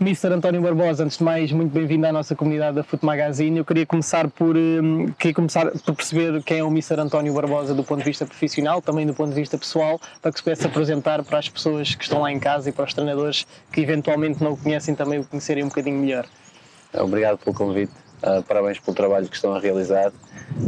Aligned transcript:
Mr. 0.00 0.28
António 0.28 0.62
Barbosa, 0.62 1.02
antes 1.02 1.18
de 1.18 1.24
mais, 1.24 1.50
muito 1.50 1.72
bem-vindo 1.72 2.06
à 2.06 2.12
nossa 2.12 2.36
comunidade 2.36 2.76
da 2.76 2.84
Foot 2.84 3.04
Magazine. 3.04 3.58
Eu 3.58 3.64
queria 3.64 3.84
começar 3.84 4.28
por, 4.28 4.56
um, 4.56 5.08
queria 5.18 5.34
começar 5.34 5.72
por 5.72 5.96
perceber 5.96 6.40
quem 6.44 6.58
é 6.58 6.62
o 6.62 6.68
Mr. 6.68 7.00
António 7.00 7.34
Barbosa 7.34 7.74
do 7.74 7.82
ponto 7.82 7.98
de 7.98 8.04
vista 8.04 8.24
profissional, 8.24 8.80
também 8.80 9.04
do 9.04 9.12
ponto 9.12 9.30
de 9.30 9.34
vista 9.34 9.58
pessoal, 9.58 10.00
para 10.22 10.30
que 10.30 10.38
se 10.38 10.44
pudesse 10.44 10.66
apresentar 10.68 11.24
para 11.24 11.38
as 11.40 11.48
pessoas 11.48 11.96
que 11.96 12.04
estão 12.04 12.20
lá 12.20 12.30
em 12.30 12.38
casa 12.38 12.68
e 12.68 12.72
para 12.72 12.84
os 12.84 12.94
treinadores 12.94 13.44
que 13.72 13.80
eventualmente 13.80 14.40
não 14.40 14.52
o 14.52 14.56
conhecem 14.56 14.94
também 14.94 15.18
o 15.18 15.24
conhecerem 15.24 15.64
um 15.64 15.68
bocadinho 15.68 15.98
melhor. 15.98 16.26
Obrigado 16.94 17.38
pelo 17.38 17.56
convite, 17.56 17.92
uh, 18.22 18.40
parabéns 18.44 18.78
pelo 18.78 18.96
trabalho 18.96 19.28
que 19.28 19.34
estão 19.34 19.52
a 19.52 19.58
realizar 19.58 20.12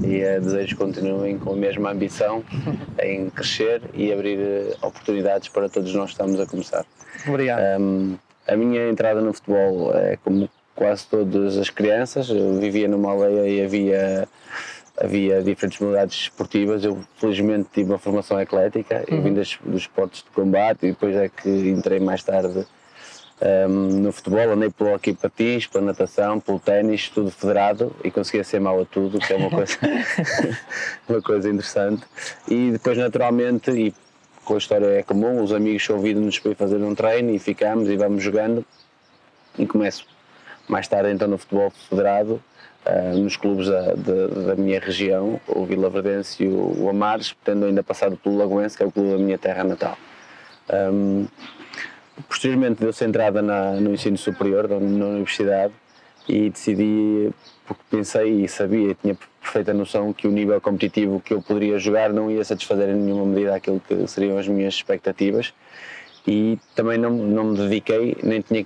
e 0.03 0.25
uh, 0.25 0.41
desejo 0.41 0.77
que 0.77 0.85
continuem 0.85 1.39
com 1.39 1.53
a 1.53 1.57
mesma 1.57 1.93
ambição 1.93 2.43
em 3.01 3.31
crescer 3.31 3.81
e 3.95 4.12
abrir 4.12 4.39
uh, 4.41 4.87
oportunidades 4.89 5.49
para 5.49 5.69
todos 5.69 5.95
nós 5.95 6.07
que 6.07 6.15
estamos 6.15 6.41
a 6.41 6.47
começar. 6.47 6.85
Obrigado. 7.29 7.81
Um, 7.81 8.19
a 8.51 8.57
minha 8.57 8.89
entrada 8.89 9.21
no 9.21 9.32
futebol 9.32 9.95
é 9.95 10.16
como 10.25 10.51
quase 10.74 11.06
todas 11.06 11.56
as 11.56 11.70
crianças. 11.70 12.29
Eu 12.29 12.59
vivia 12.59 12.88
numa 12.88 13.12
aldeia 13.12 13.48
e 13.48 13.65
havia 13.65 14.29
havia 14.98 15.43
diferentes 15.43 15.79
modalidades 15.79 16.23
esportivas. 16.23 16.84
Eu 16.84 16.98
felizmente 17.16 17.69
tive 17.73 17.91
uma 17.91 17.98
formação 17.98 18.41
eclética. 18.41 19.05
Uhum. 19.09 19.16
Eu 19.16 19.23
vim 19.23 19.34
das, 19.34 19.59
dos 19.65 19.83
esportes 19.83 20.23
de 20.23 20.30
combate 20.30 20.87
e 20.87 20.91
depois 20.91 21.16
é 21.16 21.29
que 21.29 21.48
entrei 21.48 22.01
mais 22.01 22.23
tarde 22.23 22.66
um, 23.69 24.01
no 24.01 24.12
futebol. 24.12 24.51
Andei 24.51 24.69
pelo 24.69 24.93
hockey 24.93 25.15
patins, 25.15 25.66
pela 25.66 25.85
natação, 25.85 26.41
pelo 26.41 26.59
ténis, 26.59 27.09
tudo 27.09 27.30
federado 27.30 27.95
e 28.05 28.10
conseguia 28.10 28.45
ser 28.45 28.60
mau 28.60 28.80
a 28.80 28.85
tudo, 28.85 29.19
que 29.19 29.32
é 29.32 29.37
uma 29.37 29.51
coisa, 29.51 29.79
uma 31.09 31.23
coisa 31.23 31.48
interessante. 31.48 32.02
E 32.48 32.73
depois, 32.73 32.98
naturalmente, 32.98 33.71
e 33.71 33.95
com 34.45 34.55
a 34.55 34.59
história 34.59 34.87
é 34.87 35.03
comum, 35.03 35.43
os 35.43 35.53
amigos 35.53 35.87
convidam-nos 35.87 36.39
para 36.39 36.53
ir 36.53 36.55
fazer 36.55 36.77
um 36.77 36.95
treino 36.95 37.30
e 37.30 37.39
ficamos 37.39 37.89
e 37.89 37.97
vamos 37.97 38.23
jogando 38.23 38.65
e 39.59 39.66
começo 39.66 40.07
mais 40.71 40.87
tarde 40.87 41.11
então 41.11 41.29
no 41.29 41.37
futebol 41.37 41.71
federado, 41.71 42.43
uh, 42.87 43.19
nos 43.19 43.37
clubes 43.37 43.69
da, 43.69 43.95
da, 43.95 44.55
minha 44.57 44.79
região, 44.79 45.41
o 45.49 45.65
Vila 45.65 45.91
Verdense 45.91 46.45
e 46.45 46.49
o, 46.49 46.85
o 46.85 46.88
Amares, 46.88 47.35
tendo 47.45 47.66
ainda 47.66 47.82
passado 47.82 48.16
pelo 48.16 48.37
Lagoense, 48.37 48.77
que 48.77 48.82
é 48.82 48.87
o 48.87 48.93
clube 48.93 49.10
da 49.10 49.19
minha 49.19 49.38
terra 49.38 49.65
natal. 49.65 49.99
Um, 50.73 51.27
posteriormente 52.29 52.80
deu-se 52.80 53.04
entrada 53.04 53.43
na, 53.43 53.73
no 53.73 53.93
ensino 53.93 54.16
superior, 54.16 54.69
na, 54.69 54.79
na 54.79 55.07
universidade, 55.07 55.75
e 56.29 56.51
decidi, 56.51 57.30
porque 57.66 57.82
pensei 57.91 58.45
e 58.45 58.49
sabia, 58.49 58.95
tinha 58.95 59.16
perfeita 59.41 59.73
noção 59.73 60.13
que 60.13 60.29
o 60.29 60.30
nível 60.30 60.60
competitivo 60.60 61.21
que 61.21 61.33
eu 61.33 61.41
poderia 61.41 61.79
jogar 61.79 62.13
não 62.13 62.30
ia 62.30 62.45
satisfazer 62.45 62.91
em 62.91 62.95
nenhuma 62.95 63.24
medida 63.24 63.55
aquilo 63.55 63.80
que 63.80 64.06
seriam 64.06 64.38
as 64.38 64.47
minhas 64.47 64.75
expectativas 64.75 65.53
e 66.27 66.59
também 66.75 66.99
não, 66.99 67.10
não 67.10 67.44
me 67.44 67.56
dediquei, 67.56 68.16
nem 68.22 68.41
tinha 68.41 68.65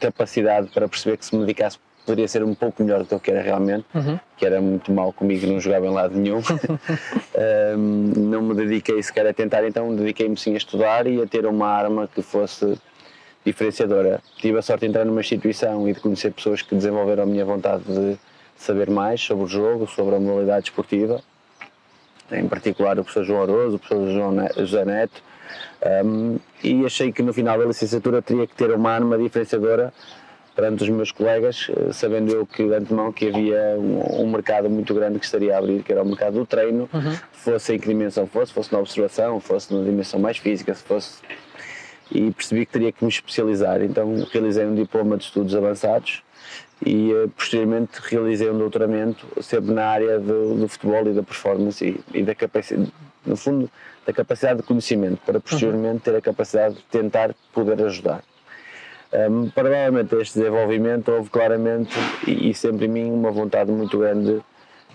capacidade 0.00 0.68
para 0.68 0.88
perceber 0.88 1.16
que 1.16 1.24
se 1.24 1.34
me 1.34 1.42
dedicasse 1.42 1.78
poderia 2.08 2.26
ser 2.26 2.42
um 2.42 2.54
pouco 2.54 2.82
melhor 2.82 3.04
do 3.04 3.20
que 3.20 3.30
era 3.30 3.42
realmente, 3.42 3.84
uhum. 3.94 4.18
que 4.34 4.46
era 4.46 4.62
muito 4.62 4.90
mal 4.90 5.12
comigo, 5.12 5.46
não 5.46 5.60
jogava 5.60 5.86
em 5.86 5.90
lado 5.90 6.18
nenhum. 6.18 6.40
um, 7.76 7.76
não 8.16 8.40
me 8.40 8.54
dediquei 8.54 9.02
sequer 9.02 9.26
a 9.26 9.34
tentar, 9.34 9.62
então 9.66 9.94
dediquei-me 9.94 10.34
sim 10.34 10.54
a 10.54 10.56
estudar 10.56 11.06
e 11.06 11.20
a 11.20 11.26
ter 11.26 11.44
uma 11.44 11.68
arma 11.68 12.08
que 12.08 12.22
fosse 12.22 12.78
diferenciadora. 13.44 14.22
Tive 14.38 14.58
a 14.58 14.62
sorte 14.62 14.80
de 14.80 14.86
entrar 14.86 15.04
numa 15.04 15.20
instituição 15.20 15.86
e 15.86 15.92
de 15.92 16.00
conhecer 16.00 16.32
pessoas 16.32 16.62
que 16.62 16.74
desenvolveram 16.74 17.24
a 17.24 17.26
minha 17.26 17.44
vontade 17.44 17.84
de 17.84 18.18
saber 18.58 18.90
mais 18.90 19.20
sobre 19.20 19.44
o 19.44 19.46
jogo, 19.46 19.86
sobre 19.86 20.16
a 20.16 20.20
modalidade 20.20 20.66
esportiva, 20.66 21.20
em 22.30 22.46
particular 22.46 22.98
o 22.98 23.04
professor 23.04 23.24
João 23.24 23.42
Aroso, 23.42 23.76
o 23.76 23.78
professor 23.78 24.12
João 24.12 24.36
José 24.56 24.84
Neto, 24.84 25.22
um, 26.04 26.38
e 26.62 26.84
achei 26.84 27.12
que 27.12 27.22
no 27.22 27.32
final 27.32 27.58
da 27.58 27.64
licenciatura 27.64 28.20
teria 28.20 28.46
que 28.46 28.54
ter 28.54 28.70
uma 28.72 28.90
arma 28.90 29.16
diferenciadora 29.16 29.92
perante 30.54 30.82
os 30.82 30.88
meus 30.88 31.12
colegas, 31.12 31.70
eh, 31.70 31.92
sabendo 31.92 32.32
eu 32.32 32.44
que 32.44 32.66
de 32.66 32.74
antemão 32.74 33.12
que 33.12 33.28
havia 33.28 33.76
um, 33.78 34.22
um, 34.22 34.28
mercado 34.28 34.68
muito 34.68 34.92
grande 34.92 35.20
que 35.20 35.24
estaria 35.24 35.54
a 35.54 35.58
abrir, 35.58 35.84
que 35.84 35.92
era 35.92 36.02
o 36.02 36.04
mercado 36.04 36.34
do 36.34 36.44
treino, 36.44 36.90
uhum. 36.92 37.16
fosse 37.30 37.74
em 37.74 37.78
que 37.78 37.86
dimensão 37.86 38.26
fosse, 38.26 38.52
fosse 38.52 38.72
na 38.72 38.80
observação, 38.80 39.38
fosse 39.38 39.72
na 39.72 39.84
dimensão 39.84 40.18
mais 40.18 40.36
física, 40.36 40.74
se 40.74 40.82
fosse 40.82 41.18
e 42.10 42.32
percebi 42.32 42.66
que 42.66 42.72
teria 42.72 42.90
que 42.90 43.04
me 43.04 43.08
especializar. 43.08 43.80
Então 43.82 44.26
realizei 44.32 44.66
um 44.66 44.74
diploma 44.74 45.16
de 45.16 45.24
estudos 45.26 45.54
avançados 45.54 46.24
e 46.84 47.12
uh, 47.12 47.28
posteriormente 47.30 48.00
realizei 48.02 48.50
um 48.50 48.58
doutoramento 48.58 49.26
sempre 49.42 49.72
na 49.72 49.86
área 49.86 50.18
do, 50.18 50.54
do 50.54 50.68
futebol 50.68 51.06
e 51.06 51.12
da 51.12 51.22
performance 51.22 51.84
e, 51.84 52.18
e, 52.18 52.22
da 52.22 52.34
capacidade, 52.34 52.92
no 53.26 53.36
fundo, 53.36 53.70
da 54.06 54.12
capacidade 54.12 54.60
de 54.60 54.62
conhecimento 54.66 55.20
para 55.24 55.40
posteriormente 55.40 56.00
ter 56.00 56.14
a 56.14 56.20
capacidade 56.20 56.76
de 56.76 56.82
tentar 56.84 57.34
poder 57.52 57.82
ajudar. 57.82 58.22
Um, 59.12 59.48
paralelamente 59.50 60.14
a 60.14 60.20
este 60.20 60.38
desenvolvimento 60.38 61.10
houve 61.10 61.30
claramente 61.30 61.96
e, 62.26 62.50
e, 62.50 62.54
sempre 62.54 62.86
em 62.86 62.88
mim 62.88 63.10
uma 63.10 63.30
vontade 63.30 63.70
muito 63.70 63.98
grande 63.98 64.42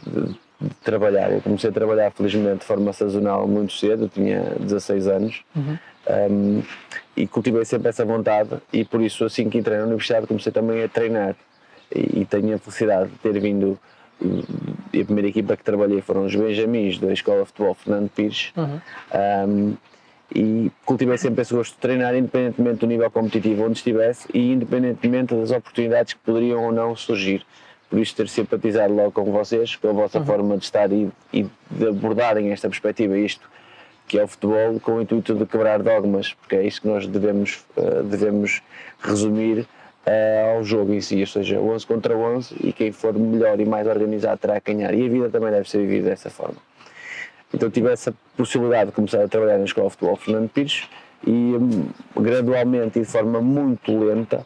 de, 0.05 0.21
de, 0.21 0.35
trabalhar. 0.83 1.31
Eu 1.31 1.41
comecei 1.41 1.69
a 1.69 1.73
trabalhar 1.73 2.11
felizmente 2.11 2.59
de 2.59 2.65
forma 2.65 2.93
sazonal 2.93 3.47
muito 3.47 3.73
cedo, 3.73 4.07
tinha 4.07 4.55
16 4.59 5.07
anos. 5.07 5.41
Uhum. 5.55 5.77
Um, 6.29 6.63
e 7.15 7.25
cultivei 7.25 7.63
sempre 7.65 7.89
essa 7.89 8.03
vontade 8.03 8.49
e 8.71 8.83
por 8.83 9.01
isso 9.01 9.23
assim 9.23 9.49
que 9.49 9.57
entrei 9.57 9.77
na 9.77 9.85
universidade 9.85 10.27
comecei 10.27 10.51
também 10.51 10.83
a 10.83 10.89
treinar 10.89 11.35
e, 11.95 12.25
tenho 12.25 12.55
a 12.55 12.57
felicidade 12.57 13.09
de 13.09 13.17
ter 13.17 13.39
vindo 13.39 13.77
e 14.93 15.01
a 15.01 15.05
primeira 15.05 15.27
equipa 15.27 15.57
que 15.57 15.63
trabalhei 15.63 16.01
foram 16.01 16.25
os 16.25 16.35
Benjamins 16.35 16.97
da 16.97 17.11
Escola 17.11 17.41
de 17.41 17.47
Futebol 17.47 17.73
Fernando 17.73 18.09
Pires 18.09 18.53
uhum. 18.55 18.79
um, 19.47 19.77
e 20.33 20.71
cultivei 20.85 21.17
sempre 21.17 21.41
esse 21.41 21.53
gosto 21.53 21.73
de 21.73 21.79
treinar 21.79 22.15
independentemente 22.15 22.79
do 22.79 22.87
nível 22.87 23.11
competitivo 23.11 23.65
onde 23.65 23.77
estivesse 23.77 24.27
e 24.33 24.53
independentemente 24.53 25.35
das 25.35 25.51
oportunidades 25.51 26.13
que 26.13 26.19
poderiam 26.19 26.63
ou 26.63 26.71
não 26.71 26.95
surgir 26.95 27.45
por 27.89 27.99
isso 27.99 28.15
ter 28.15 28.27
simpatizado 28.29 28.93
logo 28.93 29.11
com 29.11 29.25
vocês, 29.25 29.75
com 29.75 29.89
a 29.89 29.93
vossa 29.93 30.19
uhum. 30.19 30.25
forma 30.25 30.57
de 30.57 30.63
estar 30.63 30.91
e, 30.91 31.09
e 31.31 31.45
de 31.69 31.87
abordarem 31.87 32.51
esta 32.51 32.69
perspectiva 32.69 33.17
isto 33.17 33.47
que 34.07 34.19
é 34.19 34.23
o 34.23 34.27
futebol 34.27 34.79
com 34.79 34.93
o 34.93 35.01
intuito 35.01 35.33
de 35.33 35.45
quebrar 35.45 35.81
dogmas, 35.81 36.33
porque 36.33 36.55
é 36.55 36.67
isso 36.67 36.81
que 36.81 36.87
nós 36.87 37.07
devemos, 37.07 37.65
uh, 37.77 38.03
devemos 38.03 38.61
resumir 39.01 39.65
uh, 40.05 40.55
ao 40.55 40.63
jogo 40.63 40.93
em 40.93 41.01
si, 41.01 41.19
ou 41.19 41.27
seja, 41.27 41.59
11 41.59 41.85
contra 41.87 42.15
11 42.15 42.55
e 42.61 42.73
quem 42.73 42.91
for 42.91 43.13
melhor 43.13 43.59
e 43.59 43.65
mais 43.65 43.87
organizado 43.87 44.37
terá 44.37 44.59
que 44.59 44.73
ganhar. 44.73 44.93
E 44.93 45.05
a 45.05 45.09
vida 45.09 45.29
também 45.29 45.51
deve 45.51 45.69
ser 45.69 45.79
vivida 45.79 46.09
dessa 46.09 46.29
forma. 46.29 46.57
Então 47.53 47.69
tive 47.69 47.91
essa 47.91 48.13
possibilidade 48.35 48.89
de 48.89 48.95
começar 48.95 49.23
a 49.23 49.27
trabalhar 49.27 49.57
na 49.57 49.65
Escola 49.65 49.87
de 49.87 49.93
Futebol 49.93 50.15
Fernando 50.15 50.49
Pires 50.49 50.89
e 51.25 51.31
um, 51.31 51.89
gradualmente 52.21 52.99
e 52.99 53.01
de 53.03 53.07
forma 53.07 53.41
muito 53.41 53.97
lenta 53.97 54.45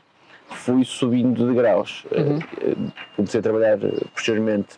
fui 0.49 0.83
subindo 0.85 1.47
de 1.47 1.53
graus. 1.53 2.05
Uhum. 2.11 2.37
Uh, 2.37 2.91
comecei 3.15 3.39
a 3.39 3.43
trabalhar 3.43 3.77
posteriormente 4.13 4.75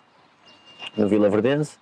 no 0.96 1.08
Vila 1.08 1.30
Verdense, 1.30 1.78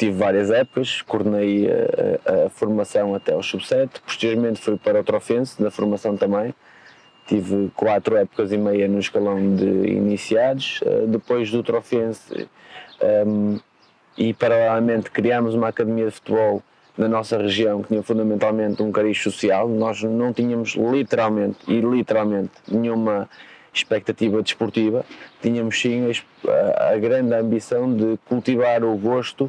tive 0.00 0.12
várias 0.12 0.50
épocas, 0.50 1.02
coordenei 1.02 1.68
a, 1.70 2.42
a, 2.42 2.46
a 2.46 2.50
formação 2.50 3.14
até 3.14 3.34
ao 3.34 3.42
sub-7, 3.42 4.00
posteriormente 4.04 4.60
fui 4.60 4.78
para 4.78 5.00
o 5.00 5.04
Trofense, 5.04 5.62
na 5.62 5.70
formação 5.70 6.16
também, 6.16 6.54
tive 7.30 7.70
quatro 7.76 8.16
épocas 8.16 8.50
e 8.50 8.58
meia 8.58 8.88
no 8.88 8.98
escalão 8.98 9.54
de 9.54 9.64
iniciados, 9.64 10.80
uh, 10.82 11.06
depois 11.06 11.48
do 11.48 11.62
Trofense 11.62 12.48
um, 13.00 13.54
ehm, 13.54 13.60
e 14.18 14.34
paralelamente 14.34 15.12
criámos 15.12 15.54
uma 15.54 15.68
academia 15.68 16.06
de 16.06 16.10
futebol 16.10 16.60
na 16.98 17.06
nossa 17.06 17.38
região 17.38 17.82
que 17.82 17.88
tinha 17.88 18.02
fundamentalmente 18.02 18.82
um 18.82 18.90
cariz 18.90 19.22
social, 19.22 19.68
nós 19.68 20.02
não 20.02 20.32
tínhamos 20.32 20.74
literalmente 20.74 21.58
e 21.68 21.80
literalmente 21.80 22.50
nenhuma 22.68 23.30
expectativa 23.72 24.42
desportiva, 24.42 25.04
tínhamos 25.40 25.80
sim 25.80 26.10
a, 26.48 26.94
a 26.94 26.98
grande 26.98 27.32
ambição 27.32 27.94
de 27.94 28.18
cultivar 28.28 28.82
o 28.82 28.96
gosto 28.96 29.48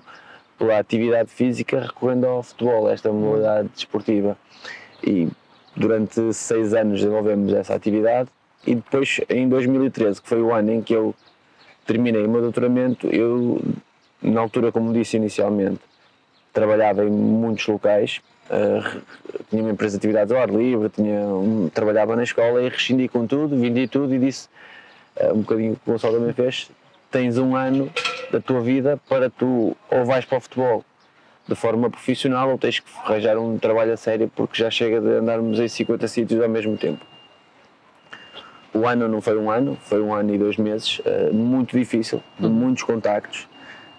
pela 0.55 0.77
atividade 0.77 1.31
física 1.31 1.79
recorrendo 1.79 2.27
ao 2.27 2.43
futebol, 2.43 2.87
esta 2.87 3.11
modalidade 3.11 3.69
desportiva. 3.69 4.37
E 5.03 5.27
durante 5.75 6.33
seis 6.33 6.73
anos 6.73 6.99
desenvolvemos 6.99 7.53
essa 7.53 7.73
atividade 7.73 8.29
e 8.65 8.75
depois 8.75 9.21
em 9.29 9.47
2013, 9.49 10.21
que 10.21 10.29
foi 10.29 10.41
o 10.41 10.53
ano 10.53 10.71
em 10.71 10.81
que 10.81 10.93
eu 10.93 11.15
terminei 11.85 12.25
o 12.25 12.29
meu 12.29 12.41
doutoramento, 12.41 13.07
eu, 13.07 13.61
na 14.21 14.41
altura, 14.41 14.71
como 14.71 14.93
disse 14.93 15.17
inicialmente, 15.17 15.79
trabalhava 16.53 17.03
em 17.03 17.09
muitos 17.09 17.65
locais, 17.67 18.21
uh, 18.49 19.01
tinha 19.49 19.63
uma 19.63 19.71
empresa 19.71 19.93
de 19.93 19.97
atividades 19.97 20.31
ao 20.31 20.41
ar 20.41 20.49
livre, 20.49 20.89
tinha 20.89 21.21
um, 21.21 21.69
trabalhava 21.69 22.15
na 22.15 22.23
escola 22.23 22.61
e 22.61 22.69
rescindi 22.69 23.07
com 23.07 23.25
tudo, 23.25 23.57
vendi 23.57 23.87
tudo 23.87 24.13
e 24.13 24.19
disse, 24.19 24.47
uh, 25.19 25.33
um 25.33 25.41
bocadinho 25.41 25.73
o 25.73 25.91
Gonçalo 25.91 26.19
também 26.19 26.33
fez, 26.33 26.69
tens 27.09 27.37
um 27.37 27.55
ano 27.55 27.91
da 28.31 28.39
tua 28.39 28.61
vida 28.61 28.99
para 29.09 29.29
tu 29.29 29.75
ou 29.89 30.05
vais 30.05 30.23
para 30.23 30.37
o 30.37 30.41
futebol 30.41 30.85
de 31.51 31.55
forma 31.55 31.89
profissional 31.89 32.49
ou 32.49 32.57
tens 32.57 32.79
que 32.79 32.89
arranjar 33.03 33.37
um 33.37 33.57
trabalho 33.57 33.91
a 33.91 33.97
sério 33.97 34.31
porque 34.33 34.57
já 34.57 34.71
chega 34.71 35.01
de 35.01 35.09
andarmos 35.15 35.59
em 35.59 35.67
50 35.67 36.07
sítios 36.07 36.41
ao 36.41 36.47
mesmo 36.47 36.77
tempo. 36.77 37.05
O 38.73 38.87
ano 38.87 39.05
não 39.09 39.21
foi 39.21 39.37
um 39.37 39.51
ano, 39.51 39.77
foi 39.81 40.01
um 40.01 40.13
ano 40.13 40.33
e 40.33 40.37
dois 40.37 40.55
meses 40.55 40.99
uh, 40.99 41.33
muito 41.33 41.77
difícil, 41.77 42.23
de 42.39 42.45
uhum. 42.45 42.53
muitos 42.53 42.83
contactos, 42.83 43.49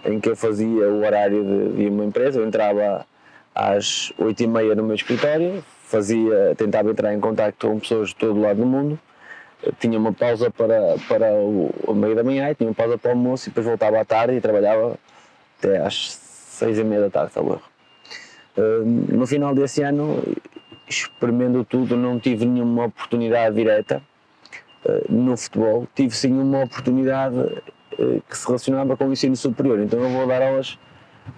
em 0.02 0.18
que 0.18 0.30
eu 0.30 0.34
fazia 0.34 0.88
o 0.88 1.04
horário 1.04 1.44
de, 1.44 1.76
de 1.76 1.88
uma 1.88 2.06
empresa, 2.06 2.40
eu 2.40 2.46
entrava 2.46 3.06
às 3.54 4.14
8 4.16 4.42
e 4.42 4.46
meia 4.46 4.74
no 4.74 4.82
meu 4.82 4.94
escritório, 4.94 5.62
fazia, 5.84 6.54
tentava 6.56 6.90
entrar 6.90 7.12
em 7.12 7.20
contacto 7.20 7.68
com 7.68 7.78
pessoas 7.78 8.08
de 8.08 8.16
todo 8.16 8.38
o 8.38 8.40
lado 8.40 8.56
do 8.56 8.66
mundo, 8.66 8.98
tinha 9.78 9.98
uma 9.98 10.12
pausa 10.14 10.50
para, 10.50 10.96
para 11.06 11.34
o, 11.34 11.70
o 11.86 11.92
meio 11.92 12.16
da 12.16 12.24
manhã, 12.24 12.54
tinha 12.54 12.70
uma 12.70 12.74
pausa 12.74 12.96
para 12.96 13.10
o 13.10 13.12
almoço 13.12 13.46
e 13.46 13.50
depois 13.50 13.66
voltava 13.66 14.00
à 14.00 14.04
tarde 14.06 14.36
e 14.36 14.40
trabalhava 14.40 14.96
até 15.58 15.76
às 15.76 16.21
seis 16.52 16.78
e 16.78 16.84
meia 16.84 17.02
da 17.02 17.10
tarde, 17.10 17.32
talvez. 17.32 17.60
Uh, 18.56 18.84
no 18.84 19.26
final 19.26 19.54
desse 19.54 19.82
ano, 19.82 20.22
experimento 20.86 21.64
tudo, 21.64 21.96
não 21.96 22.18
tive 22.18 22.44
nenhuma 22.44 22.86
oportunidade 22.86 23.56
direta 23.56 24.02
uh, 24.84 25.12
no 25.12 25.36
futebol, 25.36 25.88
tive 25.94 26.14
sim 26.14 26.32
uma 26.38 26.64
oportunidade 26.64 27.36
uh, 27.36 28.22
que 28.28 28.36
se 28.36 28.46
relacionava 28.46 28.96
com 28.96 29.08
o 29.08 29.12
ensino 29.12 29.34
superior, 29.34 29.80
então 29.80 29.98
eu 30.00 30.10
vou 30.10 30.26
dar 30.26 30.42
aulas 30.42 30.78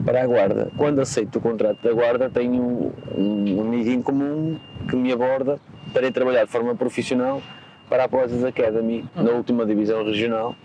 para 0.04 0.22
a 0.22 0.26
Guarda. 0.26 0.72
Quando 0.76 1.00
aceito 1.00 1.36
o 1.36 1.40
contrato 1.40 1.82
da 1.82 1.92
Guarda, 1.92 2.28
tenho 2.28 2.92
um, 3.16 3.60
um 3.60 3.74
em 3.74 4.02
comum 4.02 4.58
que 4.88 4.96
me 4.96 5.12
aborda 5.12 5.58
para 5.92 6.06
ir 6.06 6.12
trabalhar 6.12 6.44
de 6.44 6.50
forma 6.50 6.74
profissional 6.74 7.40
para 7.88 8.04
a 8.04 8.08
Poses 8.08 8.42
Academy 8.42 9.04
na 9.14 9.30
última 9.30 9.64
divisão 9.64 10.04
regional. 10.04 10.56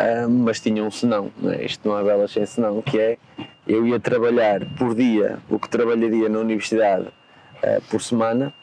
Um, 0.00 0.44
mas 0.44 0.60
tinha 0.60 0.84
um 0.84 0.90
senão, 0.90 1.30
né? 1.38 1.64
isto 1.64 1.88
não 1.88 1.98
é 1.98 2.04
bela 2.04 2.28
sem 2.28 2.46
senão, 2.46 2.80
que 2.80 2.98
é 2.98 3.18
eu 3.66 3.84
ia 3.84 3.98
trabalhar 3.98 4.64
por 4.78 4.94
dia 4.94 5.38
o 5.50 5.58
que 5.58 5.68
trabalharia 5.68 6.28
na 6.28 6.38
universidade 6.38 7.08
uh, 7.08 7.82
por 7.90 8.00
semana 8.00 8.54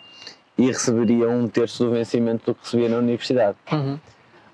e 0.57 0.67
receberia 0.67 1.29
um 1.29 1.47
terço 1.47 1.83
do 1.83 1.91
vencimento 1.91 2.45
do 2.45 2.55
que 2.55 2.63
recebia 2.63 2.87
na 2.87 2.97
universidade. 2.97 3.57
Uhum. 3.71 3.99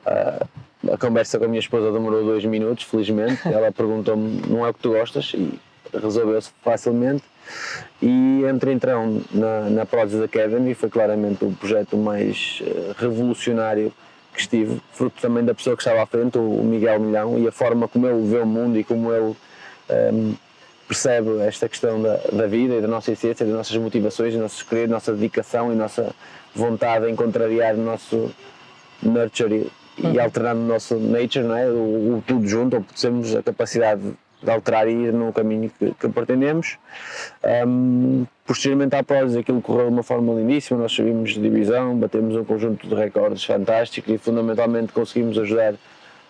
Uh, 0.05 0.93
a 0.93 0.97
conversa 0.97 1.37
com 1.37 1.45
a 1.45 1.47
minha 1.47 1.59
esposa 1.59 1.91
demorou 1.91 2.23
dois 2.23 2.43
minutos, 2.45 2.85
felizmente. 2.85 3.47
Ela 3.47 3.71
perguntou-me: 3.71 4.41
não 4.47 4.65
é 4.65 4.69
o 4.69 4.73
que 4.73 4.79
tu 4.79 4.89
gostas? 4.89 5.31
E 5.35 5.59
resolveu-se 5.93 6.49
facilmente. 6.63 7.23
E 8.01 8.43
entrei 8.51 8.73
então 8.73 9.21
na, 9.31 9.69
na 9.69 9.85
Prozis 9.85 10.21
Academy, 10.21 10.73
foi 10.73 10.89
claramente 10.89 11.45
o 11.45 11.51
projeto 11.51 11.95
mais 11.97 12.61
uh, 12.65 12.95
revolucionário 12.97 13.93
que 14.33 14.41
estive, 14.41 14.81
fruto 14.93 15.21
também 15.21 15.43
da 15.43 15.53
pessoa 15.53 15.75
que 15.75 15.81
estava 15.81 16.01
à 16.01 16.05
frente, 16.05 16.37
o 16.37 16.63
Miguel 16.63 16.99
Milhão, 16.99 17.37
e 17.37 17.47
a 17.47 17.51
forma 17.51 17.87
como 17.87 18.07
ele 18.07 18.27
vê 18.27 18.39
o 18.39 18.45
mundo 18.45 18.77
e 18.77 18.83
como 18.83 19.13
ele 19.13 19.25
um, 19.25 19.35
ehm, 19.89 20.33
percebe 20.87 21.39
esta 21.39 21.69
questão 21.69 22.01
da, 22.01 22.17
da, 22.31 22.47
vida 22.47 22.75
e 22.75 22.81
da 22.81 22.87
nossa 22.87 23.11
essência, 23.11 23.45
das 23.45 23.55
nossas 23.55 23.75
motivações, 23.77 24.33
dos 24.33 24.41
nossos 24.41 24.63
quereres, 24.63 24.89
nossa 24.89 25.13
dedicação 25.13 25.71
e 25.71 25.75
nossa 25.75 26.13
vontade 26.53 27.09
em 27.09 27.15
contrariar 27.15 27.75
o 27.75 27.81
nosso 27.81 28.31
nurture 29.01 29.71
e, 29.97 30.05
uhum. 30.05 30.21
alternar 30.21 30.55
o 30.55 30.59
nosso 30.59 30.95
nature, 30.95 31.45
não 31.45 31.55
é? 31.55 31.65
O, 31.67 32.17
o 32.17 32.23
tudo 32.25 32.47
junto, 32.47 32.77
ou 32.77 32.85
temos 32.99 33.35
a 33.35 33.41
capacidade 33.41 34.01
de 34.41 34.49
alterar 34.49 34.87
e 34.87 34.91
ir 34.91 35.13
no 35.13 35.31
caminho 35.31 35.71
que, 35.77 35.93
que 35.93 36.09
pretendemos. 36.09 36.77
Um, 37.67 38.25
posteriormente 38.51 38.93
à 38.97 39.01
prova, 39.01 39.39
aquilo 39.39 39.61
correu 39.61 39.85
de 39.85 39.93
uma 39.93 40.03
forma 40.03 40.33
lindíssima, 40.33 40.77
nós 40.77 40.91
subimos 40.91 41.33
de 41.33 41.39
divisão, 41.39 41.95
batemos 41.95 42.35
um 42.35 42.43
conjunto 42.43 42.85
de 42.85 42.93
recordes 42.93 43.45
fantásticos 43.45 44.13
e 44.13 44.17
fundamentalmente 44.17 44.91
conseguimos 44.91 45.37
ajudar 45.37 45.75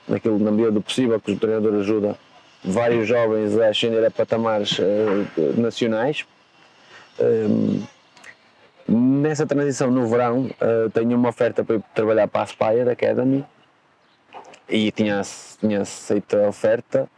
naquilo, 0.08 0.38
na 0.38 0.52
medida 0.52 0.72
do 0.72 0.84
possível, 0.84 1.20
que 1.20 1.32
o 1.32 1.40
treinador 1.40 1.80
ajuda 1.80 2.16
vários 2.64 3.08
jovens 3.08 3.58
a 3.58 3.70
ascender 3.70 4.06
a 4.06 4.12
patamares 4.12 4.78
uh, 4.78 5.60
nacionais. 5.60 6.24
Um, 7.20 7.82
nessa 8.88 9.48
transição 9.48 9.90
no 9.90 10.06
verão 10.06 10.42
uh, 10.62 10.92
tenho 10.92 11.18
uma 11.18 11.30
oferta 11.30 11.64
para 11.64 11.78
ir 11.78 11.84
trabalhar 11.96 12.28
para 12.28 12.42
a 12.42 12.44
Aspire 12.44 12.88
Academy 12.88 13.44
e 14.70 14.92
tinha, 14.92 15.24
tinha 15.60 15.82
aceito 15.82 16.38
a 16.38 16.48
oferta 16.48 17.10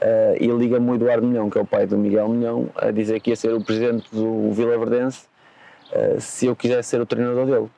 Uh, 0.00 0.36
e 0.38 0.46
liga-me 0.48 0.90
o 0.90 0.94
Eduardo 0.94 1.26
Milhão, 1.26 1.48
que 1.48 1.56
é 1.56 1.60
o 1.60 1.64
pai 1.64 1.86
do 1.86 1.96
Miguel 1.96 2.28
Milhão, 2.28 2.68
a 2.76 2.90
dizer 2.90 3.18
que 3.18 3.30
ia 3.30 3.36
ser 3.36 3.54
o 3.54 3.64
presidente 3.64 4.06
do 4.12 4.52
Vila 4.52 4.76
Verdense 4.76 5.24
uh, 5.90 6.20
se 6.20 6.46
eu 6.46 6.54
quisesse 6.54 6.90
ser 6.90 7.00
o 7.00 7.06
treinador 7.06 7.46
dele. 7.46 7.70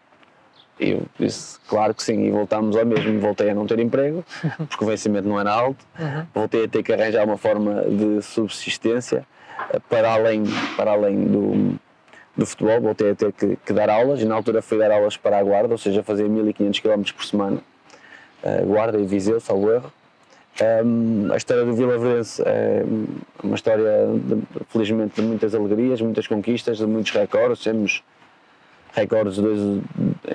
E 0.81 0.91
eu 0.91 1.03
disse, 1.19 1.59
claro 1.69 1.95
que 1.95 2.03
sim, 2.03 2.27
e 2.27 2.31
voltámos 2.31 2.77
ao 2.77 2.85
mesmo. 2.85 3.21
Voltei 3.21 3.51
a 3.51 3.55
não 3.55 3.67
ter 3.67 3.79
emprego, 3.79 4.25
porque 4.69 4.85
o 4.85 4.87
vencimento 4.87 5.29
não 5.29 5.39
era 5.39 5.53
alto, 5.53 5.85
uhum. 5.99 6.27
voltei 6.35 6.65
a 6.65 6.69
ter 6.69 6.83
que 6.83 6.93
arranjar 6.93 7.25
uma 7.25 7.37
forma 7.37 7.85
de 7.85 8.21
subsistência 8.21 9.25
uh, 9.73 9.81
para 9.89 10.13
além, 10.13 10.43
para 10.77 10.91
além 10.91 11.25
do, 11.25 11.79
do 12.37 12.47
futebol, 12.47 12.81
voltei 12.81 13.13
a 13.13 13.15
ter 13.15 13.33
que, 13.33 13.57
que, 13.65 13.73
dar 13.73 13.89
aulas, 13.89 14.21
e 14.21 14.25
na 14.25 14.35
altura 14.35 14.61
fui 14.61 14.77
dar 14.77 14.91
aulas 14.91 15.17
para 15.17 15.39
a 15.39 15.43
Guarda, 15.43 15.73
ou 15.73 15.79
seja, 15.79 16.03
fazer 16.03 16.29
1500 16.29 16.81
km 16.81 17.03
por 17.17 17.25
semana, 17.25 17.61
Guarda 18.67 18.99
e 18.99 19.05
Viseu, 19.05 19.41
salvo 19.41 19.73
erro. 19.73 19.93
Um, 20.61 21.33
a 21.33 21.37
história 21.37 21.65
do 21.65 21.73
Vila 21.73 21.97
Verdense 21.97 22.43
é 22.45 22.83
uma 23.45 23.55
história, 23.55 24.09
de, 24.13 24.43
felizmente, 24.69 25.21
de 25.21 25.23
muitas 25.23 25.55
alegrias, 25.55 26.01
muitas 26.01 26.27
conquistas, 26.27 26.79
de 26.79 26.87
muitos 26.87 27.13
recordes. 27.13 27.63
Temos 27.63 28.03
recordes 28.93 29.37
de 29.37 29.43
dois, 29.43 29.83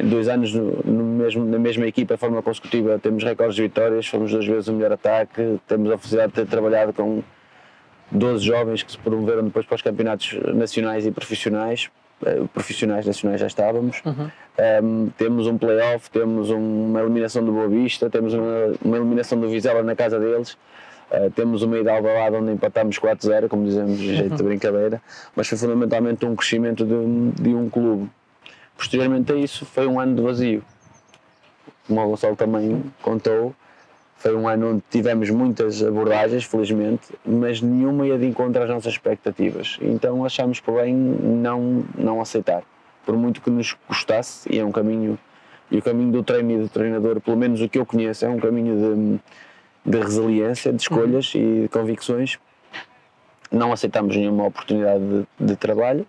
dois 0.05 0.27
anos 0.29 0.53
no, 0.53 0.81
no, 0.85 1.03
mesmo, 1.03 1.43
na 1.43 1.59
mesma 1.59 1.85
equipa, 1.85 2.13
de 2.13 2.19
forma 2.19 2.41
consecutiva. 2.41 2.97
Temos 2.99 3.21
recordes 3.23 3.55
de 3.55 3.63
vitórias, 3.63 4.07
fomos 4.07 4.31
duas 4.31 4.45
vezes 4.45 4.69
o 4.69 4.73
melhor 4.73 4.93
ataque. 4.93 5.59
Temos 5.67 5.91
a 5.91 5.97
felicidade 5.97 6.29
de 6.29 6.35
ter 6.35 6.47
trabalhado 6.47 6.93
com 6.93 7.21
12 8.09 8.45
jovens 8.45 8.81
que 8.81 8.93
se 8.93 8.97
promoveram 8.97 9.43
depois 9.43 9.65
para 9.65 9.75
os 9.75 9.81
campeonatos 9.81 10.39
nacionais 10.53 11.05
e 11.05 11.11
profissionais. 11.11 11.89
Eh, 12.25 12.43
profissionais 12.53 13.05
nacionais 13.05 13.39
já 13.39 13.47
estávamos. 13.47 14.01
Uhum. 14.05 14.29
Um, 14.83 15.09
temos 15.17 15.47
um 15.47 15.57
playoff, 15.57 16.09
temos 16.09 16.49
uma 16.49 17.01
eliminação 17.01 17.43
do 17.43 17.51
Boa 17.51 17.67
Vista, 17.67 18.09
temos 18.09 18.33
uma, 18.33 18.73
uma 18.83 18.97
eliminação 18.97 19.39
do 19.39 19.49
Vizela 19.49 19.83
na 19.83 19.95
casa 19.95 20.19
deles. 20.19 20.57
Uh, 21.11 21.29
temos 21.35 21.61
uma 21.61 21.77
ida 21.77 21.91
ao 21.91 22.33
onde 22.33 22.51
empatámos 22.51 22.97
4-0, 22.97 23.47
como 23.47 23.65
dizemos, 23.65 23.97
de 23.97 24.15
jeito 24.15 24.35
de 24.35 24.41
uhum. 24.41 24.47
brincadeira, 24.49 25.01
mas 25.35 25.47
foi 25.47 25.57
fundamentalmente 25.57 26.25
um 26.25 26.35
crescimento 26.35 26.85
de, 26.85 27.43
de 27.43 27.53
um 27.53 27.69
clube. 27.69 28.09
Posteriormente 28.75 29.31
a 29.31 29.35
isso, 29.35 29.65
foi 29.65 29.85
um 29.85 29.99
ano 29.99 30.15
de 30.15 30.21
vazio. 30.21 30.63
Como 31.87 32.01
o 32.01 32.09
Gonçalo 32.09 32.35
também 32.35 32.83
contou, 33.01 33.53
foi 34.23 34.33
um 34.37 34.47
ano 34.47 34.71
onde 34.71 34.83
tivemos 34.89 35.29
muitas 35.29 35.83
abordagens, 35.83 36.45
felizmente, 36.45 37.13
mas 37.25 37.61
nenhuma 37.61 38.07
ia 38.07 38.17
de 38.17 38.25
encontro 38.25 38.63
às 38.63 38.69
nossas 38.69 38.93
expectativas. 38.93 39.77
Então 39.81 40.23
achámos 40.23 40.61
por 40.61 40.81
bem 40.81 40.95
não, 40.95 41.83
não 41.97 42.21
aceitar. 42.21 42.63
Por 43.05 43.17
muito 43.17 43.41
que 43.41 43.49
nos 43.49 43.73
custasse, 43.85 44.47
e 44.49 44.57
é 44.57 44.63
um 44.63 44.71
caminho, 44.71 45.19
e 45.69 45.77
o 45.77 45.81
caminho 45.81 46.09
do 46.09 46.23
treino 46.23 46.51
e 46.51 46.57
do 46.57 46.69
treinador, 46.69 47.19
pelo 47.19 47.35
menos 47.35 47.59
o 47.59 47.67
que 47.67 47.77
eu 47.77 47.85
conheço, 47.85 48.25
é 48.25 48.29
um 48.29 48.39
caminho 48.39 49.19
de, 49.85 49.91
de 49.91 50.01
resiliência, 50.01 50.71
de 50.71 50.81
escolhas 50.81 51.35
uhum. 51.35 51.41
e 51.41 51.61
de 51.63 51.67
convicções. 51.67 52.39
Não 53.51 53.73
aceitámos 53.73 54.15
nenhuma 54.15 54.45
oportunidade 54.45 55.03
de, 55.03 55.45
de 55.47 55.55
trabalho. 55.57 56.07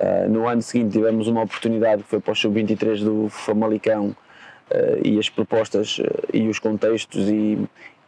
Uh, 0.00 0.26
no 0.26 0.48
ano 0.48 0.62
seguinte 0.62 0.92
tivemos 0.92 1.28
uma 1.28 1.42
oportunidade 1.42 2.02
que 2.02 2.08
foi 2.08 2.18
para 2.18 2.32
o 2.32 2.34
Sub-23 2.34 3.04
do 3.04 3.28
Famalicão, 3.28 4.16
e 5.04 5.18
as 5.18 5.28
propostas 5.28 5.98
uh, 5.98 6.04
e 6.32 6.48
os 6.48 6.58
contextos 6.58 7.28
e, 7.28 7.58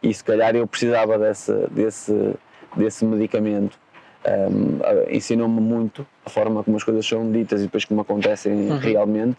e 0.01 0.13
se 0.13 0.23
calhar 0.23 0.55
eu 0.55 0.65
precisava 0.67 1.17
desse, 1.17 1.53
desse, 1.71 2.33
desse 2.75 3.05
medicamento. 3.05 3.77
Um, 4.27 4.79
ehm, 4.81 5.15
ensinou-me 5.15 5.61
muito 5.61 6.05
a 6.25 6.29
forma 6.31 6.63
como 6.63 6.75
as 6.75 6.83
coisas 6.83 7.05
são 7.05 7.31
ditas 7.31 7.61
e 7.61 7.65
depois 7.65 7.85
como 7.85 8.01
acontecem 8.01 8.71
uhum. 8.71 8.77
realmente 8.79 9.37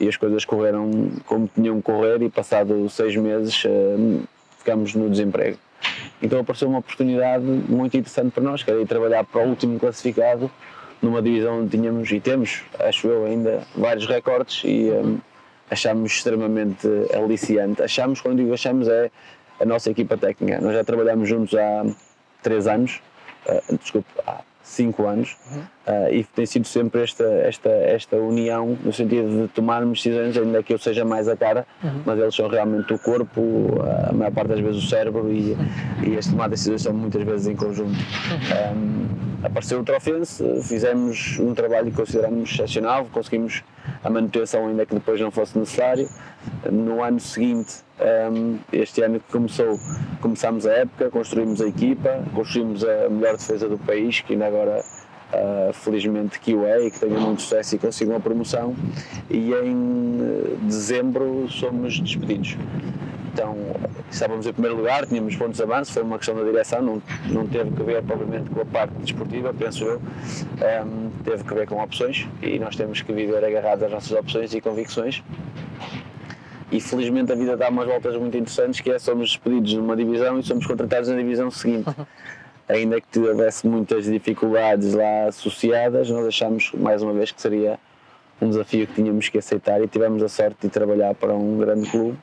e 0.00 0.08
as 0.08 0.16
coisas 0.16 0.42
correram 0.44 1.10
como 1.26 1.48
tinham 1.54 1.76
que 1.76 1.82
correr 1.82 2.22
e 2.22 2.30
passado 2.30 2.88
seis 2.88 3.14
meses 3.14 3.62
uh, 3.64 4.22
ficamos 4.58 4.94
no 4.94 5.10
desemprego. 5.10 5.58
Então 6.22 6.40
apareceu 6.40 6.68
uma 6.68 6.78
oportunidade 6.78 7.44
muito 7.44 7.96
interessante 7.96 8.32
para 8.32 8.42
nós, 8.42 8.62
que 8.62 8.70
era 8.70 8.80
ir 8.80 8.86
trabalhar 8.86 9.24
para 9.24 9.42
o 9.42 9.48
último 9.48 9.78
classificado 9.78 10.50
numa 11.00 11.20
divisão 11.20 11.60
onde 11.60 11.76
tínhamos 11.76 12.10
e 12.10 12.20
temos, 12.20 12.62
acho 12.78 13.06
eu 13.06 13.26
ainda, 13.26 13.62
vários 13.76 14.06
recordes 14.06 14.62
e 14.64 14.90
um, 14.90 15.18
achamos 15.70 16.12
extremamente 16.12 16.88
aliciante. 17.14 17.82
Achamos, 17.82 18.20
quando 18.20 18.38
digo 18.38 18.54
achamos, 18.54 18.88
é 18.88 19.10
a 19.60 19.64
nossa 19.64 19.90
equipa 19.90 20.16
técnica. 20.16 20.60
Nós 20.60 20.74
já 20.74 20.84
trabalhamos 20.84 21.28
juntos 21.28 21.54
há 21.54 21.84
três 22.42 22.66
anos, 22.66 23.00
uh, 23.46 23.76
desculpe, 23.76 24.08
há 24.26 24.42
cinco 24.66 25.06
anos, 25.06 25.36
uhum. 25.50 25.60
uh, 25.60 26.12
e 26.12 26.24
tem 26.24 26.44
sido 26.44 26.66
sempre 26.66 27.02
esta, 27.02 27.24
esta, 27.24 27.68
esta 27.68 28.16
união 28.16 28.76
no 28.84 28.92
sentido 28.92 29.42
de 29.42 29.48
tomarmos 29.48 30.02
decisões, 30.02 30.36
ainda 30.36 30.60
que 30.60 30.74
eu 30.74 30.78
seja 30.78 31.04
mais 31.04 31.28
a 31.28 31.36
cara, 31.36 31.64
uhum. 31.82 32.02
mas 32.04 32.18
eles 32.18 32.34
são 32.34 32.48
realmente 32.48 32.92
o 32.92 32.98
corpo, 32.98 33.40
a 34.08 34.12
maior 34.12 34.32
parte 34.32 34.48
das 34.48 34.60
vezes 34.60 34.82
o 34.82 34.88
cérebro, 34.88 35.32
e, 35.32 35.52
uhum. 35.52 36.14
e 36.14 36.18
as 36.18 36.26
tomadas 36.26 36.58
de 36.58 36.70
decisões 36.70 36.82
são 36.82 36.92
muitas 36.92 37.22
vezes 37.22 37.46
em 37.46 37.54
conjunto. 37.54 37.94
Um, 37.94 38.76
uhum. 38.76 39.06
apareceu 39.44 39.80
o 39.80 39.84
Trofense, 39.84 40.44
fizemos 40.64 41.38
um 41.38 41.54
trabalho 41.54 41.86
que 41.86 41.96
consideramos 41.96 42.50
excepcional, 42.50 43.06
conseguimos 43.12 43.62
a 44.02 44.10
manutenção 44.10 44.66
ainda 44.66 44.84
que 44.84 44.94
depois 44.94 45.20
não 45.20 45.30
fosse 45.30 45.56
necessário. 45.56 46.08
No 46.70 47.02
ano 47.02 47.20
seguinte, 47.20 47.85
um, 48.00 48.58
este 48.72 49.02
ano 49.02 49.20
que 49.20 49.32
começou, 49.32 49.78
começámos 50.20 50.66
a 50.66 50.72
época, 50.72 51.10
construímos 51.10 51.60
a 51.60 51.66
equipa, 51.66 52.22
construímos 52.34 52.84
a 52.84 53.08
melhor 53.08 53.36
defesa 53.36 53.68
do 53.68 53.78
país, 53.78 54.20
que 54.20 54.34
ainda 54.34 54.46
agora 54.46 54.80
uh, 55.32 55.72
felizmente 55.72 56.38
que 56.38 56.54
o 56.54 56.64
é 56.64 56.86
e 56.86 56.90
que 56.90 57.00
tenha 57.00 57.18
muito 57.18 57.42
sucesso 57.42 57.76
e 57.76 57.78
consiga 57.78 58.12
uma 58.12 58.20
promoção. 58.20 58.74
E 59.30 59.52
em 59.52 60.18
eh, 60.20 60.56
dezembro 60.62 61.46
somos 61.48 61.98
despedidos. 61.98 62.56
Então 63.32 63.54
estávamos 64.10 64.46
em 64.46 64.52
primeiro 64.52 64.78
lugar, 64.78 65.04
tínhamos 65.06 65.36
pontos 65.36 65.58
de 65.58 65.62
avanço, 65.62 65.92
foi 65.92 66.02
uma 66.02 66.16
questão 66.16 66.34
da 66.34 66.42
direção, 66.42 66.80
não, 66.80 67.02
não 67.28 67.46
teve 67.46 67.70
que 67.70 67.82
ver 67.82 68.02
propriamente 68.02 68.48
com 68.48 68.62
a 68.62 68.64
parte 68.64 68.94
desportiva, 68.94 69.52
penso 69.52 69.84
eu, 69.84 70.00
um, 70.00 71.10
teve 71.22 71.44
que 71.44 71.52
ver 71.52 71.66
com 71.66 71.82
opções 71.82 72.26
e 72.40 72.58
nós 72.58 72.76
temos 72.76 73.02
que 73.02 73.12
viver 73.12 73.44
agarrados 73.44 73.84
às 73.84 73.90
nossas 73.90 74.12
opções 74.12 74.54
e 74.54 74.60
convicções 74.62 75.22
e 76.70 76.80
felizmente 76.80 77.32
a 77.32 77.34
vida 77.34 77.56
dá 77.56 77.68
umas 77.68 77.86
voltas 77.86 78.16
muito 78.16 78.36
interessantes 78.36 78.80
que 78.80 78.90
é 78.90 78.98
somos 78.98 79.30
despedidos 79.30 79.74
numa 79.74 79.96
divisão 79.96 80.38
e 80.38 80.42
somos 80.42 80.66
contratados 80.66 81.08
na 81.08 81.16
divisão 81.16 81.50
seguinte. 81.50 81.88
Ainda 82.68 83.00
que 83.00 83.18
houvesse 83.20 83.66
muitas 83.66 84.06
dificuldades 84.06 84.92
lá 84.92 85.26
associadas, 85.28 86.10
nós 86.10 86.26
achamos 86.26 86.72
mais 86.72 87.00
uma 87.00 87.12
vez 87.12 87.30
que 87.30 87.40
seria 87.40 87.78
um 88.40 88.48
desafio 88.48 88.88
que 88.88 88.94
tínhamos 88.94 89.28
que 89.28 89.38
aceitar 89.38 89.80
e 89.80 89.86
tivemos 89.86 90.20
a 90.22 90.28
sorte 90.28 90.56
de 90.62 90.68
trabalhar 90.68 91.14
para 91.14 91.32
um 91.32 91.58
grande 91.58 91.88
clube 91.88 92.18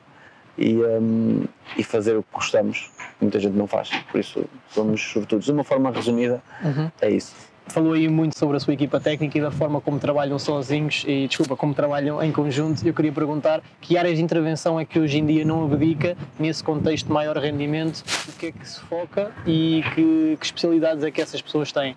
e, 0.57 0.75
um, 0.75 1.45
e 1.77 1.83
fazer 1.83 2.17
o 2.17 2.23
que 2.23 2.29
gostamos. 2.33 2.91
Muita 3.21 3.39
gente 3.39 3.55
não 3.55 3.67
faz, 3.67 3.89
por 4.11 4.19
isso 4.19 4.43
somos 4.67 5.01
sobretudo. 5.01 5.41
De 5.41 5.51
uma 5.53 5.63
forma 5.63 5.89
resumida, 5.91 6.43
uhum. 6.61 6.91
é 7.01 7.09
isso 7.09 7.52
falou 7.67 7.93
aí 7.93 8.07
muito 8.07 8.37
sobre 8.37 8.57
a 8.57 8.59
sua 8.59 8.73
equipa 8.73 8.99
técnica 8.99 9.37
e 9.37 9.41
da 9.41 9.51
forma 9.51 9.81
como 9.81 9.99
trabalham 9.99 10.37
sozinhos 10.37 11.03
e, 11.07 11.27
desculpa, 11.27 11.55
como 11.55 11.73
trabalham 11.73 12.21
em 12.21 12.31
conjunto. 12.31 12.85
Eu 12.85 12.93
queria 12.93 13.11
perguntar 13.11 13.61
que 13.81 13.97
áreas 13.97 14.17
de 14.17 14.23
intervenção 14.23 14.79
é 14.79 14.85
que 14.85 14.99
hoje 14.99 15.19
em 15.19 15.25
dia 15.25 15.45
não 15.45 15.63
abdica 15.63 16.15
nesse 16.39 16.63
contexto 16.63 17.07
de 17.07 17.13
maior 17.13 17.37
rendimento, 17.37 18.03
o 18.27 18.31
que 18.33 18.47
é 18.47 18.51
que 18.51 18.67
se 18.67 18.79
foca 18.81 19.31
e 19.45 19.83
que, 19.95 20.37
que 20.39 20.45
especialidades 20.45 21.03
é 21.03 21.11
que 21.11 21.21
essas 21.21 21.41
pessoas 21.41 21.71
têm? 21.71 21.95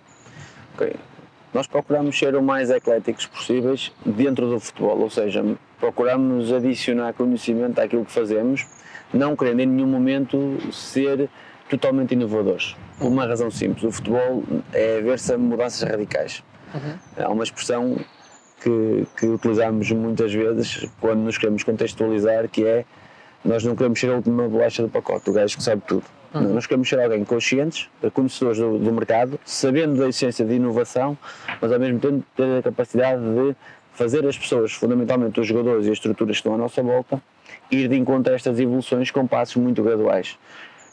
Ok. 0.73 0.93
Nós 1.53 1.65
procuramos 1.65 2.17
ser 2.17 2.35
o 2.35 2.41
mais 2.41 2.69
ecléticos 2.69 3.25
possíveis 3.25 3.91
dentro 4.05 4.49
do 4.49 4.59
futebol, 4.59 4.99
ou 4.99 5.09
seja, 5.09 5.43
procuramos 5.79 6.51
adicionar 6.51 7.13
conhecimento 7.13 7.79
àquilo 7.79 8.05
que 8.05 8.11
fazemos, 8.11 8.65
não 9.13 9.35
querendo 9.35 9.61
em 9.61 9.65
nenhum 9.65 9.87
momento 9.87 10.57
ser 10.71 11.29
totalmente 11.69 12.13
inovadores. 12.13 12.75
Por 12.97 13.07
uma 13.07 13.25
razão 13.25 13.51
simples: 13.51 13.83
o 13.83 13.91
futebol 13.91 14.43
é 14.73 15.01
ver-se 15.01 15.33
a 15.33 15.37
mudanças 15.37 15.87
radicais. 15.87 16.43
Uhum. 16.73 17.23
Há 17.25 17.29
uma 17.29 17.43
expressão 17.43 17.97
que, 18.61 19.07
que 19.17 19.25
utilizamos 19.27 19.91
muitas 19.91 20.33
vezes 20.33 20.87
quando 20.99 21.19
nos 21.19 21.37
queremos 21.37 21.63
contextualizar, 21.63 22.47
que 22.49 22.65
é 22.65 22.85
nós 23.45 23.63
não 23.63 23.75
queremos 23.75 23.99
ser 23.99 24.09
a 24.09 24.15
última 24.15 24.47
bolacha 24.47 24.81
do 24.81 24.89
pacote, 24.89 25.29
o 25.29 25.33
gajo 25.33 25.57
que 25.57 25.63
sabe 25.63 25.81
tudo. 25.87 26.03
Uhum. 26.33 26.53
Nós 26.53 26.65
queremos 26.65 26.89
ser 26.89 26.99
alguém 26.99 27.23
conscientes, 27.23 27.89
conhecedores 28.13 28.59
do, 28.59 28.77
do, 28.77 28.91
mercado, 28.91 29.39
sabendo 29.45 29.97
da 29.97 30.09
essência 30.09 30.43
de 30.43 30.55
inovação, 30.55 31.17
mas 31.61 31.71
ao 31.71 31.79
mesmo 31.79 31.99
tempo 31.99 32.23
ter 32.35 32.59
a 32.59 32.63
capacidade 32.63 33.21
de 33.21 33.55
fazer 33.93 34.25
as 34.27 34.37
pessoas, 34.37 34.73
fundamentalmente 34.73 35.39
os 35.39 35.47
jogadores 35.47 35.85
e 35.85 35.89
as 35.89 35.93
estruturas 35.93 36.35
que 36.35 36.39
estão 36.39 36.53
à 36.53 36.57
nossa 36.57 36.83
volta, 36.83 37.21
ir 37.71 37.87
de 37.87 37.95
encontro 37.95 38.31
a 38.31 38.35
estas 38.35 38.59
evoluções 38.59 39.09
com 39.09 39.25
passos 39.25 39.55
muito 39.55 39.81
graduais. 39.81 40.37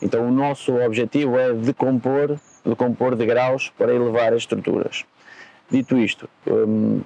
Então 0.05 0.29
o 0.29 0.31
nosso 0.31 0.77
objetivo 0.77 1.39
é 1.39 1.55
decompor, 1.55 2.37
decompor 2.63 3.17
de 3.17 3.25
graus 3.25 3.73
para 3.79 3.93
elevar 3.93 4.35
as 4.35 4.43
estruturas. 4.43 5.07
Dito 5.71 5.97
isto, 5.97 6.29
hum, 6.47 7.01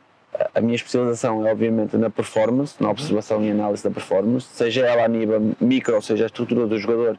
a 0.52 0.60
minha 0.60 0.74
especialização 0.74 1.46
é 1.46 1.52
obviamente 1.52 1.96
na 1.96 2.10
performance, 2.10 2.74
na 2.80 2.90
observação 2.90 3.44
e 3.44 3.52
análise 3.52 3.84
da 3.84 3.90
performance, 3.90 4.48
seja 4.52 4.84
ela 4.84 5.04
a 5.04 5.08
nível 5.08 5.54
micro, 5.60 5.94
ou 5.94 6.02
seja, 6.02 6.24
a 6.24 6.26
estrutura 6.26 6.66
do 6.66 6.76
jogador, 6.76 7.16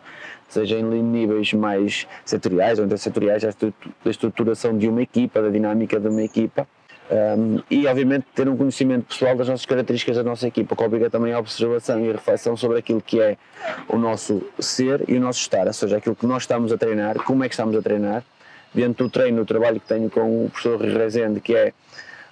seja 0.49 0.77
em 0.77 0.83
níveis 0.83 1.53
mais 1.53 2.05
setoriais 2.25 2.77
ou 2.77 2.85
intersetoriais, 2.85 3.45
a 3.45 4.09
estruturação 4.09 4.77
de 4.77 4.89
uma 4.89 5.01
equipa, 5.01 5.41
da 5.41 5.49
dinâmica 5.49 5.97
de 5.97 6.09
uma 6.09 6.23
equipa, 6.23 6.67
um, 7.09 7.61
e 7.71 7.87
obviamente 7.87 8.25
ter 8.35 8.47
um 8.47 8.55
conhecimento 8.55 9.05
pessoal 9.05 9.35
das 9.35 9.47
nossas 9.47 9.65
características 9.65 10.17
da 10.17 10.23
nossa 10.23 10.47
equipa, 10.47 10.75
que 10.75 10.83
obriga 10.83 11.09
também 11.09 11.33
a 11.33 11.39
observação 11.39 11.99
e 12.05 12.09
a 12.09 12.13
reflexão 12.13 12.55
sobre 12.55 12.77
aquilo 12.77 13.01
que 13.01 13.19
é 13.19 13.35
o 13.87 13.97
nosso 13.97 14.43
ser 14.59 15.03
e 15.07 15.17
o 15.17 15.19
nosso 15.19 15.39
estar, 15.39 15.65
ou 15.65 15.73
seja, 15.73 15.97
aquilo 15.97 16.15
que 16.15 16.27
nós 16.27 16.43
estamos 16.43 16.71
a 16.71 16.77
treinar, 16.77 17.15
como 17.23 17.43
é 17.43 17.49
que 17.49 17.53
estamos 17.53 17.75
a 17.75 17.81
treinar, 17.81 18.23
dentro 18.73 19.05
do 19.05 19.09
treino, 19.09 19.41
o 19.41 19.45
trabalho 19.45 19.79
que 19.79 19.87
tenho 19.87 20.09
com 20.09 20.45
o 20.45 20.49
professor 20.51 20.79
Rezende, 20.79 21.39
que 21.39 21.55
é 21.55 21.73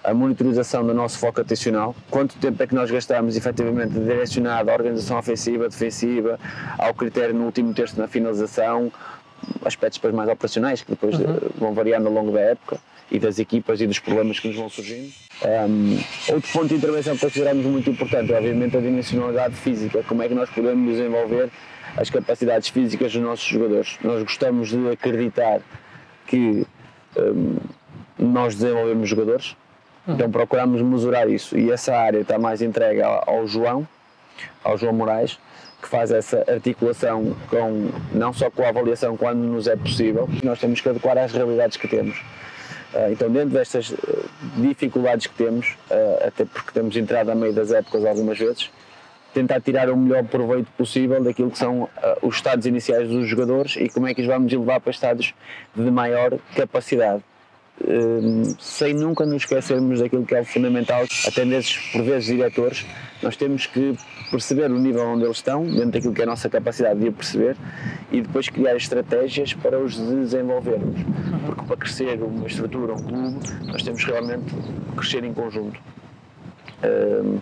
a 0.04 0.14
monitorização 0.14 0.86
do 0.86 0.94
nosso 0.94 1.18
foco 1.18 1.40
atencional, 1.40 1.94
quanto 2.08 2.36
tempo 2.38 2.62
é 2.62 2.66
que 2.66 2.74
nós 2.74 2.88
gastamos 2.88 3.36
efetivamente 3.36 3.92
direcionado 3.94 4.70
à 4.70 4.74
organização 4.74 5.18
ofensiva, 5.18 5.68
defensiva, 5.68 6.38
ao 6.78 6.94
critério 6.94 7.34
no 7.34 7.46
último 7.46 7.74
terço 7.74 7.98
na 7.98 8.06
finalização, 8.06 8.92
aspectos 9.64 9.98
depois 9.98 10.14
mais 10.14 10.30
operacionais 10.30 10.82
que 10.82 10.92
depois 10.92 11.18
uhum. 11.18 11.24
Eh, 11.24 11.50
vão 11.58 11.74
variando 11.74 12.06
ao 12.06 12.12
longo 12.12 12.32
da 12.32 12.40
época 12.40 12.78
e 13.10 13.18
das 13.18 13.38
equipas 13.38 13.80
e 13.80 13.86
dos 13.86 13.98
problemas 13.98 14.38
que 14.38 14.48
nos 14.48 14.56
vão 14.56 14.68
surgindo. 14.68 15.12
Um, 15.42 15.98
outro 16.34 16.52
ponto 16.52 16.68
de 16.68 16.74
intervenção 16.74 17.14
que 17.14 17.20
consideramos 17.20 17.64
muito 17.64 17.90
importante 17.90 18.32
é, 18.32 18.36
obviamente, 18.36 18.76
a 18.76 18.80
dimensionalidade 18.80 19.54
física. 19.54 20.02
Como 20.06 20.22
é 20.22 20.28
que 20.28 20.34
nós 20.34 20.50
podemos 20.50 20.96
desenvolver 20.96 21.50
as 21.96 22.10
capacidades 22.10 22.68
físicas 22.68 23.12
dos 23.12 23.22
nossos 23.22 23.46
jogadores? 23.46 23.98
Nós 24.02 24.22
gostamos 24.22 24.68
de 24.68 24.88
acreditar 24.90 25.60
que 26.26 26.66
um, 27.16 27.56
nós 28.18 28.54
desenvolvemos 28.54 29.08
jogadores, 29.08 29.56
então 30.06 30.30
procuramos 30.30 30.82
mesurar 30.82 31.28
isso. 31.28 31.56
E 31.56 31.70
essa 31.70 31.94
área 31.96 32.18
está 32.18 32.38
mais 32.38 32.60
entregue 32.60 33.00
ao 33.02 33.46
João, 33.46 33.86
ao 34.64 34.76
João 34.76 34.92
Moraes, 34.92 35.38
que 35.80 35.88
faz 35.88 36.10
essa 36.10 36.44
articulação 36.48 37.36
com 37.48 37.90
não 38.12 38.32
só 38.32 38.50
com 38.50 38.64
a 38.64 38.68
avaliação 38.68 39.16
quando 39.16 39.38
nos 39.38 39.66
é 39.66 39.76
possível, 39.76 40.28
nós 40.42 40.58
temos 40.58 40.80
que 40.80 40.88
adequar 40.88 41.16
às 41.16 41.32
realidades 41.32 41.76
que 41.76 41.86
temos. 41.86 42.20
Ah, 42.94 43.10
então, 43.10 43.30
dentro 43.30 43.50
destas 43.50 43.92
ah, 43.92 44.28
dificuldades 44.56 45.26
que 45.26 45.34
temos, 45.34 45.76
ah, 45.90 46.26
até 46.28 46.44
porque 46.44 46.72
temos 46.72 46.96
entrado 46.96 47.30
a 47.30 47.34
meio 47.34 47.52
das 47.52 47.70
épocas 47.70 48.04
algumas 48.04 48.38
vezes, 48.38 48.70
tentar 49.34 49.60
tirar 49.60 49.90
o 49.90 49.96
melhor 49.96 50.24
proveito 50.24 50.70
possível 50.72 51.22
daquilo 51.22 51.50
que 51.50 51.58
são 51.58 51.88
os 52.22 52.36
estados 52.36 52.64
iniciais 52.64 53.08
dos 53.08 53.28
jogadores 53.28 53.76
e 53.76 53.88
como 53.88 54.06
é 54.06 54.14
que 54.14 54.22
os 54.22 54.26
vamos 54.26 54.50
elevar 54.52 54.80
para 54.80 54.90
estados 54.90 55.34
de 55.76 55.90
maior 55.90 56.38
capacidade. 56.56 57.22
Sem 58.58 58.92
nunca 58.92 59.24
nos 59.24 59.36
esquecermos 59.36 60.00
daquilo 60.00 60.24
que 60.24 60.34
é 60.34 60.40
o 60.40 60.44
fundamental, 60.44 61.04
até 61.26 61.44
nesses, 61.44 61.76
por 61.92 62.02
vezes, 62.02 62.26
diretores, 62.26 62.84
nós 63.22 63.36
temos 63.36 63.66
que 63.66 63.96
perceber 64.30 64.70
o 64.70 64.78
nível 64.78 65.06
onde 65.06 65.24
eles 65.24 65.38
estão, 65.38 65.64
dentro 65.64 65.92
daquilo 65.92 66.12
que 66.12 66.20
é 66.20 66.24
a 66.24 66.26
nossa 66.26 66.48
capacidade 66.48 67.00
de 67.00 67.10
perceber, 67.10 67.56
e 68.12 68.20
depois 68.20 68.48
criar 68.48 68.76
estratégias 68.76 69.54
para 69.54 69.78
os 69.78 69.96
desenvolvermos. 69.96 71.00
Porque 71.46 71.64
para 71.64 71.76
crescer 71.76 72.22
uma 72.22 72.46
estrutura, 72.46 72.94
um 72.94 73.02
clube, 73.02 73.38
nós 73.66 73.82
temos 73.82 74.04
realmente 74.04 74.54
que 74.54 74.96
crescer 74.96 75.24
em 75.24 75.32
conjunto. 75.32 75.80
Um, 76.84 77.40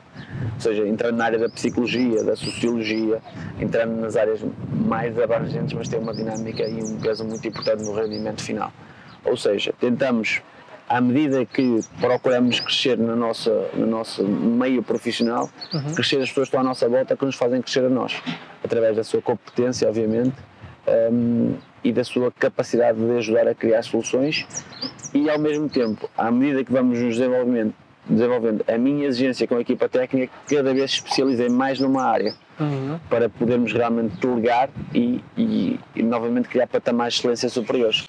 ou 0.54 0.60
seja, 0.60 0.86
entrando 0.86 1.16
na 1.16 1.26
área 1.26 1.38
da 1.38 1.48
psicologia, 1.48 2.24
da 2.24 2.36
sociologia, 2.36 3.20
entrando 3.60 4.00
nas 4.00 4.16
áreas 4.16 4.40
mais 4.86 5.18
abrangentes, 5.18 5.74
mas 5.74 5.88
tem 5.88 5.98
uma 5.98 6.14
dinâmica 6.14 6.66
e 6.66 6.82
um 6.82 6.98
peso 6.98 7.24
muito 7.24 7.46
importante 7.46 7.84
no 7.84 7.92
rendimento 7.92 8.42
final. 8.42 8.72
Ou 9.26 9.36
seja, 9.36 9.72
tentamos 9.78 10.40
à 10.88 11.00
medida 11.00 11.44
que 11.44 11.80
procuramos 12.00 12.60
crescer 12.60 12.96
no 12.96 13.16
nosso, 13.16 13.50
no 13.74 13.86
nosso 13.86 14.24
meio 14.24 14.82
profissional, 14.82 15.50
uhum. 15.72 15.94
crescer 15.94 16.16
as 16.16 16.28
pessoas 16.28 16.48
que 16.48 16.56
estão 16.56 16.60
à 16.60 16.64
nossa 16.64 16.88
volta 16.88 17.16
que 17.16 17.24
nos 17.24 17.34
fazem 17.34 17.60
crescer 17.60 17.84
a 17.84 17.88
nós, 17.88 18.22
através 18.62 18.96
da 18.96 19.02
sua 19.02 19.20
competência, 19.20 19.88
obviamente, 19.88 20.36
um, 20.86 21.54
e 21.82 21.92
da 21.92 22.04
sua 22.04 22.30
capacidade 22.30 22.98
de 22.98 23.16
ajudar 23.18 23.48
a 23.48 23.54
criar 23.54 23.82
soluções 23.82 24.46
e 25.14 25.28
ao 25.30 25.38
mesmo 25.38 25.68
tempo, 25.68 26.08
à 26.16 26.30
medida 26.30 26.64
que 26.64 26.72
vamos 26.72 26.98
nos 26.98 27.16
desenvolvendo, 27.16 27.74
desenvolvendo 28.08 28.64
a 28.68 28.78
minha 28.78 29.06
exigência 29.06 29.46
com 29.46 29.56
a 29.56 29.60
equipa 29.60 29.88
técnica, 29.88 30.32
cada 30.48 30.72
vez 30.72 30.92
especializei 30.92 31.48
mais 31.48 31.80
numa 31.80 32.04
área 32.04 32.34
uhum. 32.60 32.98
para 33.08 33.28
podermos 33.28 33.72
realmente 33.72 34.16
delegar 34.20 34.68
e, 34.94 35.22
e, 35.36 35.80
e 35.94 36.02
novamente 36.02 36.48
criar 36.48 36.66
patamares 36.66 37.14
de 37.14 37.20
excelência 37.20 37.48
superiores. 37.48 38.06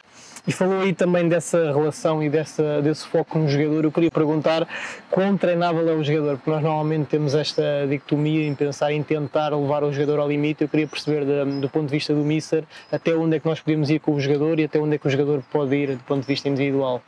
E 0.48 0.54
falou 0.54 0.80
aí 0.80 0.94
também 0.94 1.28
dessa 1.28 1.74
relação 1.74 2.24
e 2.24 2.30
dessa, 2.30 2.82
desse 2.82 3.06
foco 3.06 3.38
no 3.38 3.50
jogador. 3.50 3.84
Eu 3.84 3.92
queria 3.92 4.10
perguntar 4.10 4.66
quão 5.12 5.36
treinável 5.38 5.88
é 5.90 5.94
o 5.94 6.02
jogador, 6.02 6.38
porque 6.38 6.50
nós 6.50 6.64
normalmente 6.64 7.08
temos 7.08 7.36
esta 7.36 7.86
dicotomia 7.90 8.48
em 8.48 8.56
pensar 8.56 8.94
em 8.94 9.04
tentar 9.04 9.50
levar 9.50 9.84
o 9.84 9.92
jogador 9.92 10.22
ao 10.22 10.30
limite. 10.30 10.64
Eu 10.64 10.70
queria 10.70 10.88
perceber, 10.88 11.26
de, 11.26 11.60
do 11.60 11.68
ponto 11.68 11.88
de 11.88 11.92
vista 11.92 12.14
do 12.14 12.22
Mister, 12.22 12.64
até 12.90 13.14
onde 13.14 13.36
é 13.36 13.40
que 13.42 13.46
nós 13.46 13.60
podemos 13.60 13.90
ir 13.90 14.00
com 14.00 14.16
o 14.16 14.22
jogador 14.22 14.58
e 14.58 14.64
até 14.64 14.80
onde 14.80 14.96
é 14.96 14.98
que 14.98 15.06
o 15.06 15.10
jogador 15.10 15.44
pode 15.52 15.76
ir 15.76 15.98
do 15.98 16.04
ponto 16.06 16.22
de 16.22 16.28
vista 16.28 16.48
individual. 16.48 17.04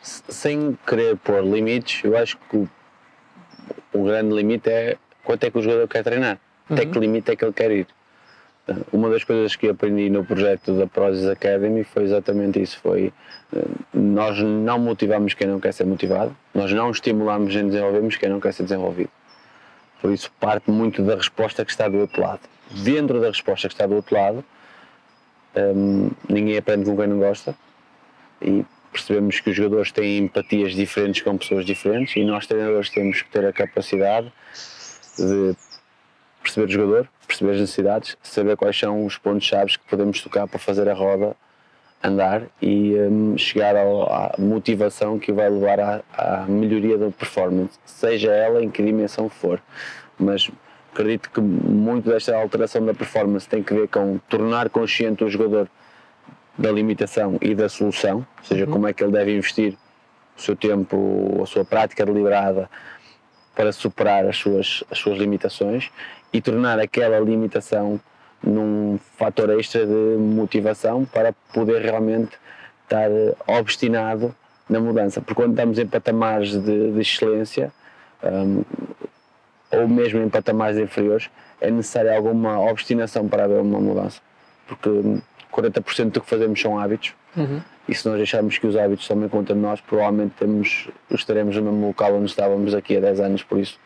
Sem 0.00 0.78
querer 0.86 1.16
pôr 1.16 1.42
limites, 1.42 2.04
eu 2.04 2.16
acho 2.16 2.38
que 2.48 2.58
o, 2.58 2.68
o 3.92 4.04
grande 4.04 4.32
limite 4.32 4.70
é 4.70 4.96
quanto 5.24 5.42
é 5.42 5.50
que 5.50 5.58
o 5.58 5.62
jogador 5.62 5.88
quer 5.88 6.04
treinar, 6.04 6.38
uhum. 6.70 6.76
até 6.76 6.86
que 6.86 6.96
limite 6.96 7.32
é 7.32 7.34
que 7.34 7.44
ele 7.44 7.52
quer 7.52 7.72
ir. 7.72 7.86
Uma 8.92 9.10
das 9.10 9.24
coisas 9.24 9.56
que 9.56 9.68
aprendi 9.68 10.08
no 10.08 10.24
projeto 10.24 10.72
da 10.78 10.86
Prozis 10.86 11.26
Academy 11.26 11.82
foi 11.82 12.04
exatamente 12.04 12.62
isso, 12.62 12.78
foi 12.78 13.12
eh, 13.52 13.64
nós 13.92 14.38
não 14.38 14.78
motivamos 14.78 15.34
quem 15.34 15.48
não 15.48 15.58
quer 15.58 15.72
ser 15.72 15.84
motivado, 15.84 16.36
nós 16.54 16.72
não 16.72 16.90
estimulamos 16.92 17.52
nem 17.54 17.66
desenvolvemos 17.66 18.16
quem 18.16 18.28
não 18.28 18.38
quer 18.38 18.52
ser 18.52 18.62
desenvolvido. 18.62 19.10
Por 20.00 20.12
isso 20.12 20.30
parte 20.38 20.70
muito 20.70 21.02
da 21.02 21.16
resposta 21.16 21.64
que 21.64 21.72
está 21.72 21.88
do 21.88 21.98
outro 21.98 22.22
lado. 22.22 22.40
Dentro 22.70 23.20
da 23.20 23.28
resposta 23.28 23.66
que 23.66 23.74
está 23.74 23.84
do 23.84 23.96
outro 23.96 24.14
lado, 24.14 24.44
um, 25.56 26.10
ninguém 26.28 26.56
aprende 26.56 26.84
com 26.84 26.96
quem 26.96 27.08
não 27.08 27.18
gosta 27.18 27.56
e 28.40 28.64
percebemos 28.92 29.40
que 29.40 29.50
os 29.50 29.56
jogadores 29.56 29.90
têm 29.90 30.18
empatias 30.18 30.72
diferentes 30.74 31.22
com 31.22 31.36
pessoas 31.36 31.64
diferentes 31.64 32.14
e 32.14 32.24
nós 32.24 32.46
treinadores 32.46 32.90
temos 32.90 33.22
que 33.22 33.30
ter 33.30 33.44
a 33.44 33.52
capacidade 33.52 34.32
de 35.18 35.56
perceber 36.42 36.66
o 36.66 36.70
jogador, 36.70 37.08
perceber 37.26 37.52
as 37.52 37.60
necessidades, 37.60 38.16
saber 38.22 38.56
quais 38.56 38.78
são 38.78 39.06
os 39.06 39.16
pontos-chave 39.16 39.78
que 39.78 39.88
podemos 39.88 40.20
tocar 40.20 40.46
para 40.46 40.58
fazer 40.58 40.88
a 40.88 40.94
roda 40.94 41.34
andar 42.02 42.42
e 42.60 42.94
um, 42.94 43.38
chegar 43.38 43.76
ao, 43.76 44.12
à 44.12 44.34
motivação 44.38 45.18
que 45.18 45.32
vai 45.32 45.48
levar 45.48 45.78
à, 45.78 46.02
à, 46.12 46.44
melhoria 46.48 46.98
da 46.98 47.10
performance, 47.10 47.78
seja 47.84 48.32
ela 48.32 48.62
em 48.62 48.68
que 48.68 48.82
dimensão 48.82 49.28
for. 49.28 49.62
Mas 50.18 50.50
acredito 50.92 51.30
que 51.30 51.40
muito 51.40 52.10
desta 52.10 52.36
alteração 52.36 52.84
da 52.84 52.92
performance 52.92 53.48
tem 53.48 53.62
que 53.62 53.72
ver 53.72 53.88
com 53.88 54.18
tornar 54.28 54.68
consciente 54.68 55.22
o 55.22 55.30
jogador 55.30 55.68
da 56.58 56.70
limitação 56.70 57.38
e 57.40 57.54
da 57.54 57.68
solução, 57.68 58.26
ou 58.38 58.44
seja, 58.44 58.66
uhum. 58.66 58.72
como 58.72 58.88
é 58.88 58.92
que 58.92 59.02
ele 59.02 59.12
deve 59.12 59.36
investir 59.36 59.74
o 60.36 60.40
seu 60.40 60.56
tempo, 60.56 61.40
a 61.42 61.46
sua 61.46 61.64
prática 61.64 62.04
deliberada 62.04 62.68
para 63.54 63.70
superar 63.70 64.26
as 64.26 64.36
suas, 64.36 64.82
as 64.90 64.98
suas 64.98 65.18
limitações 65.18 65.90
e 66.32 66.40
tornar 66.40 66.78
aquela 66.78 67.18
limitação 67.20 68.00
num 68.42 68.98
fator 69.16 69.50
extra 69.50 69.86
de 69.86 70.16
motivação 70.18 71.04
para 71.04 71.32
poder 71.52 71.82
realmente 71.82 72.36
estar 72.84 73.08
obstinado 73.46 74.34
na 74.68 74.80
mudança. 74.80 75.20
Porque 75.20 75.34
quando 75.34 75.52
estamos 75.52 75.78
em 75.78 75.86
patamares 75.86 76.52
de, 76.52 76.92
de 76.92 77.00
excelência, 77.00 77.72
um, 78.22 78.62
ou 79.70 79.88
mesmo 79.88 80.20
em 80.20 80.28
patamares 80.28 80.78
inferiores, 80.78 81.30
é 81.60 81.70
necessária 81.70 82.14
alguma 82.14 82.58
obstinação 82.58 83.28
para 83.28 83.44
haver 83.44 83.60
uma 83.60 83.80
mudança. 83.80 84.20
Porque 84.66 84.88
40% 85.52 86.10
do 86.10 86.20
que 86.20 86.28
fazemos 86.28 86.60
são 86.60 86.78
hábitos. 86.78 87.14
Uhum. 87.36 87.60
E 87.88 87.94
se 87.94 88.06
nós 88.06 88.16
deixarmos 88.16 88.58
que 88.58 88.66
os 88.66 88.76
hábitos 88.76 89.06
tomem 89.08 89.28
conta 89.28 89.54
de 89.54 89.60
nós, 89.60 89.80
provavelmente 89.80 90.34
temos, 90.38 90.88
estaremos 91.10 91.56
no 91.56 91.62
mesmo 91.62 91.86
local 91.86 92.14
onde 92.14 92.26
estávamos 92.26 92.74
aqui 92.74 92.96
há 92.96 93.00
10 93.00 93.20
anos. 93.20 93.42
Por 93.42 93.58
isso, 93.58 93.78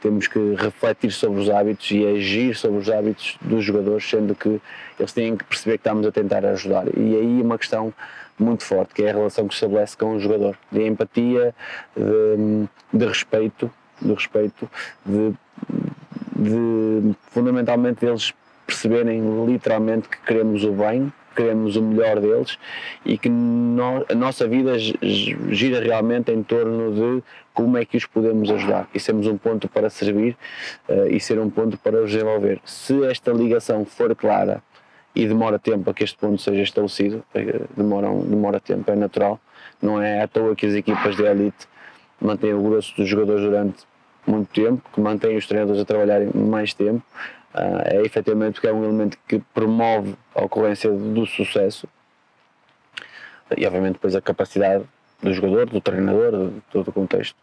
temos 0.00 0.26
que 0.26 0.54
refletir 0.54 1.12
sobre 1.12 1.40
os 1.40 1.50
hábitos 1.50 1.90
e 1.90 2.06
agir 2.06 2.54
sobre 2.56 2.78
os 2.78 2.88
hábitos 2.88 3.36
dos 3.40 3.64
jogadores, 3.64 4.08
sendo 4.08 4.34
que 4.34 4.60
eles 4.98 5.12
têm 5.12 5.36
que 5.36 5.44
perceber 5.44 5.78
que 5.78 5.80
estamos 5.80 6.06
a 6.06 6.12
tentar 6.12 6.44
ajudar. 6.46 6.86
E 6.96 7.16
aí 7.16 7.42
uma 7.42 7.58
questão 7.58 7.92
muito 8.38 8.64
forte, 8.64 8.94
que 8.94 9.02
é 9.02 9.10
a 9.10 9.14
relação 9.14 9.46
que 9.46 9.54
se 9.54 9.58
estabelece 9.58 9.96
com 9.96 10.16
o 10.16 10.20
jogador, 10.20 10.56
de 10.72 10.86
empatia, 10.86 11.54
de, 11.94 12.98
de 12.98 13.06
respeito, 13.06 13.70
de 14.00 14.12
respeito, 14.14 14.70
de, 15.04 15.34
de 16.36 17.14
fundamentalmente 17.28 18.04
eles 18.04 18.32
perceberem 18.66 19.46
literalmente 19.46 20.08
que 20.08 20.18
queremos 20.22 20.64
o 20.64 20.72
bem, 20.72 21.12
queremos 21.34 21.76
o 21.76 21.82
melhor 21.82 22.20
deles 22.20 22.58
e 23.04 23.16
que 23.16 23.28
no, 23.28 24.04
a 24.08 24.14
nossa 24.14 24.46
vida 24.46 24.78
gira 24.78 25.80
realmente 25.80 26.32
em 26.32 26.42
torno 26.42 26.92
de 26.92 27.22
como 27.54 27.76
é 27.76 27.84
que 27.84 27.96
os 27.96 28.06
podemos 28.06 28.50
ajudar 28.50 28.88
e 28.94 29.00
sermos 29.00 29.26
um 29.26 29.36
ponto 29.36 29.68
para 29.68 29.90
servir 29.90 30.36
uh, 30.88 31.06
e 31.08 31.20
ser 31.20 31.38
um 31.38 31.50
ponto 31.50 31.76
para 31.78 32.02
os 32.02 32.10
desenvolver. 32.10 32.60
Se 32.64 33.04
esta 33.04 33.32
ligação 33.32 33.84
for 33.84 34.14
clara 34.14 34.62
e 35.14 35.26
demora 35.26 35.58
tempo 35.58 35.84
para 35.84 35.94
que 35.94 36.04
este 36.04 36.16
ponto 36.16 36.40
seja 36.40 36.62
estabelecido, 36.62 37.24
uh, 37.34 37.68
demora, 37.76 38.08
demora 38.24 38.60
tempo, 38.60 38.90
é 38.90 38.96
natural, 38.96 39.40
não 39.80 40.00
é 40.00 40.22
à 40.22 40.28
toa 40.28 40.54
que 40.54 40.66
as 40.66 40.74
equipas 40.74 41.16
de 41.16 41.22
elite 41.24 41.68
mantêm 42.20 42.54
o 42.54 42.62
grosso 42.62 42.94
dos 42.96 43.08
jogadores 43.08 43.42
durante 43.42 43.90
muito 44.26 44.52
tempo, 44.52 44.82
que 44.92 45.00
mantêm 45.00 45.36
os 45.36 45.46
treinadores 45.46 45.80
a 45.80 45.84
trabalharem 45.84 46.30
mais 46.34 46.74
tempo, 46.74 47.02
uh, 47.54 47.82
é 47.84 48.02
efetivamente 48.02 48.60
que 48.60 48.66
é 48.66 48.72
um 48.72 48.84
elemento 48.84 49.18
que 49.26 49.38
promove 49.54 50.16
a 50.34 50.44
ocorrência 50.44 50.90
do 50.90 51.26
sucesso 51.26 51.88
e 53.56 53.66
obviamente 53.66 53.94
depois 53.94 54.14
a 54.14 54.20
capacidade 54.20 54.84
do 55.22 55.32
jogador, 55.32 55.66
do 55.66 55.80
treinador, 55.80 56.50
de 56.50 56.60
todo 56.70 56.88
o 56.88 56.92
contexto. 56.92 57.36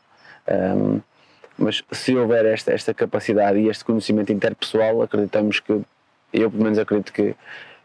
Um, 0.48 1.02
mas 1.58 1.84
se 1.92 2.16
houver 2.16 2.46
esta, 2.46 2.72
esta 2.72 2.94
capacidade 2.94 3.60
e 3.60 3.68
este 3.68 3.84
conhecimento 3.84 4.32
interpessoal, 4.32 5.02
acreditamos 5.02 5.60
que, 5.60 5.82
eu 6.34 6.52
pelo 6.52 6.64
menos 6.64 6.78
acredito 6.78 7.12
que, 7.12 7.36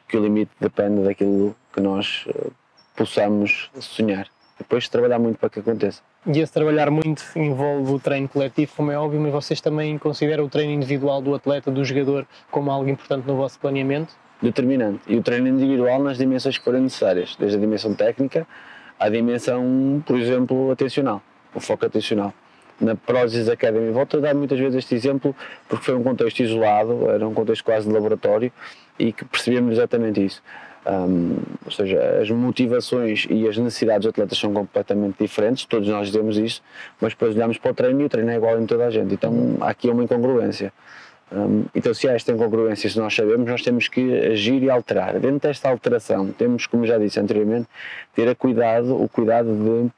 que 0.08 0.16
o 0.16 0.22
limite 0.22 0.52
depende 0.60 1.02
daquilo 1.04 1.56
que 1.72 1.80
nós 1.80 2.24
uh, 2.28 2.52
possamos 2.94 3.70
sonhar. 3.80 4.28
Depois 4.58 4.88
trabalhar 4.88 5.18
muito 5.18 5.38
para 5.38 5.48
que 5.48 5.60
aconteça. 5.60 6.02
E 6.24 6.38
esse 6.38 6.52
trabalhar 6.52 6.88
muito 6.88 7.24
envolve 7.34 7.94
o 7.94 7.98
treino 7.98 8.28
coletivo, 8.28 8.72
como 8.76 8.92
é 8.92 8.96
óbvio, 8.96 9.20
mas 9.20 9.32
vocês 9.32 9.60
também 9.60 9.98
consideram 9.98 10.44
o 10.44 10.48
treino 10.48 10.72
individual 10.72 11.20
do 11.20 11.34
atleta, 11.34 11.68
do 11.68 11.84
jogador, 11.84 12.24
como 12.48 12.70
algo 12.70 12.88
importante 12.88 13.26
no 13.26 13.34
vosso 13.34 13.58
planeamento? 13.58 14.14
Determinante. 14.40 15.00
E 15.08 15.16
o 15.16 15.22
treino 15.22 15.48
individual 15.48 16.00
nas 16.00 16.18
dimensões 16.18 16.56
que 16.56 16.64
forem 16.64 16.82
necessárias, 16.82 17.34
desde 17.36 17.56
a 17.56 17.60
dimensão 17.60 17.92
técnica 17.92 18.46
à 19.00 19.08
dimensão, 19.08 20.00
por 20.06 20.16
exemplo, 20.16 20.70
atencional, 20.70 21.20
o 21.52 21.58
foco 21.58 21.86
atencional. 21.86 22.32
Na 22.80 22.94
Prozis 22.94 23.48
Academy, 23.48 23.90
volto 23.90 24.18
a 24.18 24.20
dar 24.20 24.34
muitas 24.34 24.60
vezes 24.60 24.76
este 24.76 24.94
exemplo 24.94 25.34
porque 25.68 25.86
foi 25.86 25.96
um 25.96 26.04
contexto 26.04 26.38
isolado, 26.38 27.10
era 27.10 27.26
um 27.26 27.34
contexto 27.34 27.64
quase 27.64 27.88
de 27.88 27.92
laboratório 27.92 28.52
e 28.96 29.12
que 29.12 29.24
percebemos 29.24 29.72
exatamente 29.72 30.24
isso 30.24 30.40
um, 30.86 31.36
ou 31.64 31.70
seja, 31.70 32.18
as 32.20 32.30
motivações 32.30 33.26
e 33.30 33.46
as 33.48 33.56
necessidades 33.56 34.02
dos 34.02 34.10
atletas 34.10 34.38
são 34.38 34.52
completamente 34.52 35.16
diferentes, 35.20 35.64
todos 35.64 35.88
nós 35.88 36.08
dizemos 36.08 36.36
isso, 36.36 36.62
mas 37.00 37.12
depois 37.12 37.36
olhamos 37.36 37.58
para 37.58 37.70
o 37.70 37.74
treino 37.74 38.00
e 38.00 38.04
o 38.04 38.08
treino 38.08 38.30
é 38.30 38.36
igual 38.36 38.60
em 38.60 38.66
toda 38.66 38.86
a 38.86 38.90
gente. 38.90 39.14
Então 39.14 39.56
há 39.60 39.70
aqui 39.70 39.88
uma 39.88 40.02
incongruência. 40.02 40.72
Um, 41.34 41.64
então, 41.74 41.94
se 41.94 42.06
há 42.06 42.12
esta 42.12 42.30
incongruência, 42.30 42.90
se 42.90 42.98
nós 42.98 43.14
sabemos, 43.14 43.48
nós 43.48 43.62
temos 43.62 43.88
que 43.88 44.18
agir 44.18 44.62
e 44.62 44.68
alterar. 44.68 45.18
Dentro 45.18 45.48
desta 45.48 45.70
alteração, 45.70 46.30
temos, 46.30 46.66
como 46.66 46.84
já 46.86 46.98
disse 46.98 47.18
anteriormente, 47.18 47.66
ter 48.14 48.28
a 48.28 48.34
cuidado, 48.34 49.02
o 49.02 49.08
cuidado 49.08 49.46
de 49.46 49.90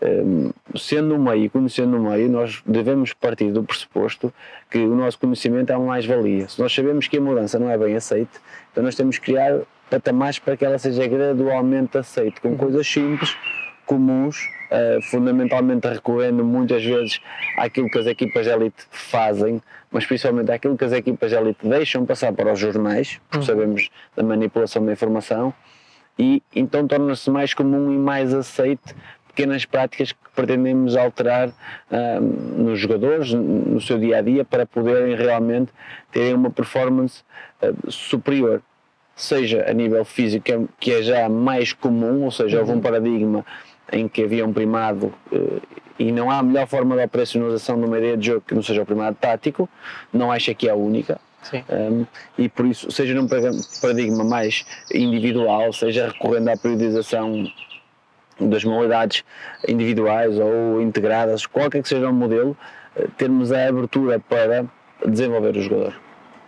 um, 0.00 0.50
sendo 0.76 1.16
o 1.16 1.18
meio, 1.18 1.50
conhecendo 1.50 1.96
o 1.96 2.10
meio, 2.10 2.30
nós 2.30 2.62
devemos 2.64 3.12
partir 3.12 3.50
do 3.50 3.62
pressuposto 3.64 4.32
que 4.70 4.78
o 4.78 4.94
nosso 4.94 5.18
conhecimento 5.18 5.70
é 5.70 5.76
uma 5.76 5.88
mais-valia. 5.88 6.48
Se 6.48 6.60
nós 6.60 6.72
sabemos 6.72 7.08
que 7.08 7.18
a 7.18 7.20
mudança 7.20 7.58
não 7.58 7.68
é 7.68 7.76
bem 7.76 7.96
aceita, 7.96 8.38
então 8.70 8.82
nós 8.82 8.94
temos 8.94 9.18
que 9.18 9.26
criar 9.26 9.60
patamares 9.90 10.38
para 10.38 10.56
que 10.56 10.64
ela 10.64 10.78
seja 10.78 11.06
gradualmente 11.06 11.98
aceita, 11.98 12.40
com 12.40 12.56
coisas 12.56 12.86
simples, 12.86 13.36
comuns, 13.86 14.36
uh, 14.70 15.02
fundamentalmente 15.02 15.88
recorrendo 15.88 16.44
muitas 16.44 16.84
vezes 16.84 17.20
àquilo 17.56 17.88
que 17.88 17.98
as 17.98 18.06
equipas 18.06 18.44
de 18.44 18.52
elite 18.52 18.86
fazem, 18.90 19.62
mas 19.90 20.04
principalmente 20.04 20.52
àquilo 20.52 20.76
que 20.76 20.84
as 20.84 20.92
equipas 20.92 21.30
de 21.30 21.36
elite 21.36 21.66
deixam 21.66 22.04
passar 22.04 22.32
para 22.32 22.52
os 22.52 22.58
jornais, 22.58 23.18
porque 23.30 23.38
uhum. 23.38 23.56
sabemos 23.56 23.90
da 24.14 24.22
manipulação 24.22 24.84
da 24.84 24.92
informação, 24.92 25.54
e 26.18 26.42
então 26.54 26.86
torna-se 26.86 27.30
mais 27.30 27.54
comum 27.54 27.92
e 27.92 27.96
mais 27.96 28.34
aceite 28.34 28.94
pequenas 29.28 29.64
práticas 29.64 30.12
que 30.12 30.18
pretendemos 30.34 30.96
alterar 30.96 31.48
uh, 31.48 32.20
nos 32.20 32.78
jogadores, 32.80 33.32
no 33.32 33.80
seu 33.80 33.98
dia 33.98 34.18
a 34.18 34.20
dia, 34.20 34.44
para 34.44 34.66
poderem 34.66 35.14
realmente 35.14 35.72
terem 36.10 36.34
uma 36.34 36.50
performance 36.50 37.22
uh, 37.62 37.90
superior 37.90 38.60
seja 39.18 39.68
a 39.68 39.72
nível 39.74 40.04
físico, 40.04 40.44
que 40.78 40.92
é, 40.92 41.00
é 41.00 41.02
já 41.02 41.28
mais 41.28 41.72
comum, 41.72 42.24
ou 42.24 42.30
seja, 42.30 42.60
houve 42.60 42.70
um 42.70 42.74
uhum. 42.76 42.80
paradigma 42.80 43.44
em 43.92 44.06
que 44.06 44.22
havia 44.22 44.46
um 44.46 44.52
primado 44.52 45.12
uh, 45.32 45.60
e 45.98 46.12
não 46.12 46.30
há 46.30 46.42
melhor 46.42 46.68
forma 46.68 46.96
de 46.96 47.02
operacionalização 47.02 47.78
de 47.78 47.84
uma 47.84 47.98
ideia 47.98 48.16
de 48.16 48.26
jogo 48.26 48.42
que 48.46 48.54
não 48.54 48.62
seja 48.62 48.82
o 48.82 48.86
primado 48.86 49.16
tático, 49.20 49.68
não 50.12 50.30
acha 50.30 50.54
que 50.54 50.68
é 50.68 50.70
a 50.70 50.76
única. 50.76 51.20
Um, 51.52 52.06
e 52.36 52.48
por 52.48 52.66
isso, 52.66 52.90
seja 52.90 53.14
num 53.14 53.26
paradigma 53.26 54.22
mais 54.22 54.64
individual, 54.92 55.72
seja 55.72 56.08
recorrendo 56.08 56.48
à 56.48 56.56
periodização 56.56 57.44
das 58.38 58.62
modalidades 58.62 59.24
individuais 59.66 60.38
ou 60.38 60.80
integradas, 60.80 61.46
qualquer 61.46 61.82
que 61.82 61.88
seja 61.88 62.08
o 62.08 62.12
modelo, 62.12 62.56
uh, 62.96 63.08
termos 63.16 63.50
a 63.50 63.66
abertura 63.66 64.20
para 64.20 64.66
desenvolver 65.04 65.56
o 65.56 65.62
jogador. 65.62 65.94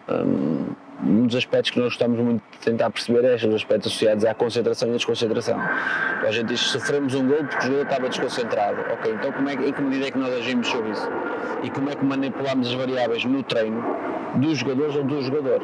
Um, 0.09 0.89
um 1.03 1.27
dos 1.27 1.37
aspectos 1.37 1.71
que 1.71 1.79
nós 1.79 1.89
gostamos 1.89 2.19
muito 2.19 2.43
de 2.53 2.59
tentar 2.59 2.91
perceber 2.91 3.25
é 3.25 3.35
os 3.35 3.55
aspectos 3.55 3.91
associados 3.91 4.25
à 4.25 4.35
concentração 4.35 4.89
e 4.89 4.93
à 4.93 4.95
desconcentração. 4.97 5.59
A 5.59 6.31
gente 6.31 6.49
diz 6.49 6.61
sofremos 6.61 7.15
um 7.15 7.27
gol 7.27 7.39
porque 7.39 7.57
o 7.57 7.63
jogador 7.63 7.83
estava 7.83 8.09
desconcentrado. 8.09 8.81
Ok, 8.93 9.13
então 9.13 9.33
como 9.33 9.49
é, 9.49 9.55
em 9.55 9.73
que 9.73 9.83
medida 9.83 10.09
é 10.09 10.11
que 10.11 10.19
nós 10.19 10.33
agimos 10.35 10.69
sobre 10.69 10.91
isso? 10.91 11.09
E 11.63 11.71
como 11.71 11.91
é 11.91 11.95
que 11.95 12.05
manipulamos 12.05 12.69
as 12.69 12.75
variáveis 12.75 13.25
no 13.25 13.43
treino 13.43 13.83
dos 14.37 14.59
jogadores 14.59 14.97
ou 14.97 15.05
do 15.05 15.23
jogador? 15.23 15.61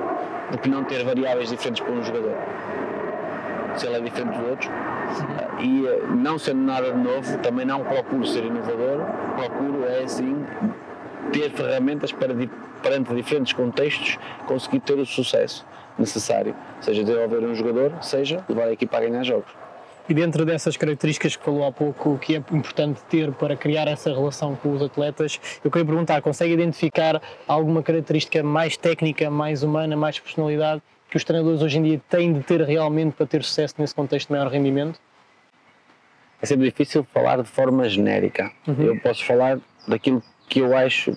Porque 0.51 0.69
não 0.69 0.85
ter 0.85 1.05
variáveis 1.05 1.51
diferentes 1.51 1.83
para 1.83 1.93
um 1.93 2.03
jogador? 2.03 2.37
Se 3.77 3.87
ele 3.87 3.97
é 3.97 4.01
diferente 4.01 4.39
dos 4.39 4.49
outros. 4.49 4.71
E 5.61 5.87
eh, 5.87 6.03
não 6.15 6.39
sendo 6.39 6.63
nada 6.63 6.93
de 6.93 6.99
novo, 6.99 7.39
também 7.39 7.65
não 7.67 7.85
procuro 7.85 8.27
ser 8.27 8.45
inovador, 8.45 9.01
procuro 9.37 9.85
é 9.85 10.03
assim 10.03 10.45
ter 11.33 11.51
ferramentas 11.51 12.13
para 12.13 12.35
perante 12.87 13.13
diferentes 13.13 13.53
contextos, 13.53 14.17
conseguir 14.47 14.81
ter 14.81 14.95
o 14.95 15.05
sucesso 15.05 15.67
necessário, 15.99 16.55
seja 16.81 17.03
desenvolver 17.03 17.45
um 17.45 17.55
jogador, 17.55 17.93
seja 18.01 18.45
levar 18.49 18.69
a 18.69 18.73
equipa 18.73 18.97
a 18.97 19.01
ganhar 19.01 19.25
jogos. 19.25 19.51
E 20.09 20.15
dentro 20.15 20.45
dessas 20.45 20.77
características 20.77 21.35
que 21.35 21.45
falou 21.45 21.67
há 21.67 21.73
pouco, 21.73 22.11
o 22.11 22.19
que 22.19 22.37
é 22.37 22.39
importante 22.39 23.01
ter 23.11 23.33
para 23.33 23.57
criar 23.57 23.89
essa 23.89 24.11
relação 24.11 24.55
com 24.55 24.73
os 24.73 24.81
atletas, 24.81 25.41
eu 25.65 25.71
queria 25.71 25.85
perguntar: 25.85 26.23
consegue 26.23 26.53
identificar 26.53 27.21
alguma 27.49 27.83
característica 27.83 28.41
mais 28.41 28.77
técnica, 28.77 29.29
mais 29.29 29.65
humana, 29.65 29.97
mais 29.97 30.21
personalidade 30.21 30.81
que 31.11 31.17
os 31.17 31.25
treinadores 31.25 31.61
hoje 31.61 31.79
em 31.79 31.83
dia 31.83 32.01
têm 32.09 32.33
de 32.33 32.41
ter 32.41 32.61
realmente 32.63 33.15
para 33.15 33.27
ter 33.27 33.43
sucesso 33.43 33.75
nesse 33.79 33.95
contexto 33.95 34.29
de 34.29 34.35
maior 34.35 34.49
rendimento? 34.49 35.01
É 36.41 36.47
sempre 36.47 36.67
difícil 36.67 37.05
falar 37.13 37.43
de 37.43 37.49
forma 37.49 37.89
genérica. 37.89 38.53
Uhum. 38.69 38.83
Eu 38.83 39.01
posso 39.01 39.25
falar 39.25 39.59
daquilo 39.89 40.23
que 40.49 40.61
eu 40.61 40.77
acho 40.77 41.17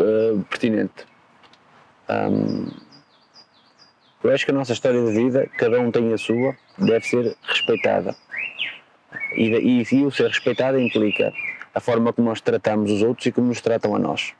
uh, 0.00 0.42
pertinente. 0.44 1.06
Um, 2.08 2.66
Eu 4.22 4.32
acho 4.32 4.44
que 4.44 4.52
a 4.52 4.54
nossa 4.54 4.72
história 4.72 5.04
de 5.04 5.12
vida, 5.12 5.48
cada 5.58 5.80
um 5.80 5.90
tem 5.90 6.12
a 6.12 6.18
sua, 6.18 6.56
deve 6.78 7.04
ser 7.06 7.36
respeitada. 7.42 8.14
E, 9.34 9.48
e, 9.48 9.86
e 9.90 10.04
o 10.04 10.10
ser 10.12 10.28
respeitada 10.28 10.80
implica 10.80 11.32
a 11.74 11.80
forma 11.80 12.12
como 12.12 12.28
nós 12.28 12.40
tratamos 12.40 12.90
os 12.90 13.02
outros 13.02 13.26
e 13.26 13.32
como 13.32 13.48
nos 13.48 13.60
tratam 13.60 13.96
a 13.96 13.98
nós. 13.98 14.32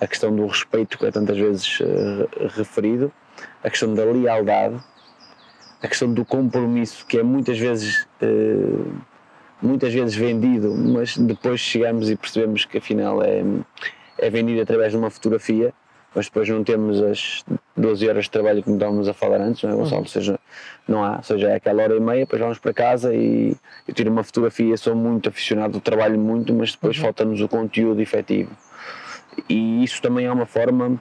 A 0.00 0.06
questão 0.06 0.34
do 0.34 0.46
respeito 0.46 0.98
que 0.98 1.06
é 1.06 1.10
tantas 1.10 1.36
vezes 1.36 1.80
uh, 1.80 2.28
referido, 2.56 3.12
a 3.62 3.70
questão 3.70 3.92
da 3.94 4.04
lealdade, 4.04 4.76
a 5.82 5.88
questão 5.88 6.12
do 6.12 6.24
compromisso 6.24 7.04
que 7.06 7.18
é 7.18 7.22
muitas 7.22 7.58
vezes 7.58 8.06
uh, 8.22 8.94
muitas 9.60 9.92
vezes 9.92 10.14
vendido, 10.14 10.74
mas 10.74 11.16
depois 11.16 11.58
chegamos 11.58 12.10
e 12.10 12.16
percebemos 12.16 12.64
que 12.64 12.78
afinal 12.78 13.22
é, 13.22 13.42
é 14.18 14.30
vendido 14.30 14.60
através 14.60 14.92
de 14.92 14.98
uma 14.98 15.10
fotografia, 15.10 15.72
mas 16.14 16.26
depois 16.26 16.48
não 16.48 16.62
temos 16.62 17.02
as 17.02 17.44
12 17.76 18.08
horas 18.08 18.24
de 18.24 18.30
trabalho 18.30 18.62
como 18.62 18.76
estávamos 18.76 19.08
a 19.08 19.14
falar 19.14 19.40
antes, 19.40 19.62
não 19.64 19.70
é, 19.70 19.74
Gonçalo? 19.74 19.96
Uhum. 19.96 20.02
Ou 20.02 20.08
seja, 20.08 20.38
não 20.86 21.04
há, 21.04 21.16
ou 21.16 21.22
seja, 21.22 21.48
é 21.48 21.56
aquela 21.56 21.82
hora 21.82 21.96
e 21.96 22.00
meia, 22.00 22.20
depois 22.20 22.40
vamos 22.40 22.58
para 22.58 22.72
casa 22.72 23.14
e 23.14 23.56
eu 23.86 23.94
tiro 23.94 24.10
uma 24.10 24.22
fotografia, 24.22 24.76
sou 24.76 24.94
muito 24.94 25.28
aficionado, 25.28 25.80
trabalho 25.80 26.18
muito, 26.18 26.54
mas 26.54 26.72
depois 26.72 26.96
uhum. 26.96 27.04
falta-nos 27.04 27.40
o 27.40 27.48
conteúdo 27.48 28.00
efetivo. 28.00 28.50
E 29.48 29.82
isso 29.82 30.00
também 30.00 30.26
é 30.26 30.32
uma 30.32 30.46
forma 30.46 31.00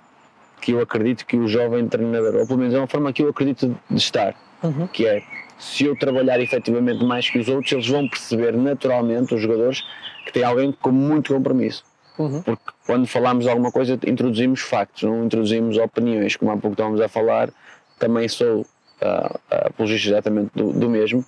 que 0.60 0.72
eu 0.72 0.82
acredito 0.82 1.26
que 1.26 1.38
o 1.38 1.48
jovem 1.48 1.88
treinador, 1.88 2.36
ou 2.36 2.48
pelo 2.48 2.60
menos 2.60 2.74
é 2.74 2.78
uma 2.78 2.88
forma 2.88 3.14
que 3.14 3.22
eu 3.22 3.30
acredito 3.30 3.78
de 3.90 3.98
estar, 3.98 4.34
uhum. 4.64 4.88
que 4.88 5.06
é 5.06 5.22
se 5.60 5.86
eu 5.86 5.96
trabalhar 5.96 6.40
efetivamente 6.40 7.04
mais 7.06 7.30
que 7.30 7.38
os 7.38 7.48
outros, 7.48 7.72
eles 7.72 7.88
vão 7.88 8.08
perceber 8.08 8.54
naturalmente, 8.54 9.36
os 9.36 9.42
jogadores, 9.42 9.84
que 10.26 10.34
tem 10.34 10.44
alguém 10.44 10.72
com 10.72 10.92
muito 10.92 11.34
compromisso. 11.34 11.84
Uhum. 12.18 12.42
Porque 12.42 12.64
quando 12.86 13.08
falamos 13.08 13.48
alguma 13.48 13.72
coisa, 13.72 14.00
introduzimos 14.06 14.62
factos, 14.62 15.04
não 15.04 15.26
introduzimos 15.26 15.78
opiniões, 15.78 16.36
como 16.36 16.52
há 16.52 16.58
pouco 16.58 16.74
estávamos 16.74 17.02
a 17.02 17.08
falar. 17.08 17.50
Também 17.98 18.28
sou 18.28 18.62
uh, 18.62 19.40
apologista 19.50 20.10
exatamente 20.10 20.52
do, 20.56 20.72
do, 20.72 20.90
mesmo. 20.90 21.26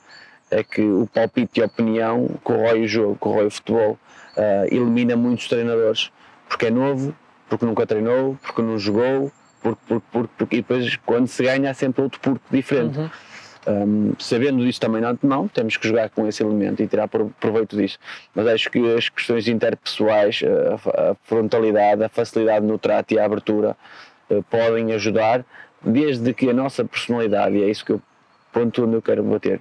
É 0.52 0.64
que 0.64 0.82
o 0.82 1.08
palpite 1.12 1.60
e 1.60 1.64
a 1.64 1.66
opinião 1.66 2.30
corrói 2.44 2.84
o 2.84 2.88
jogo, 2.88 3.16
corrói 3.16 3.48
o 3.48 3.52
futebol, 3.52 3.98
uh, 4.38 4.66
elimina 4.68 5.16
muitos 5.16 5.48
treinadores, 5.48 6.12
porque 6.48 6.68
é 6.68 6.72
novo, 6.72 7.16
porque 7.50 7.66
nunca 7.66 7.86
treinou, 7.86 8.38
porque 8.44 8.62
não 8.62 8.78
jogou, 8.78 9.32
porque, 9.62 9.82
porque, 9.88 10.06
porque, 10.12 10.34
porque 10.38 10.56
e 10.58 10.62
depois 10.62 10.96
quando 10.98 11.28
se 11.28 11.44
ganha 11.44 11.72
há 11.72 11.74
sempre 11.74 12.04
outro 12.04 12.20
porque 12.20 12.44
diferente. 12.52 13.00
Uhum. 13.00 13.10
Um, 13.68 14.14
sabendo 14.20 14.64
disso 14.64 14.80
também 14.80 15.02
não, 15.02 15.18
não, 15.24 15.48
temos 15.48 15.76
que 15.76 15.88
jogar 15.88 16.10
com 16.12 16.28
esse 16.28 16.44
elemento 16.44 16.84
e 16.84 16.88
tirar 16.88 17.08
proveito 17.08 17.76
disso. 17.76 17.98
Mas 18.34 18.48
acho 18.48 18.70
que 18.70 18.94
as 18.94 19.10
questões 19.10 19.48
interpessoais, 19.48 20.42
a, 20.44 21.12
a 21.12 21.16
frontalidade, 21.24 22.04
a 22.04 22.10
facilidade 22.10 22.66
no 22.66 22.78
trato 22.78 23.14
e 23.14 23.20
a 23.20 23.26
abertura 23.26 23.76
uh, 24.30 24.44
podem 24.44 24.94
ajudar, 24.94 25.44
desde 25.82 26.34
que 26.34 26.50
a 26.50 26.54
nossa 26.54 26.86
personalidade, 26.86 27.56
e 27.56 27.64
é 27.64 27.70
isso 27.70 27.84
que 27.84 27.94
eu 27.94 28.02
ponto 28.56 28.86
onde 28.86 28.96
eu 28.96 29.02
quero 29.02 29.22
bater, 29.24 29.60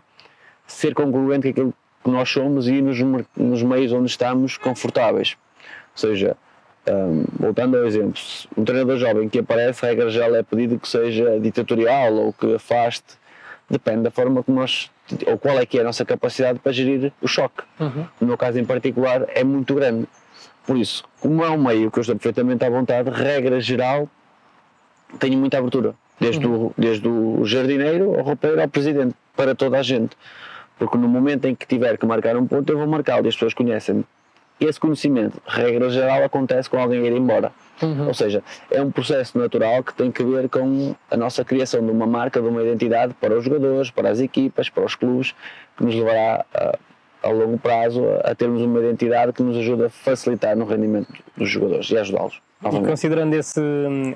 ser 0.67 0.95
congruente 0.95 1.43
com 1.43 1.49
aquilo 1.51 1.75
que 2.05 2.11
nós 2.11 2.29
somos 2.29 2.69
e 2.69 2.81
nos, 2.81 2.99
nos 3.37 3.63
meios 3.63 3.93
onde 3.93 4.09
estamos 4.09 4.57
confortáveis. 4.57 5.37
Ou 5.93 5.99
seja, 5.99 6.37
um, 6.87 7.25
voltando 7.41 7.77
ao 7.77 7.87
exemplo, 7.87 8.21
um 8.57 8.65
treinador 8.65 8.99
jovem 8.99 9.29
que 9.29 9.41
aparece, 9.41 9.85
a 9.85 9.89
regra 9.89 10.11
geral 10.11 10.35
é 10.37 10.43
pedido 10.43 10.79
que 10.79 10.89
seja 10.89 11.41
ditatorial 11.41 12.15
ou 12.15 12.33
que 12.33 12.55
afaste 12.55 13.24
depende 13.69 14.03
da 14.03 14.11
forma 14.11 14.43
como 14.43 14.61
nós, 14.61 14.91
ou 15.27 15.39
qual 15.39 15.59
é 15.59 15.67
que 15.67 15.79
é 15.79 15.81
a 15.81 15.85
nossa 15.85 16.05
capacidade 16.05 16.59
para 16.59 16.73
gerir 16.73 17.13
o 17.21 17.29
choque. 17.29 17.63
Uhum. 17.81 18.07
No 18.21 18.27
meu 18.29 18.37
caso 18.37 18.59
em 18.59 18.65
particular 18.65 19.27
é 19.29 19.43
muito 19.45 19.75
grande. 19.75 20.07
Por 20.67 20.77
isso, 20.77 21.05
como 21.21 21.45
é 21.45 21.51
um 21.51 21.63
meio 21.63 21.91
que 21.91 21.99
eu 21.99 22.01
estou 22.01 22.17
perfeitamente 22.17 22.65
à 22.65 22.71
vontade, 22.71 23.11
regra 23.11 23.61
geral, 23.61 24.09
tenho 25.19 25.37
muita 25.39 25.59
abertura. 25.59 25.95
Desde, 26.19 26.47
uhum. 26.47 26.67
o, 26.67 26.75
desde 26.79 27.09
o 27.09 27.45
jardineiro 27.45 28.15
ao 28.15 28.23
roupeiro 28.23 28.61
ao 28.61 28.69
presidente, 28.69 29.15
para 29.37 29.55
toda 29.55 29.79
a 29.79 29.83
gente. 29.83 30.17
Porque 30.79 30.97
no 30.97 31.09
momento 31.09 31.47
em 31.47 31.55
que 31.55 31.67
tiver 31.67 31.99
que 31.99 32.07
marcar 32.07 32.37
um 32.37 32.47
ponto, 32.47 32.71
eu 32.71 32.79
vou 32.79 32.87
marcá-lo 32.87 33.27
e 33.27 33.29
as 33.29 33.35
pessoas 33.35 33.55
conhecem-me. 33.55 34.05
Esse 34.61 34.79
conhecimento, 34.79 35.43
regra 35.47 35.91
geral, 35.91 36.23
acontece 36.23 36.71
com 36.71 36.79
alguém 36.79 37.05
ir 37.05 37.13
embora. 37.13 37.53
Uhum. 37.83 38.07
Ou 38.07 38.15
seja, 38.15 38.43
é 38.71 38.81
um 38.81 38.91
processo 38.91 39.37
natural 39.37 39.83
que 39.83 39.93
tem 39.93 40.11
que 40.11 40.23
ver 40.23 40.49
com 40.49 40.95
a 41.11 41.17
nossa 41.17 41.45
criação 41.45 41.85
de 41.85 41.91
uma 41.91 42.07
marca, 42.07 42.41
de 42.41 42.47
uma 42.47 42.63
identidade 42.63 43.15
para 43.21 43.37
os 43.37 43.45
jogadores, 43.45 43.91
para 43.91 44.09
as 44.11 44.21
equipas, 44.21 44.71
para 44.71 44.85
os 44.85 44.95
clubes, 44.95 45.35
que 45.77 45.85
nos 45.85 45.95
levará 45.95 46.45
a, 46.55 46.79
a 47.25 47.31
longo 47.31 47.59
prazo 47.59 48.05
a 48.23 48.33
termos 48.35 48.63
uma 48.63 48.79
identidade 48.79 49.33
que 49.33 49.43
nos 49.43 49.57
ajuda 49.57 49.87
a 49.87 49.91
facilitar 49.91 50.57
no 50.57 50.65
rendimento 50.65 51.13
dos 51.37 51.51
jogadores 51.51 51.91
e 51.91 51.99
ajudá-los. 51.99 52.41
E 52.65 52.81
considerando 52.87 53.35
esse, 53.35 53.61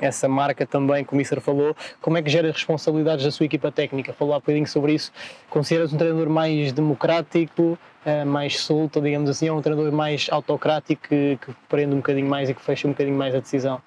essa 0.01 0.27
marca 0.27 0.64
também, 0.64 1.05
como 1.05 1.18
o 1.18 1.18
Mister 1.18 1.38
falou, 1.38 1.77
como 2.01 2.16
é 2.16 2.22
que 2.22 2.31
gera 2.31 2.48
as 2.48 2.55
responsabilidades 2.55 3.22
da 3.22 3.31
sua 3.31 3.44
equipa 3.44 3.70
técnica? 3.70 4.14
Falou 4.14 4.35
há 4.35 4.38
bocadinho 4.38 4.66
sobre 4.66 4.94
isso. 4.94 5.12
Consideras 5.51 5.92
um 5.92 5.98
treinador 5.98 6.31
mais 6.31 6.72
democrático, 6.72 7.79
mais 8.25 8.61
solto, 8.61 9.01
digamos 9.01 9.29
assim, 9.31 9.49
ou 9.49 9.59
um 9.59 9.62
treinador 9.62 9.92
mais 9.92 10.29
autocrático 10.31 11.09
que, 11.09 11.38
que 11.40 11.53
prende 11.68 11.94
um 11.94 11.99
bocadinho 11.99 12.29
mais 12.29 12.49
e 12.49 12.55
que 12.55 12.62
fecha 12.62 12.87
um 12.87 12.92
bocadinho 12.92 13.16
mais 13.16 13.35
a 13.35 13.40
decisão? 13.40 13.81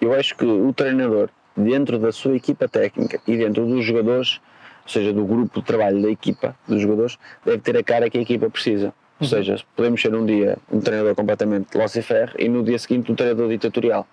Eu 0.00 0.14
acho 0.14 0.36
que 0.36 0.44
o 0.44 0.72
treinador, 0.72 1.28
dentro 1.56 1.98
da 1.98 2.12
sua 2.12 2.36
equipa 2.36 2.68
técnica 2.68 3.20
e 3.26 3.36
dentro 3.36 3.66
dos 3.66 3.84
jogadores, 3.84 4.40
ou 4.84 4.88
seja, 4.88 5.12
do 5.12 5.24
grupo 5.24 5.60
de 5.60 5.66
trabalho 5.66 6.00
da 6.00 6.10
equipa, 6.10 6.54
dos 6.66 6.80
jogadores, 6.80 7.18
deve 7.44 7.58
ter 7.58 7.76
a 7.76 7.82
cara 7.82 8.08
que 8.08 8.18
a 8.18 8.20
equipa 8.20 8.48
precisa. 8.48 8.94
Ou 9.20 9.24
uhum. 9.24 9.28
seja, 9.28 9.56
podemos 9.74 10.00
ser 10.00 10.14
um 10.14 10.24
dia 10.24 10.56
um 10.70 10.80
treinador 10.80 11.14
completamente 11.14 11.76
laissez-faire 11.76 12.32
e 12.38 12.48
no 12.48 12.62
dia 12.62 12.78
seguinte 12.78 13.10
um 13.10 13.14
treinador 13.14 13.48
ditatorial. 13.48 14.06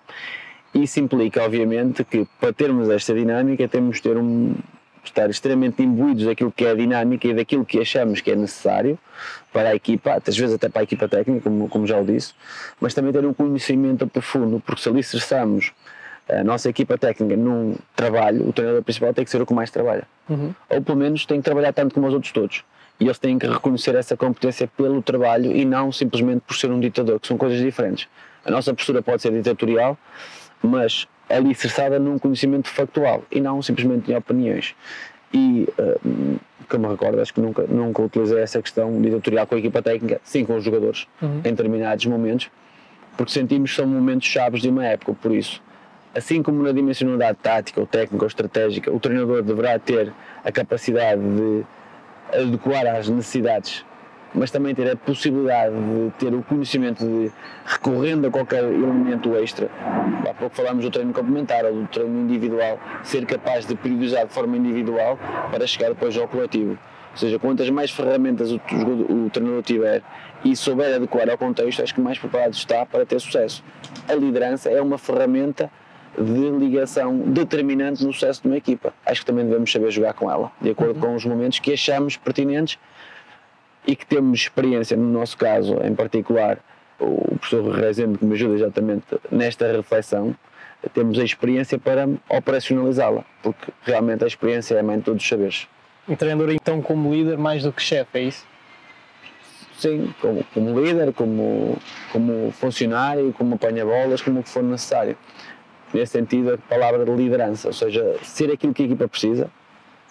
Isso 0.74 1.00
implica, 1.00 1.42
obviamente, 1.42 2.04
que 2.04 2.26
para 2.40 2.52
termos 2.52 2.90
esta 2.90 3.14
dinâmica 3.14 3.68
temos 3.68 3.96
de 3.96 4.02
ter 4.02 4.16
um, 4.16 4.54
estar 5.10 5.28
extremamente 5.30 5.82
imbuídos 5.82 6.24
daquilo 6.24 6.52
que 6.52 6.64
é 6.64 6.70
a 6.70 6.74
dinâmica 6.74 7.28
e 7.28 7.34
daquilo 7.34 7.64
que 7.64 7.78
achamos 7.78 8.20
que 8.20 8.30
é 8.30 8.36
necessário 8.36 8.98
para 9.52 9.70
a 9.70 9.74
equipa, 9.74 10.20
às 10.26 10.36
vezes 10.36 10.54
até 10.54 10.68
para 10.68 10.82
a 10.82 10.84
equipa 10.84 11.08
técnica, 11.08 11.42
como, 11.42 11.68
como 11.68 11.86
já 11.86 11.98
o 11.98 12.04
disse, 12.04 12.34
mas 12.80 12.94
também 12.94 13.12
ter 13.12 13.24
um 13.24 13.32
conhecimento 13.32 14.06
profundo, 14.06 14.62
porque 14.64 14.82
se 14.82 14.88
alicerçamos 14.88 15.72
a 16.28 16.42
nossa 16.42 16.68
equipa 16.68 16.98
técnica 16.98 17.36
num 17.36 17.76
trabalho, 17.94 18.48
o 18.48 18.52
treinador 18.52 18.82
principal 18.82 19.14
tem 19.14 19.24
que 19.24 19.30
ser 19.30 19.40
o 19.40 19.46
que 19.46 19.54
mais 19.54 19.70
trabalha. 19.70 20.06
Uhum. 20.28 20.52
Ou 20.68 20.82
pelo 20.82 20.98
menos 20.98 21.24
tem 21.24 21.38
que 21.38 21.44
trabalhar 21.44 21.72
tanto 21.72 21.94
como 21.94 22.06
os 22.06 22.14
outros 22.14 22.32
todos 22.32 22.64
e 22.98 23.04
eles 23.04 23.18
têm 23.18 23.38
que 23.38 23.46
reconhecer 23.46 23.94
essa 23.94 24.16
competência 24.16 24.68
pelo 24.76 25.02
trabalho 25.02 25.52
e 25.54 25.64
não 25.64 25.92
simplesmente 25.92 26.40
por 26.40 26.56
ser 26.56 26.70
um 26.70 26.80
ditador, 26.80 27.20
que 27.20 27.26
são 27.26 27.36
coisas 27.36 27.60
diferentes. 27.60 28.08
A 28.44 28.50
nossa 28.50 28.72
postura 28.72 29.02
pode 29.02 29.22
ser 29.22 29.32
ditatorial, 29.32 29.98
mas 30.66 31.06
alicerçada 31.28 31.98
num 31.98 32.18
conhecimento 32.18 32.68
factual 32.68 33.24
e 33.30 33.40
não 33.40 33.60
simplesmente 33.62 34.10
em 34.10 34.16
opiniões. 34.16 34.74
E, 35.32 35.68
uh, 35.78 36.38
que 36.68 36.76
eu 36.76 36.80
me 36.80 36.88
recordo, 36.88 37.20
acho 37.20 37.32
que 37.32 37.40
nunca, 37.40 37.62
nunca 37.62 38.02
utilizei 38.02 38.40
essa 38.40 38.60
questão 38.60 39.00
ditatorial 39.00 39.46
com 39.46 39.54
a 39.54 39.58
equipa 39.58 39.82
técnica, 39.82 40.20
sim 40.24 40.44
com 40.44 40.56
os 40.56 40.64
jogadores, 40.64 41.06
uhum. 41.22 41.38
em 41.38 41.50
determinados 41.50 42.06
momentos, 42.06 42.50
porque 43.16 43.32
sentimos 43.32 43.70
que 43.70 43.76
são 43.76 43.86
momentos 43.86 44.26
chaves 44.26 44.62
de 44.62 44.68
uma 44.68 44.84
época, 44.84 45.14
por 45.14 45.32
isso. 45.32 45.62
Assim 46.14 46.42
como 46.42 46.62
na 46.62 46.72
dimensionalidade 46.72 47.38
tática, 47.42 47.80
ou 47.80 47.86
técnica, 47.86 48.24
ou 48.24 48.26
estratégica, 48.26 48.92
o 48.92 48.98
treinador 48.98 49.42
deverá 49.42 49.78
ter 49.78 50.12
a 50.44 50.50
capacidade 50.50 51.20
de 51.20 51.64
adequar 52.32 52.86
às 52.86 53.08
necessidades, 53.08 53.84
mas 54.36 54.50
também 54.50 54.74
ter 54.74 54.90
a 54.90 54.96
possibilidade 54.96 55.74
de 55.74 56.10
ter 56.18 56.34
o 56.34 56.42
conhecimento 56.42 57.04
de, 57.04 57.32
recorrendo 57.64 58.26
a 58.26 58.30
qualquer 58.30 58.62
elemento 58.62 59.34
extra, 59.34 59.70
há 60.28 60.34
pouco 60.34 60.54
falámos 60.54 60.84
do 60.84 60.90
treino 60.90 61.12
complementar 61.12 61.64
ou 61.64 61.72
do 61.72 61.88
treino 61.88 62.20
individual, 62.20 62.78
ser 63.02 63.24
capaz 63.24 63.66
de 63.66 63.74
periodizar 63.74 64.26
de 64.26 64.32
forma 64.34 64.56
individual 64.56 65.18
para 65.50 65.66
chegar 65.66 65.88
depois 65.88 66.16
ao 66.18 66.28
coletivo. 66.28 66.78
Ou 67.12 67.16
seja, 67.16 67.38
quantas 67.38 67.70
mais 67.70 67.90
ferramentas 67.90 68.52
o, 68.52 68.56
o, 68.56 69.24
o 69.24 69.30
treinador 69.30 69.62
tiver 69.62 70.02
e 70.44 70.54
souber 70.54 70.94
adequar 70.94 71.30
ao 71.30 71.38
contexto, 71.38 71.82
acho 71.82 71.94
que 71.94 72.00
mais 72.00 72.18
preparado 72.18 72.52
está 72.52 72.84
para 72.84 73.06
ter 73.06 73.18
sucesso. 73.18 73.64
A 74.06 74.14
liderança 74.14 74.68
é 74.68 74.82
uma 74.82 74.98
ferramenta 74.98 75.70
de 76.18 76.50
ligação 76.50 77.18
determinante 77.18 78.04
no 78.04 78.12
sucesso 78.12 78.42
de 78.42 78.48
uma 78.48 78.56
equipa. 78.58 78.92
Acho 79.04 79.20
que 79.20 79.26
também 79.26 79.46
devemos 79.46 79.72
saber 79.72 79.90
jogar 79.90 80.12
com 80.12 80.30
ela, 80.30 80.52
de 80.60 80.70
acordo 80.70 80.94
uhum. 80.94 81.00
com 81.00 81.14
os 81.14 81.24
momentos 81.24 81.58
que 81.58 81.72
achamos 81.72 82.18
pertinentes 82.18 82.78
e 83.86 83.94
que 83.94 84.06
temos 84.06 84.40
experiência, 84.40 84.96
no 84.96 85.08
nosso 85.08 85.36
caso 85.36 85.78
em 85.82 85.94
particular, 85.94 86.58
o 86.98 87.36
professor 87.38 87.70
Rezende 87.74 88.18
que 88.18 88.24
me 88.24 88.34
ajuda 88.34 88.54
exatamente 88.54 89.04
nesta 89.30 89.70
reflexão, 89.70 90.34
temos 90.92 91.18
a 91.18 91.24
experiência 91.24 91.78
para 91.78 92.08
operacionalizá-la, 92.28 93.24
porque 93.42 93.72
realmente 93.82 94.24
a 94.24 94.26
experiência 94.26 94.74
é 94.76 94.80
a 94.80 94.82
mãe 94.82 94.98
de 94.98 95.04
todos 95.04 95.22
os 95.22 95.28
saberes. 95.28 95.66
Um 96.08 96.14
treinador 96.14 96.50
então 96.52 96.80
como 96.80 97.12
líder 97.12 97.36
mais 97.36 97.62
do 97.62 97.72
que 97.72 97.82
chefe, 97.82 98.18
é 98.18 98.22
isso? 98.22 98.46
Sim, 99.78 100.14
como, 100.20 100.44
como 100.54 100.80
líder, 100.80 101.12
como, 101.12 101.76
como 102.12 102.50
funcionário, 102.52 103.32
como 103.32 103.56
apanha-bolas, 103.56 104.22
como 104.22 104.40
o 104.40 104.42
que 104.42 104.48
for 104.48 104.62
necessário 104.62 105.16
nesse 105.92 106.12
sentido, 106.12 106.54
a 106.54 106.58
palavra 106.58 107.04
de 107.04 107.10
liderança, 107.10 107.68
ou 107.68 107.74
seja, 107.74 108.16
ser 108.22 108.50
aquilo 108.50 108.74
que 108.74 108.82
a 108.82 108.86
equipa 108.86 109.08
precisa, 109.08 109.50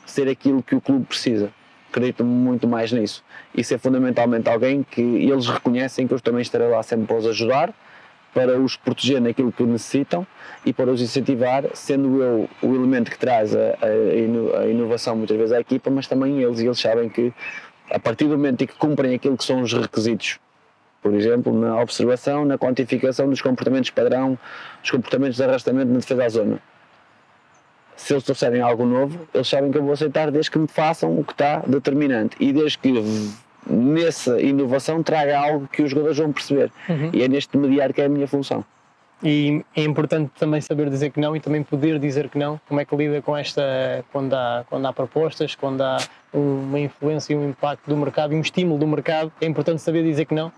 ser 0.05 0.27
aquilo 0.29 0.63
que 0.63 0.75
o 0.75 0.81
clube 0.81 1.05
precisa. 1.05 1.51
Acredito 1.95 2.25
muito 2.25 2.67
mais 2.67 2.91
nisso. 2.91 3.23
E 3.55 3.63
ser 3.63 3.77
fundamentalmente 3.77 4.49
alguém 4.49 4.84
que 4.84 4.99
eles 4.99 5.47
reconhecem 5.47 6.05
que 6.05 6.13
eu 6.13 6.19
também 6.19 6.41
estarei 6.41 6.67
lá 6.67 6.84
sempre 6.84 7.08
para 7.08 7.15
os 7.15 7.25
ajudar, 7.25 7.73
para 8.34 8.60
os 8.60 8.75
proteger 8.75 9.21
naquilo 9.21 9.49
que 9.49 9.63
necessitam 9.63 10.27
e 10.65 10.73
para 10.73 10.91
os 10.91 11.01
incentivar, 11.01 11.63
sendo 11.73 12.21
eu 12.21 12.49
o 12.62 12.75
elemento 12.75 13.10
que 13.10 13.17
traz 13.17 13.55
a, 13.55 13.77
a 13.81 14.67
inovação 14.67 15.15
muitas 15.15 15.38
vezes 15.38 15.53
à 15.53 15.62
equipa, 15.62 15.89
mas 15.89 16.05
também 16.05 16.43
eles, 16.43 16.60
e 16.60 16.65
eles 16.65 16.77
sabem 16.77 17.08
que 17.08 17.34
a 17.89 17.97
partir 17.97 18.25
do 18.25 18.31
momento 18.31 18.62
em 18.62 18.67
que 18.67 18.75
cumprem 18.75 19.15
aquilo 19.15 19.38
que 19.38 19.45
são 19.45 19.62
os 19.62 19.71
requisitos, 19.71 20.38
por 21.01 21.13
exemplo, 21.13 21.58
na 21.58 21.79
observação, 21.79 22.43
na 22.43 22.58
quantificação 22.58 23.29
dos 23.29 23.41
comportamentos 23.41 23.89
padrão, 23.89 24.38
dos 24.81 24.91
comportamentos 24.91 25.38
de 25.38 25.43
arrastamento 25.45 25.88
na 25.88 25.99
defesa 25.99 26.21
da 26.21 26.27
zona. 26.27 26.74
Se 27.95 28.13
eles 28.13 28.23
trouxerem 28.23 28.62
algo 28.62 28.86
novo, 28.86 29.27
eles 29.34 29.47
sabem 29.47 29.71
que 29.71 29.77
eu 29.77 29.84
vou 29.84 29.93
aceitar 29.93 30.29
desde 30.31 30.51
que 30.51 30.60
me 30.60 30.67
façam 30.67 31.17
o 31.17 31.23
que 31.23 31.31
está 31.31 31.60
determinante 31.65 32.36
e 32.39 32.51
desde 32.51 32.77
que 32.77 32.93
nessa 33.67 34.39
inovação 34.41 35.01
traga 35.01 35.39
algo 35.39 35.67
que 35.67 35.81
os 35.81 35.89
jogadores 35.89 36.17
vão 36.17 36.31
perceber. 36.31 36.71
Uhum. 36.89 37.10
E 37.13 37.23
é 37.23 37.27
neste 37.27 37.58
mediar 37.58 37.93
que 37.93 38.01
é 38.01 38.05
a 38.05 38.10
minha 38.10 38.27
função. 38.27 38.63
E 39.23 39.63
é 39.75 39.81
importante 39.84 40.31
também 40.38 40.60
saber 40.62 40.89
dizer 40.89 41.10
que 41.10 41.19
não 41.19 41.36
e 41.36 41.39
também 41.39 41.63
poder 41.63 41.97
dizer 41.99 42.29
que 42.29 42.38
não. 42.38 42.60
Como 42.67 42.79
é 42.79 42.86
que 42.86 42.95
lida 42.95 43.21
com 43.21 43.36
esta, 43.36 44.03
quando 44.12 44.34
há, 44.34 44.65
quando 44.69 44.86
há 44.86 44.93
propostas, 44.93 45.55
quando 45.55 45.81
há 45.81 45.97
uma 46.34 46.79
influência 46.79 47.34
e 47.34 47.38
um 47.38 47.49
impacto 47.49 47.89
do 47.89 47.95
mercado 47.95 48.34
e 48.34 48.36
um 48.36 48.41
estímulo 48.41 48.77
do 48.77 48.86
mercado, 48.86 49.31
é 49.39 49.45
importante 49.45 49.81
saber 49.81 50.03
dizer 50.03 50.25
que 50.25 50.36
não? 50.36 50.51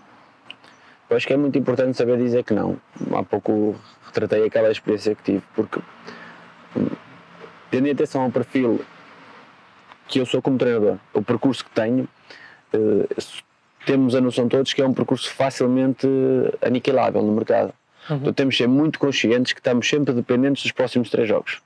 Eu 1.08 1.16
acho 1.16 1.26
que 1.26 1.32
é 1.32 1.36
muito 1.36 1.56
importante 1.56 1.96
saber 1.96 2.18
dizer 2.18 2.44
que 2.44 2.52
não. 2.52 2.76
Há 3.12 3.22
pouco 3.22 3.76
retratei 4.04 4.44
aquela 4.44 4.70
experiência 4.70 5.14
que 5.14 5.22
tive, 5.22 5.42
porque 5.54 5.80
tendo 7.70 7.86
em 7.86 7.90
atenção 7.90 8.22
ao 8.22 8.30
perfil 8.30 8.80
que 10.06 10.18
eu 10.18 10.26
sou 10.26 10.40
como 10.40 10.56
treinador, 10.56 10.96
o 11.12 11.22
percurso 11.22 11.64
que 11.64 11.70
tenho, 11.70 12.08
eh, 12.72 13.22
temos 13.84 14.14
a 14.14 14.20
noção 14.20 14.48
todos 14.48 14.72
que 14.72 14.82
é 14.82 14.86
um 14.86 14.94
percurso 14.94 15.30
facilmente 15.30 16.06
aniquilável 16.62 17.22
no 17.22 17.32
mercado. 17.32 17.72
Uhum. 18.08 18.16
Então 18.16 18.32
temos 18.32 18.54
de 18.54 18.58
ser 18.58 18.68
muito 18.68 18.98
conscientes 18.98 19.52
que 19.52 19.60
estamos 19.60 19.88
sempre 19.88 20.14
dependentes 20.14 20.62
dos 20.62 20.72
próximos 20.72 21.10
três 21.10 21.28
jogos. 21.28 21.60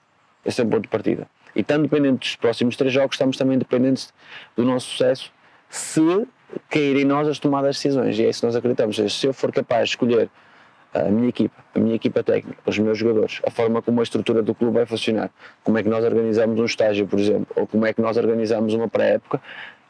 Esse 0.45 0.61
é 0.61 0.65
o 0.65 0.69
ponto 0.69 0.83
de 0.83 0.89
partida. 0.89 1.29
E 1.55 1.61
estando 1.61 1.83
dependentes 1.83 2.31
dos 2.31 2.37
próximos 2.37 2.77
três 2.77 2.93
jogos, 2.93 3.15
estamos 3.15 3.37
também 3.37 3.59
dependentes 3.59 4.13
do 4.57 4.65
nosso 4.65 4.91
sucesso 4.91 5.33
se 5.69 6.27
cair 6.69 6.97
em 6.97 7.05
nós 7.05 7.29
as 7.29 7.39
tomadas 7.39 7.77
de 7.77 7.83
decisões. 7.83 8.19
E 8.19 8.25
é 8.25 8.29
isso 8.29 8.41
que 8.41 8.47
nós 8.47 8.57
acreditamos. 8.57 8.97
Se 8.97 9.27
eu 9.27 9.33
for 9.33 9.53
capaz 9.53 9.89
de 9.89 9.91
escolher 9.91 10.31
a 10.95 11.05
minha 11.05 11.29
equipa, 11.29 11.65
a 11.75 11.79
minha 11.79 11.95
equipa 11.95 12.23
técnica, 12.23 12.59
os 12.67 12.79
meus 12.79 12.99
jogadores, 12.99 13.41
a 13.47 13.51
forma 13.51 13.81
como 13.81 14.01
a 14.01 14.03
estrutura 14.03 14.43
do 14.43 14.55
clube 14.55 14.75
vai 14.75 14.87
funcionar, 14.87 15.31
como 15.65 15.79
é 15.79 15.83
que 15.83 15.89
nós 15.89 16.05
organizamos 16.05 16.59
um 16.61 16.65
estágio, 16.65 17.07
por 17.07 17.19
exemplo, 17.19 17.47
ou 17.57 17.67
como 17.67 17.87
é 17.87 17.93
que 17.93 18.03
nós 18.03 18.17
organizamos 18.17 18.75
uma 18.75 18.89
pré-época, 18.89 19.41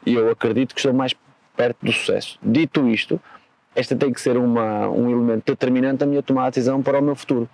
e 0.05 0.13
eu 0.13 0.31
acredito 0.31 0.73
que 0.73 0.79
estou 0.79 0.93
mais 0.93 1.13
perto 1.55 1.85
do 1.85 1.91
sucesso. 1.91 2.39
Dito 2.41 2.87
isto, 2.87 3.19
esta 3.75 3.95
tem 3.95 4.13
que 4.13 4.21
ser 4.21 4.37
uma, 4.37 4.87
um 4.87 5.09
elemento 5.09 5.51
determinante 5.51 5.97
da 5.97 6.05
minha 6.05 6.21
tomada 6.21 6.51
de 6.51 6.55
decisão 6.55 6.81
para 6.81 6.99
o 6.99 7.01
meu 7.01 7.15
futuro. 7.15 7.49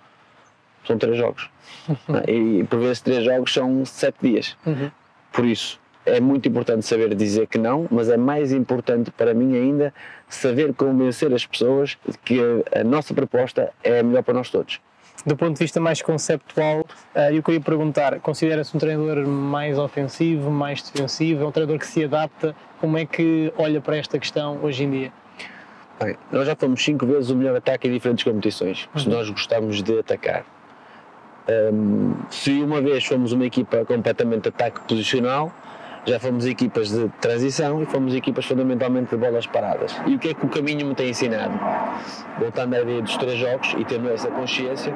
São 0.86 0.96
três 0.98 1.16
jogos. 1.16 1.50
E 2.28 2.64
por 2.64 2.78
vezes 2.78 3.00
três 3.00 3.24
jogos 3.24 3.52
são 3.52 3.84
sete 3.84 4.18
dias. 4.22 4.56
Uhum. 4.66 4.90
Por 5.32 5.44
isso, 5.44 5.79
é 6.06 6.20
muito 6.20 6.48
importante 6.48 6.86
saber 6.86 7.14
dizer 7.14 7.46
que 7.46 7.58
não, 7.58 7.86
mas 7.90 8.08
é 8.08 8.16
mais 8.16 8.52
importante 8.52 9.10
para 9.10 9.34
mim 9.34 9.54
ainda 9.56 9.92
saber 10.28 10.72
convencer 10.74 11.32
as 11.32 11.46
pessoas 11.46 11.98
de 12.08 12.16
que 12.18 12.40
a 12.74 12.84
nossa 12.84 13.12
proposta 13.14 13.70
é 13.82 14.00
a 14.00 14.02
melhor 14.02 14.22
para 14.22 14.34
nós 14.34 14.50
todos. 14.50 14.80
Do 15.26 15.36
ponto 15.36 15.52
de 15.52 15.58
vista 15.58 15.78
mais 15.78 16.00
conceptual, 16.00 16.86
eh, 17.14 17.36
eu 17.36 17.42
queria 17.42 17.60
perguntar: 17.60 18.18
considera-se 18.20 18.74
um 18.74 18.80
treinador 18.80 19.26
mais 19.26 19.78
ofensivo, 19.78 20.50
mais 20.50 20.80
defensivo? 20.82 21.44
É 21.44 21.46
um 21.46 21.52
treinador 21.52 21.78
que 21.78 21.86
se 21.86 22.04
adapta? 22.04 22.56
Como 22.80 22.96
é 22.96 23.04
que 23.04 23.52
olha 23.58 23.82
para 23.82 23.98
esta 23.98 24.18
questão 24.18 24.58
hoje 24.62 24.84
em 24.84 24.90
dia? 24.90 25.12
Bem, 26.02 26.16
nós 26.32 26.46
já 26.46 26.56
fomos 26.56 26.82
cinco 26.82 27.04
vezes 27.04 27.28
o 27.28 27.36
melhor 27.36 27.54
ataque 27.54 27.86
em 27.86 27.92
diferentes 27.92 28.24
competições, 28.24 28.88
uhum. 28.94 29.00
se 29.00 29.08
nós 29.10 29.28
gostamos 29.28 29.82
de 29.82 29.98
atacar. 29.98 30.46
Um, 31.46 32.14
se 32.30 32.52
uma 32.52 32.80
vez 32.80 33.04
fomos 33.04 33.32
uma 33.32 33.44
equipa 33.44 33.84
completamente 33.84 34.42
de 34.44 34.48
ataque 34.48 34.80
posicional, 34.88 35.52
já 36.06 36.18
fomos 36.18 36.46
equipas 36.46 36.90
de 36.90 37.08
transição 37.20 37.82
e 37.82 37.86
fomos 37.86 38.14
equipas 38.14 38.44
fundamentalmente 38.44 39.10
de 39.10 39.16
bolas 39.16 39.46
paradas. 39.46 39.94
E 40.06 40.14
o 40.14 40.18
que 40.18 40.30
é 40.30 40.34
que 40.34 40.44
o 40.44 40.48
caminho 40.48 40.86
me 40.86 40.94
tem 40.94 41.10
ensinado? 41.10 41.58
Voltando 42.38 42.74
à 42.74 42.80
ideia 42.80 43.02
dos 43.02 43.16
três 43.16 43.38
jogos 43.38 43.74
e 43.78 43.84
tendo 43.84 44.08
essa 44.10 44.28
consciência, 44.30 44.94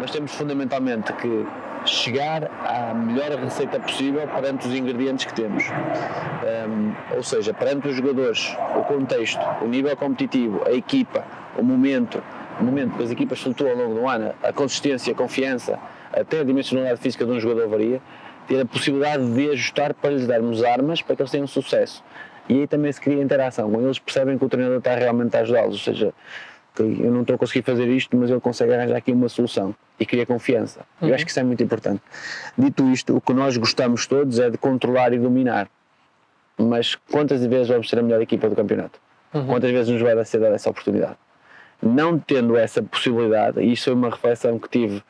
nós 0.00 0.10
temos 0.10 0.32
fundamentalmente 0.32 1.12
que 1.14 1.46
chegar 1.84 2.50
à 2.64 2.94
melhor 2.94 3.30
receita 3.38 3.78
possível 3.78 4.26
perante 4.26 4.66
os 4.66 4.74
ingredientes 4.74 5.24
que 5.24 5.34
temos. 5.34 5.64
Um, 5.68 7.16
ou 7.16 7.22
seja, 7.22 7.54
perante 7.54 7.88
os 7.88 7.96
jogadores, 7.96 8.56
o 8.76 8.82
contexto, 8.82 9.40
o 9.62 9.66
nível 9.66 9.96
competitivo, 9.96 10.62
a 10.66 10.72
equipa, 10.72 11.24
o 11.56 11.62
momento, 11.62 12.22
o 12.60 12.64
momento 12.64 12.96
que 12.96 13.04
as 13.04 13.10
equipas 13.10 13.40
flutuam 13.40 13.70
ao 13.70 13.76
longo 13.76 14.00
do 14.00 14.08
ano, 14.08 14.34
a 14.42 14.52
consistência, 14.52 15.12
a 15.12 15.16
confiança, 15.16 15.78
até 16.12 16.40
a 16.40 16.44
dimensionalidade 16.44 17.00
física 17.00 17.24
de 17.24 17.32
um 17.32 17.38
jogador 17.38 17.68
varia, 17.68 18.00
ter 18.46 18.60
a 18.60 18.66
possibilidade 18.66 19.26
de 19.32 19.50
ajustar 19.50 19.94
para 19.94 20.10
lhes 20.10 20.26
darmos 20.26 20.62
armas 20.62 21.02
para 21.02 21.16
que 21.16 21.22
eles 21.22 21.30
tenham 21.30 21.46
sucesso. 21.46 22.02
E 22.48 22.60
aí 22.60 22.66
também 22.66 22.92
se 22.92 23.00
cria 23.00 23.20
interação, 23.22 23.70
quando 23.70 23.86
eles 23.86 23.98
percebem 23.98 24.38
que 24.38 24.44
o 24.44 24.48
treinador 24.48 24.78
está 24.78 24.94
realmente 24.94 25.36
a 25.36 25.40
ajudá-los, 25.40 25.74
ou 25.74 25.94
seja, 25.94 26.14
eu 26.78 27.10
não 27.10 27.22
estou 27.22 27.34
a 27.34 27.38
conseguir 27.38 27.62
fazer 27.62 27.88
isto, 27.88 28.16
mas 28.16 28.30
ele 28.30 28.40
consegue 28.40 28.72
arranjar 28.72 28.96
aqui 28.96 29.10
uma 29.10 29.28
solução 29.28 29.74
e 29.98 30.06
cria 30.06 30.26
confiança. 30.26 30.80
Uhum. 31.00 31.08
Eu 31.08 31.14
acho 31.14 31.24
que 31.24 31.30
isso 31.30 31.40
é 31.40 31.42
muito 31.42 31.62
importante. 31.62 32.02
Dito 32.56 32.88
isto, 32.90 33.16
o 33.16 33.20
que 33.20 33.32
nós 33.32 33.56
gostamos 33.56 34.06
todos 34.06 34.38
é 34.38 34.50
de 34.50 34.58
controlar 34.58 35.12
e 35.12 35.18
dominar. 35.18 35.68
Mas 36.58 36.94
quantas 36.94 37.44
vezes 37.44 37.68
vamos 37.68 37.88
ser 37.88 37.98
a 37.98 38.02
melhor 38.02 38.20
equipa 38.20 38.48
do 38.48 38.54
campeonato? 38.54 39.00
Uhum. 39.34 39.46
Quantas 39.46 39.70
vezes 39.70 39.92
nos 39.92 40.00
vai 40.00 40.24
ser 40.24 40.38
dada 40.38 40.54
essa 40.54 40.70
oportunidade? 40.70 41.16
Não 41.82 42.18
tendo 42.18 42.56
essa 42.56 42.82
possibilidade, 42.82 43.60
e 43.60 43.72
isso 43.72 43.84
foi 43.84 43.94
uma 43.94 44.10
reflexão 44.10 44.58
que 44.58 44.68
tive 44.68 45.02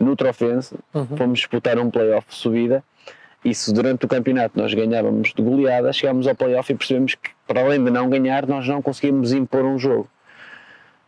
no 0.00 0.16
Trofense, 0.16 0.74
uhum. 0.94 1.16
fomos 1.16 1.38
disputar 1.38 1.78
um 1.78 1.90
playoff 1.90 2.26
subida, 2.30 2.82
e 3.44 3.54
se 3.54 3.72
durante 3.72 4.04
o 4.04 4.08
campeonato 4.08 4.58
nós 4.58 4.72
ganhávamos 4.74 5.32
de 5.34 5.42
goleada, 5.42 5.92
chegámos 5.92 6.26
ao 6.26 6.34
playoff 6.34 6.70
e 6.72 6.76
percebemos 6.76 7.14
que, 7.14 7.30
para 7.46 7.60
além 7.62 7.82
de 7.82 7.90
não 7.90 8.08
ganhar, 8.08 8.46
nós 8.46 8.66
não 8.66 8.82
conseguimos 8.82 9.32
impor 9.32 9.64
um 9.64 9.78
jogo. 9.78 10.08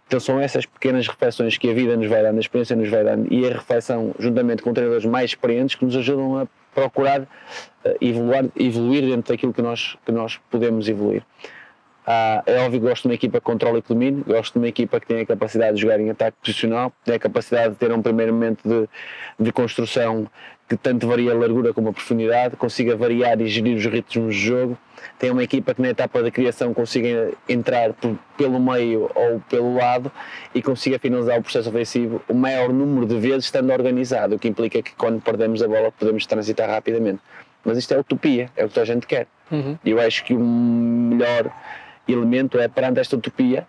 Então 0.07 0.21
são 0.21 0.41
essas 0.41 0.67
pequenas 0.67 1.07
reflexões 1.09 1.57
que 1.57 1.71
a 1.71 1.75
vida 1.75 1.97
nos 1.97 2.07
vai 2.07 2.23
dando, 2.23 2.37
a 2.37 2.41
experiência 2.41 2.77
nos 2.77 2.89
vai 2.89 3.03
dando 3.03 3.33
e 3.33 3.47
a 3.47 3.53
reflexão, 3.53 4.15
juntamente 4.19 4.63
com 4.63 4.73
treinadores 4.73 5.07
mais 5.07 5.31
experientes, 5.31 5.75
que 5.75 5.85
nos 5.85 5.97
ajudam 5.97 6.39
a 6.39 6.47
procurar 6.75 7.23
uh, 7.23 7.27
evoluir, 8.01 8.51
evoluir 8.57 9.03
dentro 9.03 9.33
daquilo 9.33 9.55
que 9.55 9.63
nós, 9.63 9.97
que 10.05 10.13
nós 10.13 10.39
podemos 10.51 10.89
evoluir. 10.89 11.23
Ah, 12.07 12.43
é 12.47 12.59
óbvio 12.61 12.81
que 12.81 12.87
gosto 12.89 13.03
de 13.03 13.09
uma 13.09 13.15
equipa 13.15 13.39
que 13.39 13.45
controla 13.45 13.79
e 13.79 13.83
que 13.83 13.89
domine, 13.89 14.23
gosto 14.27 14.55
de 14.55 14.59
uma 14.59 14.69
equipa 14.69 14.99
que 14.99 15.07
tem 15.07 15.21
a 15.21 15.27
capacidade 15.27 15.77
de 15.77 15.83
jogar 15.83 16.01
em 16.01 16.11
ataque 16.11 16.37
posicional, 16.41 16.93
tem 17.05 17.15
a 17.15 17.19
capacidade 17.19 17.75
de 17.75 17.77
ter 17.77 17.93
um 17.93 18.03
primeiro 18.03 18.33
momento 18.33 18.61
de, 18.69 18.89
de 19.39 19.53
construção 19.53 20.29
que 20.69 20.77
tanto 20.77 21.07
varia 21.07 21.33
a 21.33 21.35
largura 21.35 21.75
como 21.75 21.91
a 21.91 21.93
profundidade, 21.93 22.57
consiga 22.57 22.97
variar 22.97 23.41
e 23.41 23.47
gerir 23.47 23.77
os 23.77 23.85
ritmos 23.85 24.35
de 24.35 24.41
jogo. 24.41 24.79
Tem 25.19 25.31
uma 25.31 25.43
equipa 25.43 25.75
que 25.75 25.83
na 25.83 25.91
etapa 25.91 26.23
da 26.23 26.31
criação 26.31 26.73
consiga 26.73 27.31
entrar 27.49 27.93
por, 27.93 28.19
pelo 28.39 28.59
meio 28.59 29.11
ou 29.15 29.41
pelo 29.51 29.75
lado 29.75 30.11
e 30.55 30.63
consiga 30.63 30.99
finalizar 30.99 31.39
o 31.39 31.43
processo 31.43 31.69
ofensivo 31.69 32.23
o 32.27 32.35
maior 32.35 32.73
número 32.73 33.07
de 33.07 33.19
vezes 33.19 33.45
estando 33.45 33.71
organizado, 33.71 34.37
o 34.37 34.39
que 34.39 34.49
implica 34.49 34.81
que 34.81 34.95
quando 34.95 35.21
perdemos 35.21 35.63
a 35.63 35.69
bola 35.69 35.93
podemos 35.93 36.25
transitar 36.25 36.71
rapidamente. 36.71 37.21
Mas 37.65 37.77
isto 37.77 37.93
é 37.93 37.99
utopia, 37.99 38.49
é 38.57 38.65
o 38.65 38.69
que 38.69 38.81
a 38.81 38.85
gente 38.85 39.07
quer. 39.07 39.27
Uhum. 39.51 39.79
Eu 39.85 40.01
acho 40.01 40.25
que 40.25 40.35
o 40.35 40.41
melhor 40.41 41.53
elemento 42.09 42.59
é 42.59 42.69
perante 42.69 43.01
esta 43.01 43.17
utopia 43.17 43.67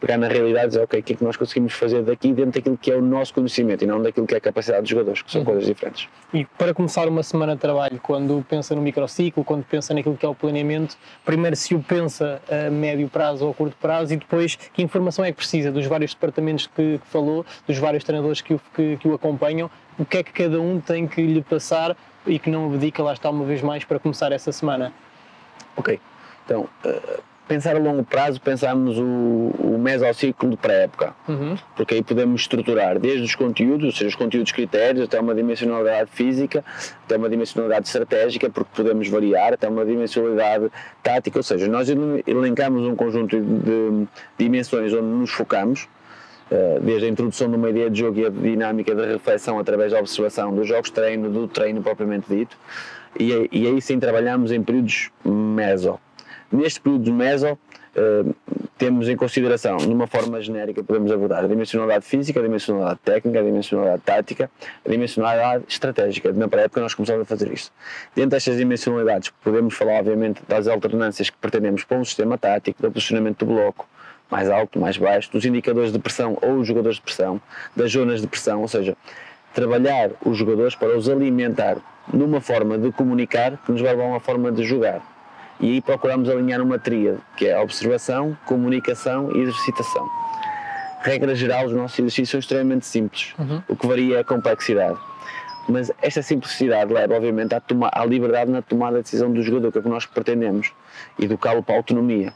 pegar 0.00 0.18
na 0.18 0.28
realidade 0.28 0.66
e 0.66 0.68
dizer, 0.68 0.82
ok, 0.82 1.00
o 1.00 1.02
que 1.02 1.12
é 1.14 1.16
que 1.16 1.24
nós 1.24 1.36
conseguimos 1.36 1.72
fazer 1.72 2.02
daqui 2.02 2.32
dentro 2.32 2.52
daquilo 2.52 2.76
que 2.76 2.90
é 2.90 2.96
o 2.96 3.00
nosso 3.00 3.32
conhecimento 3.32 3.82
e 3.82 3.86
não 3.86 4.02
daquilo 4.02 4.26
que 4.26 4.34
é 4.34 4.38
a 4.38 4.40
capacidade 4.40 4.82
dos 4.82 4.90
jogadores, 4.90 5.22
que 5.22 5.30
são 5.30 5.40
uhum. 5.40 5.46
coisas 5.46 5.64
diferentes. 5.64 6.08
E 6.34 6.44
para 6.44 6.74
começar 6.74 7.08
uma 7.08 7.22
semana 7.22 7.54
de 7.54 7.60
trabalho, 7.60 7.98
quando 8.02 8.44
pensa 8.46 8.74
no 8.74 8.82
microciclo, 8.82 9.42
quando 9.42 9.64
pensa 9.64 9.94
naquilo 9.94 10.16
que 10.16 10.26
é 10.26 10.28
o 10.28 10.34
planeamento, 10.34 10.96
primeiro 11.24 11.56
se 11.56 11.74
o 11.74 11.82
pensa 11.82 12.42
a 12.50 12.70
médio 12.70 13.08
prazo 13.08 13.46
ou 13.46 13.52
a 13.52 13.54
curto 13.54 13.76
prazo 13.80 14.12
e 14.12 14.16
depois 14.16 14.56
que 14.56 14.82
informação 14.82 15.24
é 15.24 15.30
que 15.30 15.38
precisa 15.38 15.72
dos 15.72 15.86
vários 15.86 16.12
departamentos 16.12 16.66
que, 16.66 16.98
que 16.98 17.06
falou, 17.06 17.46
dos 17.66 17.78
vários 17.78 18.04
treinadores 18.04 18.42
que 18.42 18.54
o, 18.54 18.60
que, 18.74 18.98
que 18.98 19.08
o 19.08 19.14
acompanham, 19.14 19.70
o 19.98 20.04
que 20.04 20.18
é 20.18 20.22
que 20.22 20.32
cada 20.32 20.60
um 20.60 20.78
tem 20.78 21.06
que 21.06 21.22
lhe 21.22 21.40
passar 21.40 21.96
e 22.26 22.38
que 22.38 22.50
não 22.50 22.66
abdica, 22.66 23.02
lá 23.02 23.14
está 23.14 23.30
uma 23.30 23.44
vez 23.46 23.62
mais, 23.62 23.84
para 23.84 23.98
começar 23.98 24.30
essa 24.30 24.52
semana? 24.52 24.92
Ok, 25.74 25.98
então... 26.44 26.68
Uh 26.84 27.35
pensar 27.46 27.76
a 27.76 27.78
longo 27.78 28.02
prazo, 28.02 28.40
pensamos 28.40 28.98
o, 28.98 29.02
o 29.02 29.78
mesociclo 29.78 30.50
de 30.50 30.56
pré-época, 30.56 31.14
uhum. 31.28 31.56
porque 31.76 31.94
aí 31.94 32.02
podemos 32.02 32.42
estruturar 32.42 32.98
desde 32.98 33.22
os 33.22 33.34
conteúdos, 33.34 33.86
ou 33.86 33.92
seja, 33.92 34.08
os 34.08 34.14
conteúdos 34.14 34.52
critérios, 34.52 35.04
até 35.04 35.20
uma 35.20 35.34
dimensionalidade 35.34 36.10
física, 36.12 36.64
até 37.04 37.16
uma 37.16 37.28
dimensionalidade 37.28 37.86
estratégica, 37.86 38.50
porque 38.50 38.70
podemos 38.74 39.08
variar, 39.08 39.54
até 39.54 39.68
uma 39.68 39.84
dimensionalidade 39.84 40.70
tática, 41.02 41.38
ou 41.38 41.42
seja, 41.42 41.68
nós 41.68 41.88
elencamos 42.26 42.82
um 42.82 42.96
conjunto 42.96 43.40
de 43.40 44.06
dimensões 44.36 44.92
onde 44.92 45.06
nos 45.06 45.30
focamos, 45.30 45.88
eh, 46.50 46.78
desde 46.82 47.06
a 47.06 47.08
introdução 47.08 47.48
de 47.48 47.56
uma 47.56 47.70
ideia 47.70 47.88
de 47.88 48.00
jogo 48.00 48.18
e 48.18 48.26
a 48.26 48.30
dinâmica 48.30 48.94
de 48.94 49.04
reflexão 49.06 49.58
através 49.58 49.92
da 49.92 50.00
observação 50.00 50.54
dos 50.54 50.66
jogos 50.66 50.88
de 50.88 50.94
treino, 50.94 51.30
do 51.30 51.46
treino 51.46 51.80
propriamente 51.80 52.26
dito, 52.28 52.56
e, 53.18 53.48
e 53.52 53.66
aí 53.66 53.80
sim 53.80 53.98
trabalhamos 53.98 54.50
em 54.50 54.62
períodos 54.62 55.10
meso 55.24 55.98
Neste 56.50 56.80
período 56.80 57.04
de 57.04 57.12
meso, 57.12 57.52
uh, 57.52 58.34
temos 58.78 59.08
em 59.08 59.16
consideração, 59.16 59.78
numa 59.78 60.06
forma 60.06 60.40
genérica, 60.40 60.84
podemos 60.84 61.10
abordar 61.10 61.44
a 61.44 61.48
dimensionalidade 61.48 62.04
física, 62.04 62.38
a 62.38 62.42
dimensionalidade 62.42 63.00
técnica, 63.02 63.40
a 63.40 63.42
dimensionalidade 63.42 64.02
tática, 64.02 64.50
a 64.84 64.88
dimensionalidade 64.88 65.64
estratégica. 65.66 66.32
Na 66.32 66.46
pré-época 66.46 66.80
nós 66.80 66.94
começamos 66.94 67.22
a 67.22 67.24
fazer 67.24 67.50
isto. 67.52 67.72
Dentro 68.14 68.30
destas 68.30 68.56
dimensionalidades, 68.56 69.30
podemos 69.42 69.74
falar, 69.74 70.00
obviamente, 70.00 70.42
das 70.46 70.68
alternâncias 70.68 71.30
que 71.30 71.36
pretendemos 71.38 71.84
para 71.84 71.96
um 71.96 72.04
sistema 72.04 72.36
tático, 72.36 72.82
do 72.82 72.92
posicionamento 72.92 73.44
do 73.44 73.46
bloco, 73.46 73.88
mais 74.30 74.50
alto, 74.50 74.78
mais 74.78 74.96
baixo, 74.96 75.32
dos 75.32 75.44
indicadores 75.44 75.92
de 75.92 75.98
pressão 75.98 76.36
ou 76.42 76.56
os 76.58 76.66
jogadores 76.68 76.96
de 76.96 77.02
pressão, 77.02 77.40
das 77.74 77.92
zonas 77.92 78.20
de 78.20 78.26
pressão, 78.26 78.60
ou 78.60 78.68
seja, 78.68 78.96
trabalhar 79.54 80.10
os 80.24 80.36
jogadores 80.36 80.74
para 80.74 80.96
os 80.96 81.08
alimentar 81.08 81.78
numa 82.12 82.40
forma 82.40 82.76
de 82.76 82.92
comunicar 82.92 83.56
que 83.64 83.72
nos 83.72 83.80
leva 83.80 84.02
a 84.02 84.06
uma 84.06 84.20
forma 84.20 84.52
de 84.52 84.64
jogar. 84.64 85.15
E 85.58 85.72
aí 85.72 85.80
procuramos 85.80 86.28
alinhar 86.28 86.60
uma 86.60 86.78
tríade, 86.78 87.18
que 87.36 87.46
é 87.46 87.58
observação, 87.58 88.36
comunicação 88.44 89.30
e 89.34 89.40
exercitação. 89.40 90.06
Regra 91.00 91.34
geral, 91.34 91.66
os 91.66 91.72
nossos 91.72 91.98
exercícios 91.98 92.30
são 92.30 92.40
extremamente 92.40 92.84
simples, 92.84 93.34
uhum. 93.38 93.62
o 93.68 93.76
que 93.76 93.86
varia 93.86 94.16
é 94.16 94.20
a 94.20 94.24
complexidade. 94.24 94.98
Mas 95.68 95.90
esta 96.00 96.22
simplicidade 96.22 96.92
leva, 96.92 97.14
obviamente, 97.14 97.54
à, 97.54 97.60
toma, 97.60 97.90
à 97.92 98.04
liberdade 98.04 98.50
na 98.50 98.62
tomada 98.62 98.98
de 98.98 99.04
decisão 99.04 99.32
do 99.32 99.42
jogador, 99.42 99.72
que 99.72 99.78
é 99.78 99.80
o 99.80 99.82
que 99.82 99.88
nós 99.88 100.06
pretendemos, 100.06 100.72
educá-lo 101.18 101.62
para 101.62 101.74
a 101.74 101.78
autonomia. 101.78 102.32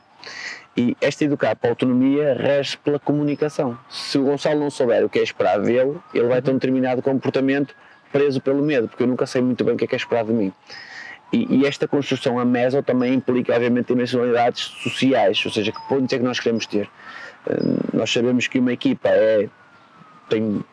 E 0.77 0.97
esta 1.01 1.25
educar 1.25 1.55
para 1.57 1.71
a 1.71 1.73
autonomia 1.73 2.35
rege 2.35 2.77
pela 2.79 2.99
comunicação. 2.99 3.79
Se 3.89 4.19
o 4.19 4.25
Gonçalo 4.25 4.61
não 4.61 4.71
souber 4.71 5.05
o 5.05 5.09
que 5.09 5.19
é 5.19 5.23
esperado 5.23 5.65
dele, 5.65 5.99
ele 6.15 6.29
vai 6.29 6.41
ter 6.41 6.51
um 6.51 6.55
determinado 6.55 7.03
comportamento 7.03 7.75
preso 8.13 8.41
pelo 8.41 8.63
medo, 8.63 8.89
porque 8.89 9.03
eu 9.03 9.07
nunca 9.07 9.27
sei 9.27 9.41
muito 9.43 9.65
bem 9.65 9.75
o 9.75 9.77
que 9.77 9.85
é 9.85 9.87
que 9.87 9.95
é 9.95 9.99
esperado 9.99 10.29
de 10.29 10.35
mim. 10.35 10.53
E, 11.33 11.59
e, 11.59 11.67
esta 11.67 11.87
construção 11.87 12.39
a 12.39 12.45
meso 12.45 12.83
também 12.83 13.15
implica, 13.15 13.55
obviamente, 13.55 13.87
dimensionalidades 13.87 14.63
sociais, 14.83 15.41
ou 15.45 15.53
seja, 15.53 15.71
que 15.71 15.81
pontos 15.89 16.13
é 16.13 16.19
que 16.19 16.25
nós 16.25 16.41
queremos 16.41 16.67
ter. 16.67 16.89
Uh, 17.47 17.97
nós 17.97 18.11
sabemos 18.11 18.49
que 18.49 18.59
uma 18.59 18.73
equipa 18.73 19.09
é, 19.09 19.49
tem 20.29 20.65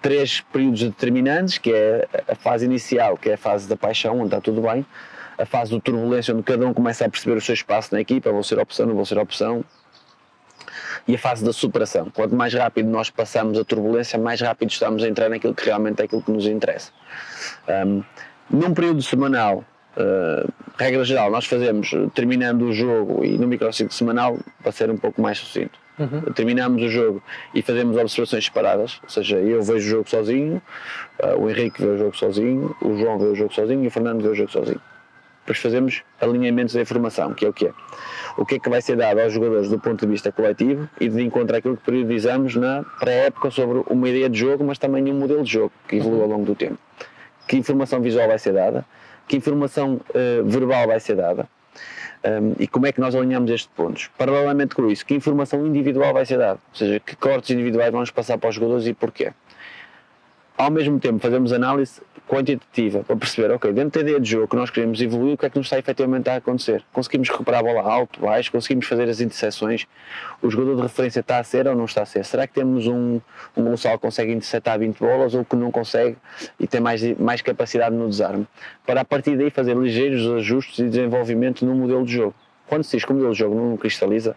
três 0.00 0.40
períodos 0.40 0.82
determinantes, 0.82 1.58
que 1.58 1.72
é 1.72 2.08
a 2.28 2.34
fase 2.34 2.64
inicial, 2.64 3.16
que 3.16 3.28
é 3.28 3.34
a 3.34 3.38
fase 3.38 3.68
da 3.68 3.76
paixão, 3.76 4.16
onde 4.16 4.26
está 4.26 4.40
tudo 4.40 4.62
bem, 4.62 4.86
a 5.38 5.44
fase 5.44 5.70
do 5.70 5.80
turbulência, 5.80 6.34
onde 6.34 6.42
cada 6.42 6.66
um 6.66 6.72
começa 6.72 7.04
a 7.04 7.08
perceber 7.08 7.36
o 7.36 7.40
seu 7.40 7.54
espaço 7.54 7.94
na 7.94 8.00
equipa, 8.00 8.30
vou 8.32 8.42
ser 8.42 8.58
opção, 8.58 8.86
não 8.86 8.94
vou 8.94 9.04
ser 9.04 9.18
opção, 9.18 9.64
e 11.06 11.14
a 11.14 11.18
fase 11.18 11.44
da 11.44 11.52
superação. 11.52 12.10
Quanto 12.10 12.34
mais 12.34 12.54
rápido 12.54 12.88
nós 12.88 13.10
passamos 13.10 13.58
a 13.58 13.64
turbulência, 13.64 14.18
mais 14.18 14.40
rápido 14.40 14.70
estamos 14.70 15.02
a 15.02 15.08
entrar 15.08 15.28
naquilo 15.28 15.54
que 15.54 15.64
realmente 15.64 16.00
é 16.00 16.04
aquilo 16.04 16.22
que 16.22 16.30
nos 16.30 16.46
interessa. 16.46 16.92
Um, 17.68 18.02
num 18.50 18.74
período 18.74 19.02
semanal, 19.02 19.64
Uh, 19.96 20.48
regra 20.78 21.04
geral, 21.04 21.30
nós 21.30 21.46
fazemos 21.46 21.90
terminando 22.14 22.62
o 22.62 22.72
jogo 22.72 23.24
e 23.24 23.36
no 23.36 23.46
microciclo 23.46 23.92
semanal, 23.92 24.38
para 24.62 24.72
ser 24.72 24.90
um 24.90 24.96
pouco 24.96 25.20
mais 25.20 25.38
sucinto. 25.38 25.78
Uhum. 25.98 26.32
Terminamos 26.32 26.82
o 26.82 26.88
jogo 26.88 27.22
e 27.54 27.60
fazemos 27.60 27.96
observações 27.96 28.44
separadas, 28.44 29.00
ou 29.02 29.10
seja, 29.10 29.36
eu 29.36 29.62
vejo 29.62 29.86
o 29.86 29.90
jogo 29.90 30.08
sozinho, 30.08 30.62
uh, 31.22 31.38
o 31.38 31.50
Henrique 31.50 31.82
vê 31.82 31.88
o 31.88 31.98
jogo 31.98 32.16
sozinho, 32.16 32.74
o 32.80 32.96
João 32.96 33.18
vê 33.18 33.26
o 33.26 33.34
jogo 33.34 33.52
sozinho 33.52 33.84
e 33.84 33.88
o 33.88 33.90
Fernando 33.90 34.22
vê 34.22 34.28
o 34.28 34.34
jogo 34.34 34.50
sozinho. 34.50 34.80
Depois 35.40 35.58
fazemos 35.58 36.02
alinhamentos 36.20 36.74
da 36.74 36.80
informação, 36.80 37.34
que 37.34 37.44
é 37.44 37.48
o 37.48 37.52
que 37.52 37.66
é. 37.66 37.72
O 38.36 38.46
que 38.46 38.54
é 38.54 38.58
que 38.58 38.68
vai 38.70 38.80
ser 38.80 38.96
dado 38.96 39.20
aos 39.20 39.32
jogadores 39.32 39.68
do 39.68 39.78
ponto 39.78 40.06
de 40.06 40.12
vista 40.12 40.30
coletivo 40.30 40.88
e 41.00 41.08
de 41.08 41.22
encontro 41.22 41.56
àquilo 41.56 41.76
que 41.76 41.82
periodizamos 41.82 42.54
na 42.54 42.84
pré-época 43.00 43.50
sobre 43.50 43.82
uma 43.88 44.08
ideia 44.08 44.30
de 44.30 44.38
jogo, 44.38 44.62
mas 44.62 44.78
também 44.78 45.12
um 45.12 45.18
modelo 45.18 45.42
de 45.42 45.52
jogo 45.52 45.72
que 45.88 45.96
evolui 45.96 46.22
ao 46.22 46.28
longo 46.28 46.44
do 46.44 46.54
tempo. 46.54 46.78
Que 47.48 47.56
informação 47.56 48.00
visual 48.00 48.28
vai 48.28 48.38
ser 48.38 48.52
dada, 48.52 48.84
que 49.30 49.36
informação 49.36 50.00
uh, 50.10 50.44
verbal 50.44 50.88
vai 50.88 50.98
ser 50.98 51.14
dada 51.14 51.48
um, 52.24 52.54
e 52.58 52.66
como 52.66 52.88
é 52.88 52.92
que 52.92 53.00
nós 53.00 53.14
alinhamos 53.14 53.48
estes 53.48 53.70
pontos. 53.76 54.10
Paralelamente 54.18 54.74
com 54.74 54.90
isso, 54.90 55.06
que 55.06 55.14
informação 55.14 55.64
individual 55.64 56.12
vai 56.12 56.26
ser 56.26 56.36
dada, 56.36 56.58
ou 56.72 56.76
seja, 56.76 56.98
que 56.98 57.14
cortes 57.14 57.48
individuais 57.50 57.92
vamos 57.92 58.10
passar 58.10 58.36
para 58.38 58.50
os 58.50 58.56
jogadores 58.56 58.88
e 58.88 58.92
porquê. 58.92 59.32
Ao 60.56 60.70
mesmo 60.70 61.00
tempo, 61.00 61.18
fazemos 61.18 61.52
análise 61.52 62.00
quantitativa 62.30 63.02
para 63.02 63.16
perceber, 63.16 63.50
ok, 63.50 63.72
dentro 63.72 64.00
da 64.00 64.06
ideia 64.06 64.20
de 64.20 64.30
jogo 64.30 64.46
que 64.46 64.54
nós 64.54 64.70
queremos 64.70 65.00
evoluir, 65.02 65.34
o 65.34 65.36
que 65.36 65.46
é 65.46 65.50
que 65.50 65.58
nos 65.58 65.66
está 65.66 65.80
efetivamente 65.80 66.30
a 66.30 66.36
acontecer? 66.36 66.84
Conseguimos 66.92 67.28
recuperar 67.28 67.58
a 67.58 67.62
bola 67.64 67.82
alto, 67.82 68.20
baixo, 68.20 68.52
conseguimos 68.52 68.86
fazer 68.86 69.08
as 69.08 69.20
interseções, 69.20 69.84
o 70.40 70.48
jogador 70.48 70.76
de 70.76 70.82
referência 70.82 71.20
está 71.20 71.38
a 71.38 71.44
ser 71.44 71.66
ou 71.66 71.74
não 71.74 71.86
está 71.86 72.02
a 72.02 72.06
ser? 72.06 72.24
Será 72.24 72.46
que 72.46 72.54
temos 72.54 72.86
um, 72.86 73.20
um 73.56 73.64
Gonçalo 73.64 73.98
que 73.98 74.02
consegue 74.02 74.30
interceptar 74.30 74.78
20 74.78 74.96
bolas 74.98 75.34
ou 75.34 75.44
que 75.44 75.56
não 75.56 75.72
consegue 75.72 76.16
e 76.60 76.68
tem 76.68 76.80
mais, 76.80 77.02
mais 77.18 77.42
capacidade 77.42 77.96
no 77.96 78.08
desarme? 78.08 78.46
Para 78.86 79.00
a 79.00 79.04
partir 79.04 79.36
daí 79.36 79.50
fazer 79.50 79.76
ligeiros 79.76 80.24
ajustes 80.36 80.78
e 80.78 80.84
desenvolvimento 80.84 81.66
no 81.66 81.74
modelo 81.74 82.04
de 82.04 82.12
jogo. 82.12 82.34
Quando 82.68 82.84
se 82.84 82.96
diz 82.96 83.04
que 83.04 83.10
o 83.10 83.14
modelo 83.14 83.32
de 83.32 83.38
jogo 83.40 83.56
não 83.56 83.76
cristaliza, 83.76 84.36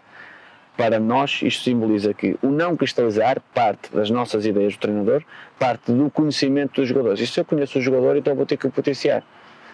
para 0.76 0.98
nós, 0.98 1.40
isto 1.42 1.64
simboliza 1.64 2.12
que 2.12 2.36
o 2.42 2.48
não 2.48 2.76
cristalizar 2.76 3.40
parte 3.54 3.94
das 3.94 4.10
nossas 4.10 4.44
ideias 4.44 4.74
do 4.74 4.80
treinador, 4.80 5.22
parte 5.58 5.92
do 5.92 6.10
conhecimento 6.10 6.80
dos 6.80 6.88
jogadores. 6.88 7.20
E 7.20 7.26
se 7.26 7.38
eu 7.40 7.44
conheço 7.44 7.78
o 7.78 7.82
jogador, 7.82 8.16
então 8.16 8.34
vou 8.34 8.44
ter 8.44 8.56
que 8.56 8.66
o 8.66 8.70
potenciar. 8.70 9.22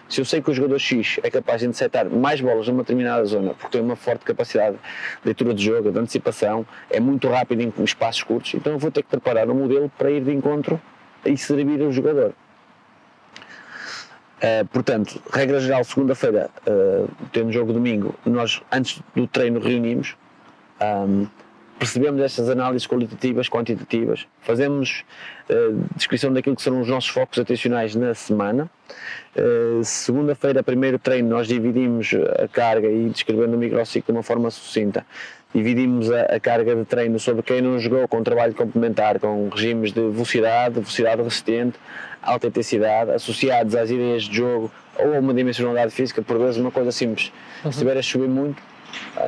Se 0.07 0.19
eu 0.19 0.25
sei 0.25 0.41
que 0.41 0.51
o 0.51 0.53
jogador 0.53 0.77
X 0.77 1.19
é 1.23 1.31
capaz 1.31 1.61
de 1.61 1.67
interceptar 1.67 2.09
mais 2.09 2.41
bolas 2.41 2.67
numa 2.67 2.83
determinada 2.83 3.23
zona, 3.23 3.53
porque 3.53 3.69
tem 3.69 3.81
uma 3.81 3.95
forte 3.95 4.25
capacidade 4.25 4.75
de 4.75 4.81
leitura 5.25 5.53
de 5.53 5.63
jogo, 5.63 5.91
de 5.91 5.97
antecipação, 5.97 6.65
é 6.89 6.99
muito 6.99 7.29
rápido 7.29 7.61
em 7.61 7.73
espaços 7.83 8.21
curtos, 8.21 8.53
então 8.53 8.73
eu 8.73 8.79
vou 8.79 8.91
ter 8.91 9.03
que 9.03 9.09
preparar 9.09 9.49
um 9.49 9.55
modelo 9.55 9.89
para 9.97 10.11
ir 10.11 10.21
de 10.21 10.31
encontro 10.33 10.79
e 11.25 11.37
servir 11.37 11.81
o 11.81 11.91
jogador. 11.91 12.33
Uh, 14.41 14.65
portanto, 14.73 15.21
regra 15.31 15.59
geral, 15.59 15.83
segunda-feira, 15.83 16.49
uh, 16.67 17.07
tendo 17.31 17.51
jogo 17.51 17.71
domingo, 17.71 18.13
nós 18.25 18.61
antes 18.71 19.01
do 19.15 19.27
treino 19.27 19.59
reunimos, 19.59 20.17
um, 20.81 21.27
percebemos 21.81 22.21
estas 22.21 22.47
análises 22.47 22.87
qualitativas, 22.87 23.49
quantitativas, 23.49 24.27
fazemos 24.41 25.03
uh, 25.49 25.83
descrição 25.95 26.31
daquilo 26.31 26.55
que 26.55 26.61
serão 26.61 26.79
os 26.79 26.87
nossos 26.87 27.09
focos 27.09 27.39
atencionais 27.39 27.95
na 27.95 28.13
semana. 28.13 28.69
Uh, 29.35 29.83
Segunda-feira, 29.83 30.61
primeiro 30.61 30.99
treino, 30.99 31.29
nós 31.29 31.47
dividimos 31.47 32.11
a 32.37 32.47
carga 32.47 32.87
e 32.87 33.09
descrevendo 33.09 33.55
o 33.55 33.57
microciclo 33.57 34.13
de 34.13 34.17
uma 34.17 34.23
forma 34.23 34.51
sucinta. 34.51 35.05
Dividimos 35.53 36.11
a, 36.11 36.21
a, 36.21 36.39
carga 36.39 36.75
de 36.75 36.85
treino 36.85 37.19
sobre 37.19 37.41
quem 37.41 37.61
não 37.61 37.77
jogou 37.79 38.07
com 38.07 38.23
trabalho 38.23 38.53
complementar, 38.53 39.19
com 39.19 39.49
regimes 39.49 39.91
de 39.91 40.01
velocidade, 40.01 40.75
velocidade 40.75 41.21
resistente, 41.21 41.79
alta 42.21 42.47
intensidade, 42.47 43.11
associados 43.11 43.75
às 43.75 43.89
ideias 43.89 44.23
de 44.23 44.37
jogo 44.37 44.71
ou 44.97 45.15
a 45.15 45.19
uma 45.19 45.33
dimensionalidade 45.33 45.93
física, 45.93 46.21
por 46.21 46.37
vezes 46.37 46.57
uma 46.57 46.71
coisa 46.71 46.91
simples. 46.91 47.33
Uhum. 47.65 47.71
Se 47.71 47.77
estiver 47.77 47.97
a 47.97 48.01
chover 48.01 48.29
muito, 48.29 48.61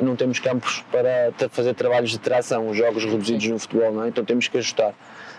não 0.02 0.16
temos 0.16 0.40
campos 0.40 0.84
para 0.92 1.34
fazer 1.50 1.74
trabalhos 1.74 2.12
de 2.12 2.20
tração, 2.20 2.70
os 2.70 2.78
jogos 2.78 3.04
reduzidos 3.04 3.48
no 3.48 3.60
futebol, 3.60 3.92
não 3.92 4.04
é? 4.04 4.08
então 4.08 4.24
temos 4.24 4.48
que 4.48 4.58
ajustar. 4.58 4.94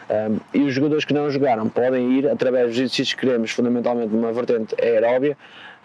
Um, 0.09 0.39
e 0.53 0.63
os 0.63 0.75
jogadores 0.75 1.05
que 1.05 1.15
não 1.15 1.31
jogaram 1.31 1.69
podem 1.69 2.13
ir 2.19 2.29
através 2.29 2.69
dos 2.69 2.77
exercícios 2.77 3.15
que 3.15 3.21
queremos, 3.27 3.51
fundamentalmente 3.51 4.13
numa 4.13 4.33
vertente 4.33 4.75
aeróbia, 4.81 5.37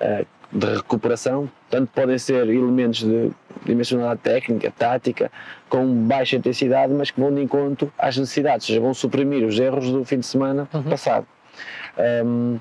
uh, 0.02 0.26
de 0.52 0.66
recuperação, 0.66 1.50
tanto 1.70 1.92
podem 1.94 2.18
ser 2.18 2.48
elementos 2.50 3.04
de 3.04 3.32
dimensionalidade 3.66 4.22
técnica, 4.22 4.74
tática, 4.76 5.32
com 5.70 5.86
baixa 6.08 6.36
intensidade, 6.36 6.92
mas 6.92 7.12
que 7.12 7.20
vão 7.20 7.34
de 7.34 7.42
encontro 7.42 7.94
às 7.98 8.18
necessidades, 8.18 8.66
ou 8.66 8.74
seja, 8.74 8.82
vão 8.82 8.94
suprimir 8.94 9.46
os 9.46 9.60
erros 9.60 9.92
do 9.92 10.04
fim 10.04 10.20
de 10.20 10.26
semana 10.26 10.68
uhum. 10.74 10.84
passado. 10.84 11.28
Um, 12.26 12.60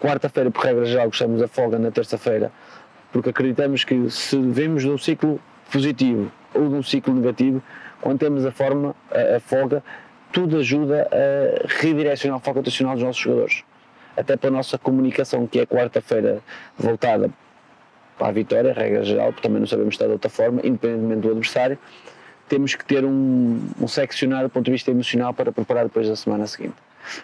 Quarta-feira, 0.00 0.50
por 0.50 0.62
regra 0.62 0.84
geral, 0.84 1.06
gostamos 1.06 1.40
da 1.40 1.48
folga 1.48 1.78
na 1.78 1.90
terça-feira 1.90 2.52
porque 3.14 3.30
acreditamos 3.30 3.84
que 3.84 4.10
se 4.10 4.36
vemos 4.36 4.82
de 4.82 4.90
um 4.90 4.98
ciclo 4.98 5.40
positivo 5.70 6.32
ou 6.52 6.68
de 6.68 6.74
um 6.74 6.82
ciclo 6.82 7.14
negativo, 7.14 7.62
quando 8.00 8.18
temos 8.18 8.44
a 8.44 8.50
forma, 8.50 8.92
a, 9.08 9.36
a 9.36 9.40
folga, 9.40 9.84
tudo 10.32 10.58
ajuda 10.58 11.08
a 11.12 11.80
redirecionar 11.80 12.38
o 12.38 12.40
foco 12.40 12.58
atencional 12.58 12.94
dos 12.94 13.04
nossos 13.04 13.22
jogadores. 13.22 13.62
Até 14.16 14.36
para 14.36 14.48
a 14.48 14.52
nossa 14.52 14.76
comunicação, 14.76 15.46
que 15.46 15.60
é 15.60 15.66
quarta-feira 15.66 16.40
voltada 16.76 17.30
para 18.18 18.26
a 18.26 18.32
vitória, 18.32 18.72
regra 18.72 19.04
geral, 19.04 19.32
porque 19.32 19.46
também 19.46 19.60
não 19.60 19.68
sabemos 19.68 19.94
estar 19.94 20.06
de 20.06 20.12
outra 20.12 20.28
forma, 20.28 20.60
independentemente 20.64 21.20
do 21.20 21.30
adversário, 21.30 21.78
temos 22.48 22.74
que 22.74 22.84
ter 22.84 23.04
um, 23.04 23.60
um 23.80 23.86
seccionado 23.86 24.48
do 24.48 24.50
ponto 24.50 24.64
de 24.64 24.72
vista 24.72 24.90
emocional 24.90 25.32
para 25.32 25.52
preparar 25.52 25.84
depois 25.84 26.08
da 26.08 26.16
semana 26.16 26.48
seguinte. 26.48 26.74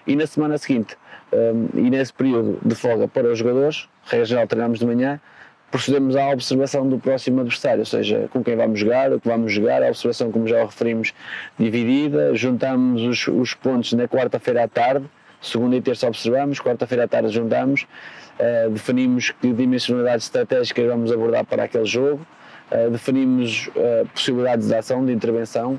E 0.06 0.14
na 0.14 0.26
semana 0.28 0.56
seguinte, 0.56 0.96
um, 1.32 1.68
e 1.74 1.90
nesse 1.90 2.12
período 2.12 2.60
de 2.64 2.76
folga 2.76 3.08
para 3.08 3.26
os 3.26 3.36
jogadores, 3.36 3.88
regra 4.06 4.24
geral 4.24 4.46
treinamos 4.46 4.78
de 4.78 4.86
manhã, 4.86 5.20
procedemos 5.70 6.16
à 6.16 6.28
observação 6.30 6.88
do 6.88 6.98
próximo 6.98 7.40
adversário, 7.40 7.80
ou 7.80 7.86
seja, 7.86 8.28
com 8.32 8.42
quem 8.42 8.56
vamos 8.56 8.80
jogar, 8.80 9.12
o 9.12 9.20
que 9.20 9.28
vamos 9.28 9.52
jogar, 9.52 9.82
a 9.82 9.88
observação, 9.88 10.30
como 10.32 10.46
já 10.46 10.64
referimos, 10.64 11.14
dividida, 11.58 12.34
juntamos 12.34 13.02
os, 13.02 13.28
os 13.28 13.54
pontos 13.54 13.92
na 13.92 14.08
quarta-feira 14.08 14.64
à 14.64 14.68
tarde, 14.68 15.06
segunda 15.40 15.76
e 15.76 15.80
terça 15.80 16.08
observamos, 16.08 16.60
quarta-feira 16.60 17.04
à 17.04 17.08
tarde 17.08 17.30
juntamos, 17.30 17.86
uh, 18.38 18.70
definimos 18.70 19.30
que 19.30 19.52
dimensionalidades 19.52 20.26
estratégicas 20.26 20.86
vamos 20.86 21.12
abordar 21.12 21.44
para 21.44 21.64
aquele 21.64 21.86
jogo, 21.86 22.26
uh, 22.72 22.90
definimos 22.90 23.68
uh, 23.68 24.06
possibilidades 24.12 24.66
de 24.66 24.74
ação, 24.74 25.04
de 25.04 25.12
intervenção, 25.12 25.78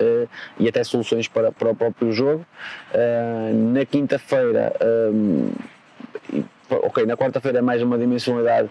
Uh, 0.00 0.26
e 0.58 0.66
até 0.66 0.82
soluções 0.82 1.28
para, 1.28 1.52
para 1.52 1.70
o 1.70 1.76
próprio 1.76 2.12
jogo. 2.12 2.44
Uh, 2.92 3.72
na 3.72 3.84
quinta-feira, 3.84 4.72
um, 5.12 5.52
ok, 6.76 7.06
na 7.06 7.16
quarta-feira 7.16 7.58
é 7.58 7.62
mais 7.62 7.82
uma 7.82 7.98
dimensionalidade 7.98 8.68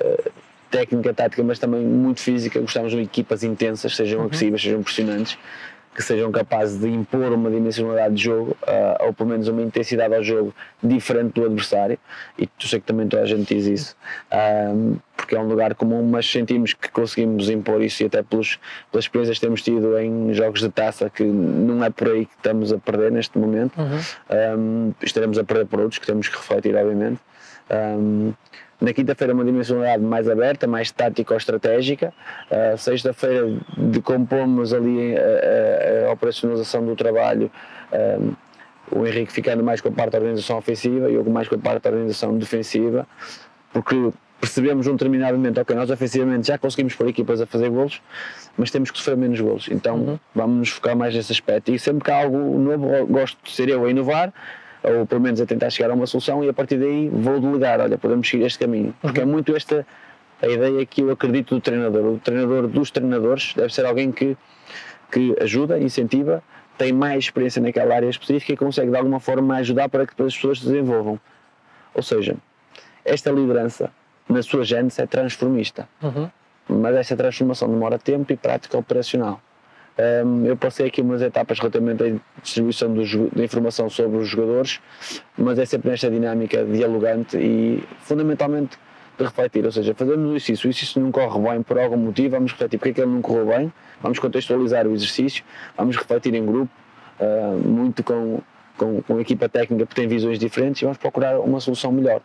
uh, 0.00 0.30
técnica, 0.70 1.14
tática, 1.14 1.42
mas 1.42 1.58
também 1.58 1.84
muito 1.84 2.20
física. 2.20 2.60
Gostamos 2.60 2.92
de 2.92 3.00
equipas 3.00 3.42
intensas, 3.42 3.94
sejam 3.94 4.20
uhum. 4.20 4.26
agressivas, 4.26 4.62
sejam 4.62 4.80
impressionantes 4.80 5.38
que 5.96 6.02
sejam 6.02 6.30
capazes 6.30 6.78
de 6.78 6.88
impor 6.90 7.32
uma 7.32 7.50
dimensionalidade 7.50 8.14
de 8.16 8.24
jogo, 8.24 8.54
uh, 8.64 9.06
ou 9.06 9.14
pelo 9.14 9.30
menos 9.30 9.48
uma 9.48 9.62
intensidade 9.62 10.14
ao 10.14 10.22
jogo 10.22 10.54
diferente 10.82 11.32
do 11.32 11.46
adversário, 11.46 11.98
e 12.38 12.46
tu 12.46 12.68
sei 12.68 12.80
que 12.80 12.86
também 12.86 13.08
toda 13.08 13.22
a 13.22 13.26
gente 13.26 13.54
diz 13.54 13.64
isso, 13.64 13.96
uh, 14.30 15.00
porque 15.16 15.34
é 15.34 15.40
um 15.40 15.48
lugar 15.48 15.74
comum, 15.74 16.02
mas 16.02 16.30
sentimos 16.30 16.74
que 16.74 16.90
conseguimos 16.90 17.48
impor 17.48 17.80
isso 17.80 18.02
e 18.02 18.06
até 18.06 18.22
pelos, 18.22 18.58
pelas 18.92 19.06
experiências 19.06 19.38
que 19.38 19.46
temos 19.46 19.62
tido 19.62 19.98
em 19.98 20.34
jogos 20.34 20.60
de 20.60 20.68
taça, 20.68 21.08
que 21.08 21.24
não 21.24 21.82
é 21.82 21.88
por 21.88 22.08
aí 22.08 22.26
que 22.26 22.34
estamos 22.36 22.74
a 22.74 22.78
perder 22.78 23.10
neste 23.10 23.38
momento, 23.38 23.80
uhum. 23.80 24.58
um, 24.58 24.94
estaremos 25.02 25.38
a 25.38 25.44
perder 25.44 25.64
por 25.64 25.80
outros 25.80 25.98
que 25.98 26.06
temos 26.06 26.28
que 26.28 26.36
refletir, 26.36 26.76
obviamente. 26.76 27.20
Um, 27.70 28.32
na 28.80 28.92
quinta-feira, 28.92 29.32
uma 29.32 29.44
dimensionalidade 29.44 30.02
mais 30.02 30.28
aberta, 30.28 30.66
mais 30.66 30.90
tático-estratégica. 30.90 32.12
Uh, 32.50 32.76
Sexta-feira, 32.76 33.58
decompomos 33.76 34.72
ali 34.72 35.16
a, 35.16 36.04
a, 36.04 36.08
a, 36.08 36.12
operacionalização 36.12 36.84
do 36.84 36.94
trabalho. 36.94 37.50
Um, 37.92 38.34
o 38.90 39.06
Henrique 39.06 39.32
ficando 39.32 39.64
mais 39.64 39.80
com 39.80 39.88
a 39.88 39.92
parte 39.92 40.12
da 40.12 40.18
organização 40.18 40.58
ofensiva 40.58 41.10
e 41.10 41.14
eu 41.14 41.24
mais 41.24 41.48
com 41.48 41.56
a 41.56 41.58
parte 41.58 41.82
da 41.82 41.90
organização 41.90 42.36
defensiva, 42.38 43.06
porque 43.72 44.12
percebemos 44.40 44.86
num 44.86 44.92
determinado 44.92 45.36
momento, 45.36 45.60
ok, 45.60 45.74
nós 45.74 45.90
ofensivamente 45.90 46.46
já 46.46 46.58
conseguimos 46.58 46.94
pôr 46.94 47.08
equipas 47.08 47.40
a 47.40 47.46
fazer 47.46 47.68
golos, 47.70 48.00
mas 48.56 48.70
temos 48.70 48.90
que 48.90 48.98
sofrer 48.98 49.16
menos 49.16 49.40
golos. 49.40 49.68
Então 49.70 49.96
uhum. 49.96 50.18
vamos 50.34 50.58
nos 50.58 50.68
focar 50.68 50.94
mais 50.94 51.14
nesse 51.14 51.32
aspecto. 51.32 51.72
E 51.72 51.78
sempre 51.78 52.04
que 52.04 52.10
há 52.10 52.22
algo 52.22 52.38
novo, 52.58 53.06
gosto 53.06 53.38
de 53.42 53.50
ser 53.50 53.68
eu 53.68 53.84
a 53.84 53.90
inovar 53.90 54.32
ou 54.86 55.04
pelo 55.04 55.20
menos 55.20 55.40
a 55.40 55.46
tentar 55.46 55.68
chegar 55.70 55.90
a 55.90 55.94
uma 55.94 56.06
solução 56.06 56.44
e 56.44 56.48
a 56.48 56.52
partir 56.52 56.78
daí 56.78 57.08
vou 57.08 57.40
delegar, 57.40 57.80
olha, 57.80 57.98
podemos 57.98 58.28
seguir 58.28 58.44
este 58.44 58.58
caminho. 58.58 58.94
Porque 59.02 59.20
é 59.20 59.24
uhum. 59.24 59.30
muito 59.30 59.54
esta 59.54 59.84
a 60.40 60.46
ideia 60.46 60.84
que 60.86 61.00
eu 61.00 61.10
acredito 61.10 61.54
do 61.54 61.60
treinador. 61.60 62.04
O 62.04 62.18
treinador 62.18 62.68
dos 62.68 62.90
treinadores 62.90 63.54
deve 63.54 63.72
ser 63.72 63.84
alguém 63.84 64.12
que, 64.12 64.36
que 65.10 65.34
ajuda, 65.40 65.78
incentiva, 65.78 66.42
tem 66.78 66.92
mais 66.92 67.24
experiência 67.24 67.60
naquela 67.60 67.94
área 67.94 68.08
específica 68.08 68.52
e 68.52 68.56
consegue 68.56 68.90
de 68.90 68.96
alguma 68.96 69.18
forma 69.18 69.56
ajudar 69.56 69.88
para 69.88 70.06
que 70.06 70.12
depois 70.12 70.28
as 70.28 70.36
pessoas 70.36 70.60
se 70.60 70.66
desenvolvam. 70.66 71.18
Ou 71.94 72.02
seja, 72.02 72.36
esta 73.04 73.30
liderança, 73.30 73.90
na 74.28 74.42
sua 74.42 74.64
gênese, 74.64 75.00
é 75.00 75.06
transformista. 75.06 75.88
Uhum. 76.02 76.30
Mas 76.68 76.96
essa 76.96 77.16
transformação 77.16 77.68
demora 77.68 77.98
tempo 77.98 78.32
e 78.32 78.36
prática 78.36 78.76
operacional. 78.76 79.40
Um, 79.98 80.44
eu 80.44 80.56
passei 80.58 80.88
aqui 80.88 81.00
umas 81.00 81.22
etapas 81.22 81.58
relativamente 81.58 82.02
à 82.02 82.40
distribuição 82.42 82.92
de 82.92 83.42
informação 83.42 83.88
sobre 83.88 84.18
os 84.18 84.28
jogadores, 84.28 84.78
mas 85.38 85.58
é 85.58 85.64
sempre 85.64 85.90
nesta 85.90 86.10
dinâmica 86.10 86.66
dialogante 86.66 87.38
e 87.38 87.82
fundamentalmente 88.00 88.78
de 89.16 89.24
refletir, 89.24 89.64
ou 89.64 89.72
seja, 89.72 89.94
fazemos 89.94 90.26
o 90.26 90.30
exercício, 90.32 90.68
o 90.68 90.70
exercício 90.70 91.00
não 91.00 91.10
corre 91.10 91.40
bem 91.40 91.62
por 91.62 91.78
algum 91.78 91.96
motivo, 91.96 92.32
vamos 92.32 92.52
refletir 92.52 92.76
porque 92.76 92.90
é 92.90 92.92
que 92.92 93.00
ele 93.00 93.10
não 93.10 93.22
correu 93.22 93.46
bem, 93.46 93.72
vamos 94.02 94.18
contextualizar 94.18 94.86
o 94.86 94.92
exercício, 94.92 95.42
vamos 95.74 95.96
refletir 95.96 96.34
em 96.34 96.44
grupo, 96.44 96.70
uh, 97.18 97.56
muito 97.66 98.02
com, 98.02 98.40
com, 98.76 99.00
com 99.00 99.16
a 99.16 99.20
equipa 99.22 99.48
técnica 99.48 99.86
que 99.86 99.94
tem 99.94 100.06
visões 100.06 100.38
diferentes 100.38 100.82
e 100.82 100.84
vamos 100.84 100.98
procurar 100.98 101.40
uma 101.40 101.58
solução 101.58 101.90
melhor. 101.90 102.20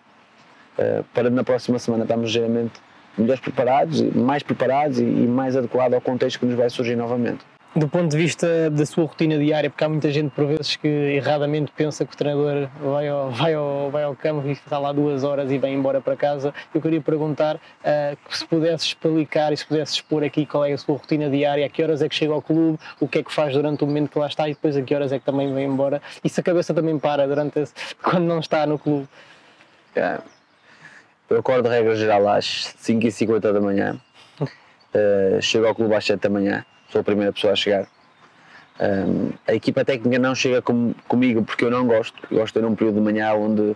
Uh, 0.78 1.06
para 1.14 1.30
na 1.30 1.46
próxima 1.46 1.80
semana 1.80 2.04
estarmos 2.04 2.30
geralmente 2.30 2.74
melhores 3.18 3.40
preparados, 3.40 4.02
mais 4.14 4.44
preparados 4.44 5.00
e, 5.00 5.04
e 5.04 5.26
mais 5.26 5.56
adequado 5.56 5.94
ao 5.94 6.02
contexto 6.02 6.38
que 6.38 6.46
nos 6.46 6.56
vai 6.56 6.70
surgir 6.70 6.98
novamente 6.98 7.46
do 7.74 7.88
ponto 7.88 8.10
de 8.10 8.18
vista 8.18 8.70
da 8.70 8.86
sua 8.86 9.06
rotina 9.06 9.38
diária, 9.38 9.70
porque 9.70 9.84
há 9.84 9.88
muita 9.88 10.12
gente 10.12 10.32
por 10.32 10.46
vezes 10.46 10.76
que 10.76 10.88
erradamente 10.88 11.72
pensa 11.76 12.06
que 12.06 12.14
o 12.14 12.18
treinador 12.18 12.68
vai 12.82 13.08
ao, 13.08 13.32
vai 13.32 13.54
ao, 13.54 13.90
vai 13.90 14.04
ao 14.04 14.16
campo 14.16 14.46
e 14.46 14.52
está 14.52 14.78
lá 14.78 14.92
duas 14.92 15.24
horas 15.24 15.50
e 15.50 15.58
vem 15.58 15.76
embora 15.76 16.02
para 16.02 16.18
casa, 16.18 16.54
eu 16.76 16.82
queria 16.82 17.00
perguntar 17.00 17.56
uh, 17.56 18.18
se 18.30 18.46
pudesse 18.46 18.88
explicar 18.88 19.54
e 19.54 19.58
se 19.58 19.66
pudesse 19.66 19.94
expor 19.94 20.22
aqui 20.22 20.46
qual 20.46 20.66
é 20.66 20.74
a 20.74 20.78
sua 20.78 20.98
rotina 20.98 21.30
diária, 21.30 21.66
a 21.66 21.70
que 21.70 21.82
horas 21.82 22.02
é 22.02 22.10
que 22.10 22.16
chega 22.16 22.34
ao 22.34 22.42
clube, 22.42 22.78
o 23.00 23.08
que 23.08 23.20
é 23.20 23.24
que 23.24 23.32
faz 23.32 23.54
durante 23.54 23.84
o 23.86 23.88
momento 23.88 24.10
que 24.10 24.20
lá 24.20 24.28
está 24.28 24.50
e 24.50 24.54
depois 24.54 24.76
a 24.76 24.82
que 24.82 24.94
horas 24.94 25.14
é 25.14 25.20
que 25.20 25.26
também 25.26 25.54
vem 25.54 25.66
embora 25.66 26.02
e 26.22 26.28
se 26.28 26.42
a 26.42 26.44
cabeça 26.44 26.74
também 26.74 27.00
para 27.00 27.26
durante 27.26 27.58
esse, 27.58 27.74
quando 28.04 28.26
não 28.26 28.40
está 28.40 28.66
no 28.66 28.78
clube. 28.78 29.08
É. 29.96 30.20
Eu 31.30 31.40
acordo, 31.40 31.70
regra 31.70 31.96
geral, 31.96 32.28
às 32.28 32.76
5h50 32.84 33.54
da 33.54 33.62
manhã, 33.62 33.98
uh, 34.42 35.40
chego 35.42 35.68
ao 35.68 35.74
clube 35.74 35.96
às 35.96 36.04
7 36.04 36.20
da 36.20 36.30
manhã 36.30 36.66
sou 36.92 37.02
a 37.02 37.04
primeira 37.04 37.32
pessoa 37.32 37.54
a 37.54 37.56
chegar. 37.56 37.88
Um, 38.80 39.32
a 39.48 39.54
equipa 39.54 39.86
técnica 39.86 40.18
não 40.18 40.34
chega 40.34 40.60
com, 40.60 40.94
comigo 41.08 41.44
porque 41.44 41.64
eu 41.64 41.70
não 41.70 41.86
gosto. 41.86 42.16
Eu 42.32 42.40
gosto 42.40 42.54
de 42.54 42.62
ter 42.62 42.66
um 42.66 42.76
período 42.76 42.96
de 42.96 43.02
manhã 43.02 43.34
onde 43.34 43.76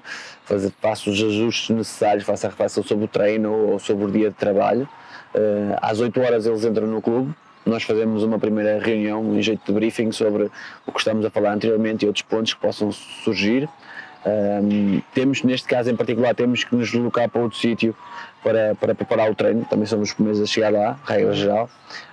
faço 0.82 1.11
os 1.11 1.22
ajustes 1.22 1.76
necessários, 1.76 2.24
faço 2.24 2.47
a 2.47 2.49
reflexão 2.49 2.84
sobre 2.84 3.05
o 3.05 3.07
treino 3.07 3.51
ou 3.51 3.80
sobre 3.80 4.05
o 4.05 4.11
dia 4.11 4.30
de 4.30 4.36
trabalho. 4.36 4.89
Uh, 5.34 5.76
às 5.82 5.99
8 5.99 6.20
horas 6.20 6.45
eles 6.45 6.66
entram 6.66 6.88
no 6.88 7.01
clube. 7.01 7.34
Nós 7.66 7.84
fazemos 7.84 8.24
uma 8.24 8.38
primeira 8.39 8.80
reunião, 8.80 9.22
um 9.22 9.41
jeito 9.41 9.66
de 9.66 9.72
briefing 9.72 10.11
sobre 10.11 10.49
o 10.86 10.91
que 10.91 10.99
estamos 10.99 11.26
a 11.26 11.30
falar 11.30 11.53
anteriormente 11.53 12.05
e 12.05 12.07
outros 12.07 12.24
pontos 12.24 12.53
que 12.53 12.59
possam 12.59 12.91
surgir. 12.91 13.68
Um, 14.26 15.01
temos, 15.13 15.43
neste 15.43 15.68
caso 15.68 15.89
em 15.89 15.95
particular, 15.95 16.34
temos 16.34 16.63
que 16.63 16.76
nos 16.76 16.89
deslocar 16.89 17.30
para 17.30 17.41
outro 17.41 17.57
sítio 17.57 17.95
para, 18.46 18.76
para 18.76 18.93
preparar 18.93 19.32
o 19.32 19.34
treino, 19.34 19.66
também 19.66 19.88
somos 19.88 20.10
os 20.10 20.14
primeiros 20.14 20.39
a 20.39 20.46
chegar 20.46 20.72
lá, 20.72 21.00
regra 21.04 21.34
geral. 21.34 21.68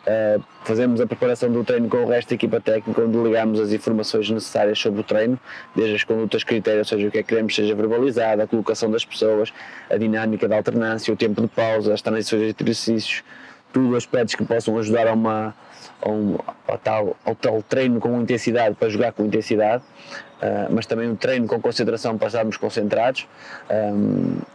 Uh, 0.07 0.43
fazemos 0.65 0.99
a 0.99 1.07
preparação 1.07 1.53
do 1.53 1.63
treino 1.63 1.91
com 1.91 1.99
o 1.99 2.09
resto 2.09 2.31
da 2.31 2.37
equipa 2.37 2.59
técnica, 2.59 3.03
onde 3.03 3.19
ligamos 3.19 3.61
as 3.61 3.71
informações 3.71 4.31
necessárias 4.31 4.79
sobre 4.79 5.03
o 5.03 5.05
treino, 5.05 5.39
desde 5.77 5.95
as 5.95 6.05
condutas 6.05 6.43
critérios, 6.43 6.91
ou 6.91 6.97
seja, 6.97 7.09
o 7.09 7.11
que 7.11 7.19
é 7.19 7.23
que 7.23 7.29
queremos 7.29 7.55
seja 7.55 7.75
verbalizado, 7.75 8.41
a 8.41 8.47
colocação 8.47 8.91
das 8.91 9.05
pessoas, 9.05 9.53
a 9.91 9.99
dinâmica 9.99 10.49
da 10.49 10.57
alternância, 10.57 11.13
o 11.13 11.17
tempo 11.19 11.43
de 11.43 11.49
pausa, 11.49 11.93
as 11.93 12.01
transições 12.01 12.55
de 12.55 12.63
exercícios, 12.63 13.23
tudo 13.71 13.95
aspectos 13.95 14.35
que 14.35 14.45
possam 14.47 14.79
ajudar 14.79 15.09
a 15.09 15.13
uma, 15.13 15.55
ao, 16.01 16.43
ao, 16.67 16.79
tal, 16.79 17.17
ao 17.27 17.35
tal 17.35 17.63
treino 17.63 18.01
com 18.01 18.23
intensidade 18.23 18.75
para 18.75 18.89
jogar 18.89 19.13
com 19.13 19.27
intensidade, 19.27 19.83
uh, 20.41 20.73
mas 20.73 20.87
também 20.87 21.11
um 21.11 21.15
treino 21.15 21.47
com 21.47 21.61
concentração 21.61 22.17
para 22.17 22.29
estarmos 22.29 22.57
concentrados. 22.57 23.29
Um, 23.71 24.39
uh, 24.39 24.52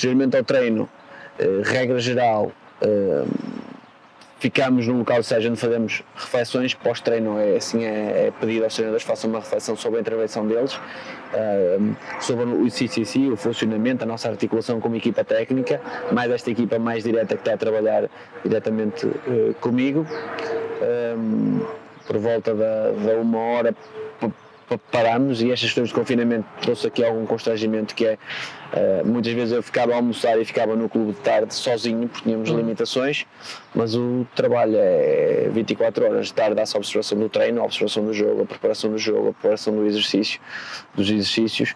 posteriormente 0.00 0.34
ao 0.34 0.42
treino, 0.42 0.88
uh, 1.38 1.62
regra 1.62 1.98
geral, 1.98 2.50
ficamos 4.38 4.86
num 4.86 5.00
local, 5.00 5.18
ou 5.18 5.22
seja, 5.22 5.50
onde 5.50 5.60
fazemos 5.60 6.02
reflexões 6.16 6.72
pós-treino, 6.72 7.38
é, 7.38 7.56
assim 7.56 7.84
é, 7.84 8.28
é 8.28 8.32
pedir 8.40 8.64
aos 8.64 8.74
treinadores 8.74 9.04
façam 9.04 9.28
uma 9.28 9.40
reflexão 9.40 9.76
sobre 9.76 9.98
a 9.98 10.00
intervenção 10.00 10.46
deles, 10.46 10.74
uh, 10.74 11.96
sobre 12.18 12.44
o 12.46 12.70
CCC, 12.70 13.28
o 13.28 13.36
funcionamento, 13.36 14.04
a 14.04 14.06
nossa 14.06 14.30
articulação 14.30 14.80
como 14.80 14.96
equipa 14.96 15.22
técnica, 15.22 15.82
mais 16.10 16.30
esta 16.30 16.50
equipa 16.50 16.78
mais 16.78 17.04
direta 17.04 17.34
que 17.34 17.42
está 17.42 17.52
a 17.52 17.58
trabalhar 17.58 18.08
diretamente 18.42 19.06
comigo, 19.60 20.06
por 22.06 22.16
volta 22.16 22.54
da, 22.54 22.92
da 22.92 23.16
uma 23.20 23.38
hora 23.38 23.74
paramos 24.78 25.42
e 25.42 25.50
estas 25.50 25.68
questões 25.68 25.88
de 25.88 25.94
confinamento 25.94 26.46
trouxe 26.60 26.86
aqui 26.86 27.04
algum 27.04 27.26
constrangimento 27.26 27.94
que 27.94 28.06
é 28.06 28.18
uh, 28.72 29.06
muitas 29.06 29.32
vezes 29.32 29.52
eu 29.52 29.62
ficava 29.62 29.92
a 29.92 29.96
almoçar 29.96 30.40
e 30.40 30.44
ficava 30.44 30.76
no 30.76 30.88
clube 30.88 31.12
de 31.12 31.18
tarde 31.18 31.54
sozinho 31.54 32.08
porque 32.08 32.24
tínhamos 32.24 32.50
uhum. 32.50 32.58
limitações 32.58 33.26
mas 33.74 33.94
o 33.94 34.26
trabalho 34.34 34.76
é 34.76 35.48
24 35.52 36.04
horas 36.04 36.26
de 36.26 36.34
tarde 36.34 36.60
a 36.60 36.76
observação 36.76 37.18
do 37.18 37.28
treino, 37.28 37.60
a 37.60 37.64
observação 37.64 38.04
do 38.04 38.12
jogo, 38.12 38.42
a 38.42 38.46
preparação 38.46 38.90
do 38.90 38.98
jogo, 38.98 39.30
a 39.30 39.32
preparação 39.32 39.74
do 39.74 39.86
exercício 39.86 40.40
dos 40.94 41.10
exercícios 41.10 41.74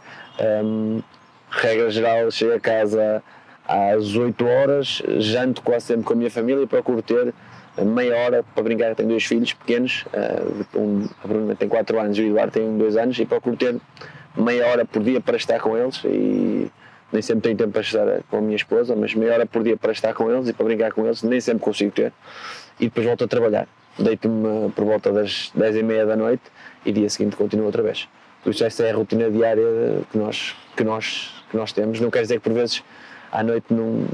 um, 0.64 1.02
regra 1.50 1.90
geral 1.90 2.30
chego 2.30 2.54
a 2.54 2.60
casa 2.60 3.22
às 3.66 4.14
8 4.14 4.44
horas 4.44 5.02
janto 5.18 5.62
quase 5.62 5.86
sempre 5.86 6.04
com 6.04 6.12
a 6.12 6.16
minha 6.16 6.30
família 6.30 6.62
e 6.62 6.66
procuro 6.66 7.02
ter 7.02 7.34
meia 7.82 8.16
hora 8.16 8.42
para 8.42 8.62
brincar. 8.62 8.94
Tenho 8.94 9.08
dois 9.08 9.24
filhos 9.24 9.52
pequenos, 9.52 10.04
uh, 10.12 10.78
um, 10.78 11.08
a 11.22 11.26
Bruna 11.26 11.54
tem 11.54 11.68
4 11.68 12.00
anos 12.00 12.18
e 12.18 12.22
o 12.22 12.26
Eduardo 12.26 12.52
tem 12.52 12.78
2 12.78 12.96
anos, 12.96 13.18
e 13.18 13.24
procuro 13.24 13.56
ter 13.56 13.76
meia 14.36 14.66
hora 14.66 14.84
por 14.84 15.02
dia 15.02 15.20
para 15.20 15.36
estar 15.36 15.58
com 15.60 15.76
eles. 15.76 16.02
E 16.04 16.70
nem 17.12 17.22
sempre 17.22 17.42
tenho 17.42 17.56
tempo 17.56 17.72
para 17.72 17.82
estar 17.82 18.22
com 18.30 18.38
a 18.38 18.40
minha 18.40 18.56
esposa, 18.56 18.94
mas 18.94 19.14
meia 19.14 19.34
hora 19.34 19.46
por 19.46 19.62
dia 19.62 19.76
para 19.76 19.92
estar 19.92 20.12
com 20.14 20.30
eles 20.30 20.48
e 20.48 20.52
para 20.52 20.64
brincar 20.64 20.92
com 20.92 21.04
eles, 21.04 21.22
nem 21.22 21.40
sempre 21.40 21.62
consigo 21.62 21.90
ter. 21.90 22.12
E 22.78 22.84
depois 22.86 23.06
volto 23.06 23.24
a 23.24 23.28
trabalhar. 23.28 23.68
Deito-me 23.98 24.70
por 24.72 24.84
volta 24.84 25.12
das 25.12 25.52
10 25.54 25.76
e 25.76 25.82
meia 25.82 26.04
da 26.04 26.16
noite 26.16 26.42
e 26.84 26.92
dia 26.92 27.08
seguinte 27.08 27.36
continuo 27.36 27.66
outra 27.66 27.82
vez. 27.82 28.08
Por 28.42 28.50
isso, 28.50 28.64
essa 28.64 28.82
é 28.82 28.90
a 28.90 28.94
rotina 28.94 29.30
diária 29.30 29.64
que 30.10 30.18
nós, 30.18 30.54
que 30.76 30.84
nós, 30.84 31.44
que 31.50 31.56
nós 31.56 31.72
temos. 31.72 32.00
Não 32.00 32.10
quer 32.10 32.22
dizer 32.22 32.34
que 32.34 32.40
por 32.40 32.52
vezes 32.52 32.82
à 33.30 33.42
noite 33.42 33.66
não 33.72 34.06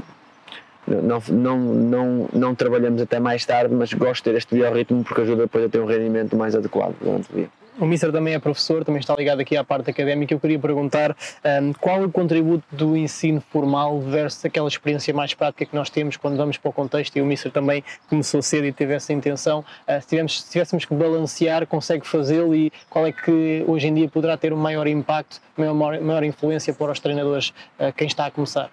não, 0.95 1.21
não, 1.29 1.57
não, 1.59 2.29
não 2.33 2.55
trabalhamos 2.55 3.01
até 3.01 3.19
mais 3.19 3.45
tarde, 3.45 3.73
mas 3.73 3.93
gosto 3.93 4.23
de 4.23 4.31
ter 4.31 4.37
este 4.37 4.55
biorritmo 4.55 5.03
porque 5.03 5.21
ajuda 5.21 5.43
depois 5.43 5.65
a 5.65 5.69
ter 5.69 5.79
um 5.79 5.85
rendimento 5.85 6.35
mais 6.35 6.55
adequado 6.55 6.95
durante 7.01 7.31
o 7.31 7.35
dia. 7.35 7.49
O 7.79 7.85
Mister 7.85 8.11
também 8.11 8.33
é 8.33 8.39
professor, 8.39 8.83
também 8.83 8.99
está 8.99 9.15
ligado 9.15 9.39
aqui 9.39 9.55
à 9.55 9.63
parte 9.63 9.89
académica. 9.89 10.33
Eu 10.33 10.39
queria 10.39 10.59
perguntar 10.59 11.15
um, 11.61 11.73
qual 11.73 12.03
o 12.03 12.11
contributo 12.11 12.63
do 12.69 12.97
ensino 12.97 13.41
formal 13.49 13.99
versus 14.01 14.43
aquela 14.43 14.67
experiência 14.67 15.13
mais 15.13 15.33
prática 15.33 15.65
que 15.65 15.75
nós 15.75 15.89
temos 15.89 16.17
quando 16.17 16.35
vamos 16.35 16.57
para 16.57 16.69
o 16.69 16.73
contexto. 16.73 17.15
E 17.15 17.21
o 17.21 17.25
Mister 17.25 17.49
também 17.49 17.81
começou 18.09 18.41
cedo 18.41 18.67
e 18.67 18.73
teve 18.73 18.93
essa 18.93 19.13
intenção. 19.13 19.63
Uh, 19.87 20.01
se, 20.01 20.43
se 20.43 20.51
tivéssemos 20.51 20.83
que 20.83 20.93
balancear, 20.93 21.65
consegue 21.65 22.05
fazê-lo 22.05 22.53
e 22.53 22.71
qual 22.89 23.07
é 23.07 23.11
que 23.11 23.63
hoje 23.65 23.87
em 23.87 23.93
dia 23.93 24.09
poderá 24.09 24.35
ter 24.35 24.51
um 24.51 24.57
maior 24.57 24.85
impacto, 24.85 25.41
maior, 25.57 25.99
maior 26.01 26.23
influência 26.23 26.73
para 26.73 26.91
os 26.91 26.99
treinadores, 26.99 27.53
uh, 27.79 27.91
quem 27.95 28.05
está 28.05 28.25
a 28.25 28.31
começar? 28.31 28.69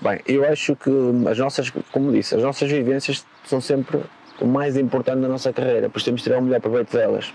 Bem, 0.00 0.20
eu 0.26 0.44
acho 0.44 0.76
que 0.76 0.90
as 1.28 1.38
nossas, 1.38 1.70
como 1.90 2.12
disse, 2.12 2.36
as 2.36 2.42
nossas 2.42 2.70
vivências 2.70 3.26
são 3.44 3.60
sempre 3.60 4.00
o 4.40 4.46
mais 4.46 4.76
importante 4.76 5.20
da 5.20 5.28
nossa 5.28 5.52
carreira, 5.52 5.90
pois 5.90 6.04
temos 6.04 6.20
de 6.20 6.24
tirar 6.24 6.38
o 6.38 6.42
melhor 6.42 6.60
proveito 6.60 6.96
delas. 6.96 7.32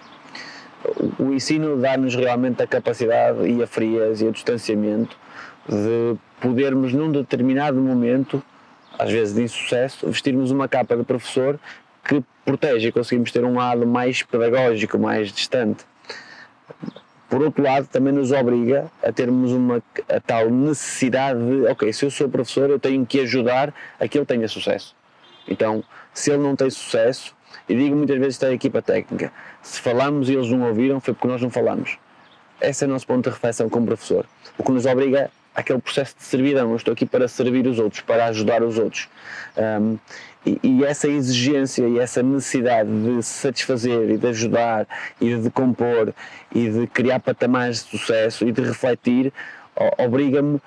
O, 1.19 1.33
ensino 1.33 1.77
dá-nos 1.77 2.15
realmente 2.15 2.61
a 2.63 2.67
capacidade 2.67 3.45
e 3.45 3.61
a 3.61 3.67
frieza 3.67 4.23
e 4.23 4.27
o 4.29 4.31
distanciamento 4.31 5.17
de 5.67 6.17
podermos, 6.39 6.93
num 6.93 7.11
determinado 7.11 7.81
momento, 7.81 8.41
às 8.97 9.11
vezes 9.11 9.35
de 9.35 9.43
insucesso, 9.43 10.07
vestirmos 10.07 10.49
uma 10.49 10.67
capa 10.67 10.95
de 10.95 11.03
professor 11.03 11.59
que 12.03 12.23
protege 12.45 12.87
e 12.87 12.91
conseguimos 12.93 13.31
ter 13.31 13.43
um 13.43 13.55
lado 13.55 13.85
mais 13.85 14.23
pedagógico, 14.23 14.97
mais 14.97 15.31
distante. 15.33 15.85
Por 17.33 17.41
outro 17.41 17.63
lado, 17.63 17.87
também 17.87 18.13
nos 18.13 18.31
obriga 18.31 18.91
a 19.01 19.11
termos 19.11 19.51
uma 19.51 19.81
a 20.07 20.19
tal 20.19 20.51
necessidade 20.51 21.39
de, 21.39 21.65
ok, 21.65 21.91
se 21.91 22.05
eu 22.05 22.11
sou 22.11 22.29
professor, 22.29 22.69
eu 22.69 22.77
tenho 22.77 23.03
que 23.07 23.21
ajudar 23.21 23.73
a 23.99 24.07
que 24.07 24.19
ele 24.19 24.25
tenha 24.27 24.47
sucesso. 24.47 24.95
Então, 25.47 25.83
se 26.13 26.29
ele 26.29 26.43
não 26.43 26.55
tem 26.55 26.69
sucesso, 26.69 27.35
e 27.67 27.75
digo 27.75 27.95
muitas 27.95 28.19
vezes 28.19 28.35
isto 28.35 28.45
a 28.45 28.53
equipa 28.53 28.83
técnica, 28.83 29.33
se 29.63 29.81
falamos 29.81 30.29
e 30.29 30.33
eles 30.33 30.47
não 30.47 30.61
ouviram, 30.67 30.99
foi 30.99 31.15
porque 31.15 31.27
nós 31.27 31.41
não 31.41 31.49
falamos. 31.49 31.97
Esse 32.61 32.83
é 32.83 32.87
o 32.87 32.91
nosso 32.91 33.07
ponto 33.07 33.23
de 33.23 33.31
reflexão 33.31 33.67
como 33.67 33.87
professor. 33.87 34.27
O 34.55 34.63
que 34.63 34.71
nos 34.71 34.85
obriga 34.85 35.31
aquele 35.55 35.79
processo 35.79 36.15
de 36.17 36.23
servidão. 36.23 36.69
Eu 36.69 36.75
estou 36.75 36.93
aqui 36.93 37.05
para 37.05 37.27
servir 37.27 37.67
os 37.67 37.79
outros, 37.79 38.01
para 38.01 38.25
ajudar 38.25 38.63
os 38.63 38.77
outros. 38.77 39.07
Um, 39.57 39.97
e, 40.45 40.59
e, 40.61 40.83
essa 40.83 41.07
exigência 41.07 41.87
e 41.87 41.99
essa 41.99 42.21
necessidade 42.21 42.89
de 42.89 43.23
satisfazer 43.23 44.09
e 44.09 44.17
de 44.17 44.27
ajudar 44.27 44.85
e 45.21 45.35
de 45.35 45.49
compor 45.49 46.13
e 46.53 46.69
de 46.69 46.87
criar 46.87 47.19
patamares 47.19 47.85
de 47.85 47.97
sucesso 47.97 48.45
e 48.45 48.51
de 48.51 48.61
refletir 48.61 49.31
obriga-me 49.97 50.59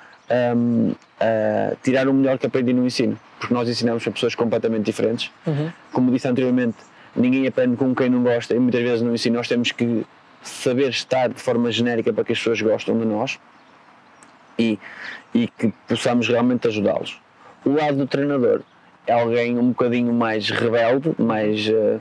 um, 0.57 0.95
a 1.21 1.77
tirar 1.83 2.09
o 2.09 2.15
melhor 2.15 2.39
que 2.39 2.47
aprendi 2.47 2.73
no 2.73 2.87
ensino, 2.87 3.19
porque 3.39 3.53
nós 3.53 3.69
ensinamos 3.69 4.07
a 4.07 4.11
pessoas 4.11 4.35
completamente 4.35 4.85
diferentes. 4.85 5.31
Uhum. 5.47 5.71
Como 5.93 6.11
disse 6.11 6.27
anteriormente, 6.27 6.77
ninguém 7.15 7.47
aprende 7.47 7.77
com 7.77 7.95
quem 7.95 8.09
não 8.09 8.23
gosta 8.23 8.55
e 8.55 8.59
muitas 8.59 8.83
vezes 8.83 9.03
no 9.03 9.15
ensino 9.15 9.37
nós 9.37 9.47
temos 9.47 9.73
que 9.73 10.07
saber 10.43 10.89
estar 10.89 11.29
de 11.29 11.41
forma 11.41 11.71
genérica 11.71 12.13
para 12.13 12.25
que 12.25 12.33
as 12.33 12.39
pessoas 12.39 12.63
gostem 12.63 12.99
de 12.99 13.05
nós 13.05 13.39
e, 14.59 14.79
e 15.35 15.49
que 15.49 15.73
possamos 15.89 16.29
realmente 16.29 16.69
ajudá-los. 16.69 17.21
O 17.65 17.71
lado 17.71 17.97
do 17.97 18.07
treinador 18.07 18.63
é 19.07 19.13
alguém 19.13 19.57
um 19.57 19.69
bocadinho 19.69 20.13
mais 20.13 20.51
rebelde, 20.51 21.15
mais, 21.19 21.69
uh, 21.69 22.01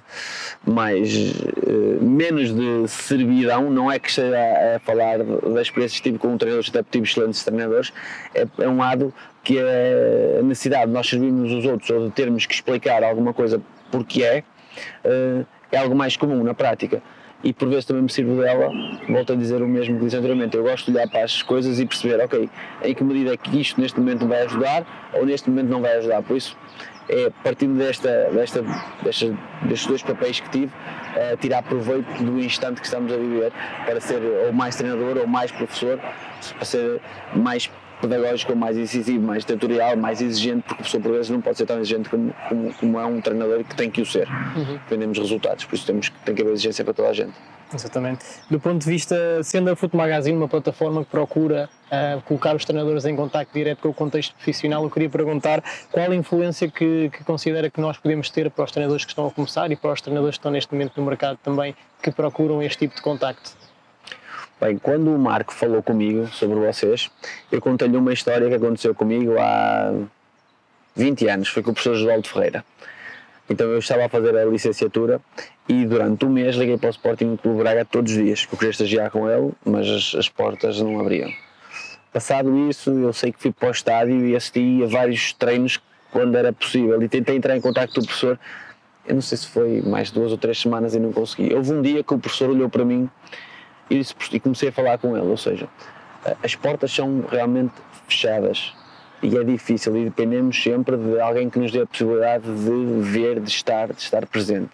mais 0.66 1.16
uh, 1.16 2.04
menos 2.04 2.54
de 2.54 2.88
servidão, 2.88 3.70
não 3.70 3.92
é 3.92 4.00
que 4.00 4.10
esteja 4.10 4.36
a, 4.76 4.80
falar 4.80 5.20
da 5.20 5.62
experiência 5.62 5.98
que 5.98 6.04
tive 6.04 6.18
com 6.18 6.30
um 6.30 6.38
treinador, 6.38 6.66
até 6.68 6.84
tive 6.84 7.06
excelentes 7.06 7.44
treinadores, 7.44 7.94
é, 8.34 8.48
é, 8.60 8.68
um 8.68 8.78
lado 8.78 9.14
que 9.44 9.60
é 9.60 10.38
a 10.40 10.44
necessidade 10.44 10.88
de 10.88 10.94
nós 10.94 11.08
servirmos 11.08 11.52
os 11.52 11.66
outros 11.66 11.90
ou 11.92 12.08
de 12.08 12.12
termos 12.12 12.48
que 12.48 12.54
explicar 12.56 13.04
alguma 13.04 13.34
coisa 13.34 13.62
porque 13.92 14.24
é, 14.24 14.44
uh, 15.06 15.46
é 15.72 15.78
algo 15.78 15.96
mais 15.96 16.18
comum 16.18 16.44
na 16.44 16.56
prática 16.56 17.04
e 17.44 17.54
por 17.54 17.68
vezes 17.70 17.86
também 17.86 18.04
me 18.04 18.10
sirvo 18.10 18.42
dela, 18.42 18.70
volto 19.08 19.34
a 19.34 19.36
dizer 19.36 19.62
o 19.62 19.68
mesmo 19.68 19.98
que 19.98 20.06
disse 20.06 20.18
anteriormente, 20.18 20.56
eu 20.58 20.64
gosto 20.64 20.92
de 20.92 20.98
olhar 20.98 21.08
para 21.08 21.24
as 21.24 21.44
coisas 21.44 21.80
e 21.80 21.86
perceber, 21.86 22.24
ok, 22.24 22.50
em 22.84 22.94
que 22.94 23.04
medida 23.04 23.34
é 23.34 23.38
que 23.38 23.60
isto 23.60 23.80
neste 23.80 24.00
momento 24.00 24.28
vai 24.28 24.44
ajudar 24.44 25.12
ou 25.14 25.26
neste 25.26 25.50
momento 25.50 25.70
não 25.70 25.82
vai 25.82 25.98
ajudar, 25.98 26.22
por 26.24 26.38
isso 26.38 26.58
é 27.08 27.30
partindo 27.44 27.78
desta, 27.78 28.30
desta, 28.32 28.64
destes 29.04 29.86
dois 29.86 30.02
papéis 30.02 30.40
que 30.40 30.50
tive, 30.50 30.72
é, 31.16 31.36
tirar 31.38 31.62
proveito 31.62 32.24
do 32.24 32.40
instante 32.40 32.82
que 32.82 32.88
estamos 32.88 33.14
a 33.14 33.18
viver 33.18 33.52
para 33.86 34.02
ser 34.02 34.22
ou 34.48 34.52
mais 34.52 34.76
treinador 34.76 35.18
ou 35.18 35.28
mais 35.28 35.52
professor, 35.52 36.00
para 36.00 36.66
ser 36.66 37.00
mais 37.36 37.70
pedagógico, 38.02 38.56
mais 38.56 38.78
incisivo, 38.78 39.26
mais 39.26 39.44
territorial, 39.46 39.96
mais 39.98 40.22
exigente, 40.22 40.64
porque 40.64 40.74
o 40.74 40.78
professor 40.78 41.02
por 41.02 41.12
vezes 41.12 41.30
não 41.30 41.42
pode 41.42 41.58
ser 41.58 41.66
tão 41.66 41.80
exigente 41.80 42.10
como, 42.10 42.34
como, 42.50 42.74
como 42.74 43.00
é 43.00 43.06
um 43.06 43.22
treinador 43.22 43.64
que 43.64 43.76
tem 43.76 43.90
que 43.90 44.02
o 44.02 44.06
ser. 44.06 44.28
Uhum. 44.30 44.74
Dependemos 44.74 45.16
de 45.16 45.22
resultados, 45.22 45.66
por 45.66 45.76
isso 45.76 45.86
temos, 45.86 46.10
tem 46.24 46.36
que 46.36 46.42
haver 46.42 46.54
exigência 46.54 46.84
para 46.84 46.94
toda 46.94 47.10
a 47.10 47.14
gente. 47.14 47.34
Exatamente. 47.74 48.24
Do 48.50 48.60
ponto 48.60 48.84
de 48.84 48.90
vista, 48.90 49.44
sendo 49.44 49.70
a 49.70 49.76
Foot 49.76 49.96
Magazine 49.96 50.38
uma 50.38 50.48
plataforma 50.48 51.04
que 51.04 51.10
procura 51.10 51.70
uh, 51.88 52.22
colocar 52.22 52.56
os 52.56 52.64
treinadores 52.64 53.06
em 53.06 53.16
contato 53.16 53.50
direto 53.54 53.82
com 53.82 53.90
o 53.90 53.94
contexto 53.94 54.34
profissional, 54.36 54.84
eu 54.84 54.90
queria 54.90 55.10
perguntar 55.10 55.64
qual 55.92 56.12
a 56.12 56.16
influência 56.16 56.70
que, 56.70 57.10
que, 57.10 57.24
considera 57.24 57.70
que 57.70 57.82
nós 57.82 57.98
podemos 57.98 58.30
ter 58.30 58.50
para 58.52 58.66
os 58.66 58.72
treinadores 58.72 59.04
que 59.04 59.12
estão 59.12 59.28
a 59.28 59.32
começar 59.32 59.72
e 59.72 59.76
para 59.76 59.92
os 59.92 60.02
treinadores 60.02 60.38
que 60.38 60.40
estão 60.40 60.52
neste 60.52 60.72
momento 60.72 60.94
no 60.96 61.06
mercado 61.06 61.38
também, 61.44 61.76
que 62.02 62.12
procuram 62.12 62.62
este 62.62 62.80
tipo 62.80 62.96
de 62.96 63.02
contacto. 63.02 63.65
Bem, 64.60 64.78
quando 64.78 65.14
o 65.14 65.20
Marco 65.20 65.54
falou 65.54 65.84
comigo 65.84 66.28
sobre 66.28 66.58
vocês, 66.58 67.12
eu 67.52 67.60
contei-lhe 67.60 67.98
uma 67.98 68.14
história 68.14 68.48
que 68.48 68.56
aconteceu 68.56 68.96
comigo 68.96 69.38
há 69.38 69.94
20 70.96 71.28
anos, 71.28 71.50
foi 71.50 71.62
com 71.62 71.72
o 71.72 71.74
professor 71.74 71.96
Josualdo 71.96 72.28
Ferreira. 72.28 72.64
Então 73.50 73.68
eu 73.68 73.80
estava 73.80 74.06
a 74.06 74.10
fazer 74.10 74.36
a 74.36 74.46
licenciatura 74.46 75.20
e 75.68 75.86
durante 75.86 76.26
um 76.26 76.30
mês 76.30 76.56
liguei 76.56 76.78
para 76.78 76.88
o 76.88 76.92
Sporting 76.92 77.36
Clube 77.36 77.60
Braga 77.60 77.84
todos 77.84 78.14
os 78.14 78.18
dias, 78.18 78.46
que 78.46 78.54
eu 78.54 78.58
queria 78.58 78.72
estagiar 78.72 79.12
com 79.12 79.30
ele, 79.30 79.52
mas 79.66 79.88
as, 79.90 80.16
as, 80.16 80.30
portas 80.30 80.80
não 80.80 81.02
abriam. 81.02 81.30
Passado 82.14 82.70
isso, 82.70 82.92
eu 82.92 83.12
sei 83.12 83.34
que 83.34 83.40
fui 83.40 83.52
para 83.52 83.68
o 83.68 83.72
estádio 83.72 84.26
e 84.26 84.38
assisti 84.38 84.82
a 84.84 84.88
vários 84.88 85.34
treinos 85.34 85.82
quando 86.12 86.38
era 86.38 86.54
possível 86.54 87.02
e 87.04 87.10
tentei 87.10 87.36
entrar 87.36 87.58
em 87.58 87.62
contato 87.62 87.94
com 87.94 88.00
o 88.00 88.06
professor. 88.06 88.40
Eu 89.06 89.16
não 89.16 89.22
sei 89.22 89.38
se 89.38 89.48
foi 89.48 89.82
mais 89.82 90.12
duas 90.12 90.32
ou 90.32 90.38
três 90.38 90.60
semanas 90.60 90.96
e 90.96 91.00
não 91.00 91.12
consegui. 91.12 91.54
Houve 91.54 91.74
um 91.74 91.82
dia 91.82 92.04
que 92.04 92.14
o 92.14 92.18
professor 92.18 92.50
olhou 92.50 92.70
para 92.70 92.86
mim 92.86 93.10
e, 93.90 94.02
e 94.32 94.40
comecei 94.40 94.70
a 94.70 94.72
falar 94.72 94.98
com 94.98 95.16
ele, 95.16 95.28
ou 95.28 95.38
seja, 95.38 95.68
as 96.44 96.56
portas 96.56 96.92
são 96.92 97.24
realmente 97.30 97.74
fechadas 98.08 98.74
e 99.22 99.38
é 99.38 99.44
difícil 99.44 99.96
e 99.98 100.06
dependemos 100.06 100.62
sempre 100.62 100.98
de 100.98 101.20
alguém 101.20 101.50
que 101.50 101.60
nos 101.60 101.72
dê 101.72 101.82
a 101.82 101.86
possibilidade 101.86 102.44
de 102.44 103.02
ver, 103.02 103.40
de 103.40 103.50
estar, 103.50 103.88
de 103.88 104.02
estar 104.02 104.26
presente. 104.26 104.70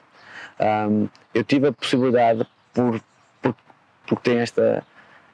Um, 0.59 1.07
eu 1.34 1.43
tive 1.43 1.68
a 1.68 1.72
possibilidade 1.72 2.45
por, 2.74 3.01
por 3.41 3.55
porque 4.05 4.30
tenho 4.30 4.41
esta 4.41 4.84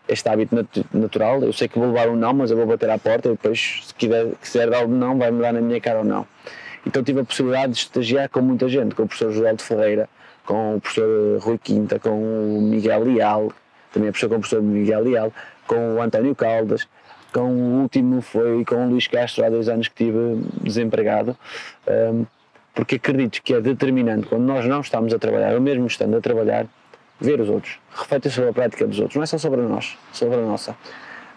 este 0.07 0.29
hábito 0.29 0.55
nat 0.55 0.85
natural, 0.93 1.41
eu 1.41 1.51
sei 1.51 1.67
que 1.67 1.77
vou 1.77 1.89
levar 1.89 2.07
um 2.07 2.15
não, 2.15 2.33
mas 2.33 2.49
eu 2.49 2.55
vou 2.55 2.65
bater 2.65 2.89
à 2.89 2.97
porta 2.97 3.27
e 3.27 3.31
depois 3.31 3.81
se 3.87 3.93
quiser, 3.93 4.27
quiser 4.41 4.69
dar 4.69 4.85
um 4.85 4.87
não 4.87 5.17
vai 5.17 5.31
me 5.31 5.41
dar 5.41 5.51
na 5.51 5.59
minha 5.59 5.81
cara 5.81 5.99
ou 5.99 6.05
não. 6.05 6.25
Então 6.85 7.03
tive 7.03 7.19
a 7.19 7.25
possibilidade 7.25 7.73
de 7.73 7.79
estagiar 7.79 8.29
com 8.29 8.39
muita 8.41 8.69
gente, 8.69 8.95
com 8.95 9.03
o 9.03 9.07
professor 9.07 9.33
José 9.33 9.53
de 9.53 9.63
Ferreira, 9.63 10.07
com 10.45 10.77
o 10.77 10.81
professor 10.81 11.39
Rui 11.39 11.57
Quinta, 11.57 11.99
com 11.99 12.09
o 12.09 12.61
Miguel 12.61 13.03
Leal, 13.03 13.51
também 13.97 14.11
professor 14.11 14.29
com 14.29 14.35
o 14.35 14.39
professor 14.39 14.61
Miguel 14.61 15.03
Leal, 15.03 15.33
com 15.65 15.95
o 15.95 16.01
António 16.01 16.35
Caldas, 16.35 16.87
com 17.33 17.51
o 17.51 17.81
último 17.81 18.21
foi 18.21 18.63
com 18.63 18.75
o 18.85 18.89
Luís 18.89 19.07
Castro 19.07 19.45
há 19.45 19.49
dois 19.49 19.67
anos 19.67 19.87
que 19.87 20.03
estive 20.03 20.41
desempregado, 20.61 21.37
porque 22.73 22.95
acredito 22.95 23.41
que 23.41 23.53
é 23.53 23.61
determinante 23.61 24.27
quando 24.27 24.43
nós 24.43 24.65
não 24.65 24.81
estamos 24.81 25.13
a 25.13 25.19
trabalhar, 25.19 25.53
ou 25.53 25.61
mesmo 25.61 25.87
estando 25.87 26.15
a 26.15 26.21
trabalhar, 26.21 26.65
ver 27.19 27.41
os 27.41 27.49
outros, 27.49 27.79
refletir 27.91 28.31
sobre 28.31 28.49
a 28.51 28.53
prática 28.53 28.85
dos 28.85 28.99
outros, 28.99 29.15
não 29.15 29.23
é 29.23 29.25
só 29.25 29.37
sobre 29.37 29.61
nós, 29.61 29.97
sobre 30.13 30.37
a 30.37 30.41
nossa. 30.41 30.71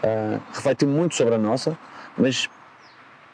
Uh, 0.03 0.41
refletir 0.53 0.87
muito 0.87 1.15
sobre 1.15 1.35
a 1.35 1.39
nossa, 1.39 1.77
mas 2.17 2.49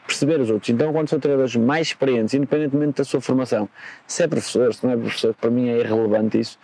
perceber 0.05 0.39
os 0.39 0.49
outros. 0.49 0.69
Então, 0.69 0.91
quando 0.93 1.09
são 1.09 1.19
treinadores 1.19 1.55
mais 1.55 1.87
experientes, 1.87 2.33
independentemente 2.33 2.97
da 2.97 3.03
sua 3.03 3.19
formação, 3.19 3.67
se 4.05 4.23
é 4.23 4.27
professor, 4.27 4.73
se 4.73 4.85
não 4.85 4.93
é 4.93 4.97
professor, 4.97 5.33
para 5.33 5.49
mim 5.49 5.69
é 5.69 5.79
irrelevante 5.79 6.39
isso, 6.39 6.57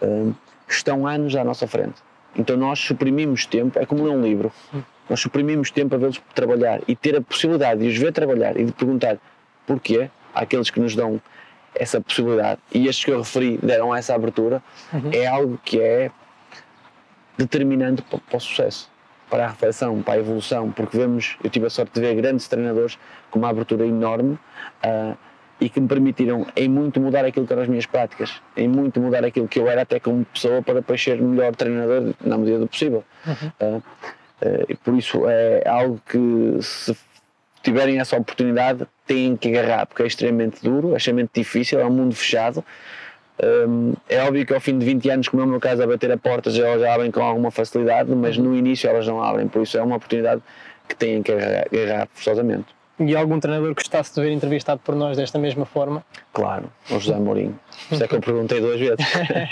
uh, 0.00 0.34
estão 0.68 1.06
anos 1.06 1.34
à 1.36 1.44
nossa 1.44 1.66
frente. 1.66 2.05
Então 2.36 2.56
nós 2.56 2.78
suprimimos 2.78 3.46
tempo, 3.46 3.78
é 3.78 3.86
como 3.86 4.04
ler 4.04 4.10
um 4.10 4.22
livro, 4.22 4.52
nós 5.08 5.20
suprimimos 5.20 5.70
tempo 5.70 5.94
a 5.94 5.98
vê-los 5.98 6.20
trabalhar 6.34 6.80
e 6.86 6.94
ter 6.94 7.16
a 7.16 7.20
possibilidade 7.20 7.80
de 7.80 7.88
os 7.88 7.96
ver 7.96 8.12
trabalhar 8.12 8.58
e 8.58 8.64
de 8.64 8.72
perguntar 8.72 9.18
porquê 9.66 10.10
àqueles 10.34 10.70
que 10.70 10.80
nos 10.80 10.94
dão 10.94 11.20
essa 11.74 12.00
possibilidade 12.00 12.60
e 12.72 12.88
estes 12.88 13.04
que 13.04 13.10
eu 13.10 13.18
referi 13.18 13.58
deram 13.62 13.94
essa 13.94 14.14
abertura, 14.14 14.62
uhum. 14.92 15.10
é 15.12 15.26
algo 15.26 15.58
que 15.64 15.80
é 15.80 16.10
determinante 17.36 18.02
para, 18.02 18.18
para, 18.18 18.36
o 18.36 18.40
sucesso, 18.40 18.90
para 19.28 19.44
a 19.44 19.48
reflexão, 19.48 20.02
para 20.02 20.14
a 20.14 20.18
evolução, 20.18 20.72
porque 20.72 20.96
vemos, 20.96 21.36
eu 21.44 21.50
tive 21.50 21.66
a 21.66 21.70
sorte 21.70 21.92
de 21.92 22.00
ver 22.00 22.14
grandes 22.14 22.48
treinadores 22.48 22.98
com 23.30 23.38
uma 23.38 23.50
abertura 23.50 23.86
enorme 23.86 24.38
uh, 24.84 25.16
e 25.60 25.68
que 25.68 25.80
me 25.80 25.88
permitiram 25.88 26.46
em 26.54 26.68
muito 26.68 27.00
mudar 27.00 27.24
aquilo 27.24 27.46
que 27.46 27.52
eram 27.52 27.62
as 27.62 27.68
minhas 27.68 27.86
práticas, 27.86 28.40
em 28.56 28.68
muito 28.68 29.00
mudar 29.00 29.24
aquilo 29.24 29.48
que 29.48 29.58
eu 29.58 29.68
era 29.68 29.82
até 29.82 29.98
como 29.98 30.24
pessoa 30.26 30.62
para 30.62 30.74
depois 30.74 31.02
ser 31.02 31.20
melhor 31.20 31.54
treinador 31.56 32.14
na 32.20 32.36
medida 32.36 32.58
do 32.58 32.66
possível. 32.66 33.02
Uhum. 33.26 33.50
Uh, 33.60 33.82
uh, 34.42 34.76
por 34.84 34.94
isso 34.94 35.22
é 35.28 35.62
algo 35.66 36.00
que 36.06 36.58
se 36.60 36.94
tiverem 37.62 37.98
essa 37.98 38.16
oportunidade 38.16 38.86
têm 39.06 39.36
que 39.36 39.48
agarrar, 39.48 39.86
porque 39.86 40.02
é 40.02 40.06
extremamente 40.06 40.62
duro, 40.62 40.92
é 40.92 40.98
extremamente 40.98 41.30
difícil, 41.34 41.80
é 41.80 41.86
um 41.86 41.90
mundo 41.90 42.14
fechado. 42.14 42.64
Um, 43.42 43.94
é 44.08 44.22
óbvio 44.22 44.46
que 44.46 44.54
ao 44.54 44.60
fim 44.60 44.78
de 44.78 44.84
20 44.84 45.10
anos, 45.10 45.28
como 45.28 45.42
é 45.42 45.44
o 45.44 45.48
meu 45.48 45.60
caso, 45.60 45.82
a 45.82 45.86
bater 45.86 46.10
a 46.10 46.16
porta 46.16 46.50
já, 46.50 46.78
já 46.78 46.94
abrem 46.94 47.10
com 47.10 47.20
alguma 47.20 47.50
facilidade, 47.50 48.10
mas 48.14 48.36
uhum. 48.36 48.44
no 48.44 48.56
início 48.56 48.88
elas 48.88 49.06
não 49.06 49.22
abrem, 49.22 49.48
por 49.48 49.62
isso 49.62 49.76
é 49.76 49.82
uma 49.82 49.96
oportunidade 49.96 50.42
que 50.88 50.94
têm 50.94 51.22
que 51.22 51.32
agarrar 51.32 52.08
forçosamente. 52.12 52.75
E 52.98 53.14
algum 53.14 53.38
treinador 53.38 53.74
que 53.74 53.82
gostasse 53.82 54.14
de 54.14 54.22
ver 54.22 54.32
entrevistado 54.32 54.80
por 54.82 54.94
nós 54.94 55.18
desta 55.18 55.38
mesma 55.38 55.66
forma? 55.66 56.02
Claro, 56.32 56.72
o 56.90 56.98
José 56.98 57.14
Mourinho. 57.16 57.58
Isso 57.90 58.02
é 58.02 58.08
que 58.08 58.14
eu 58.14 58.20
perguntei 58.20 58.58
duas 58.58 58.80
vezes. 58.80 58.96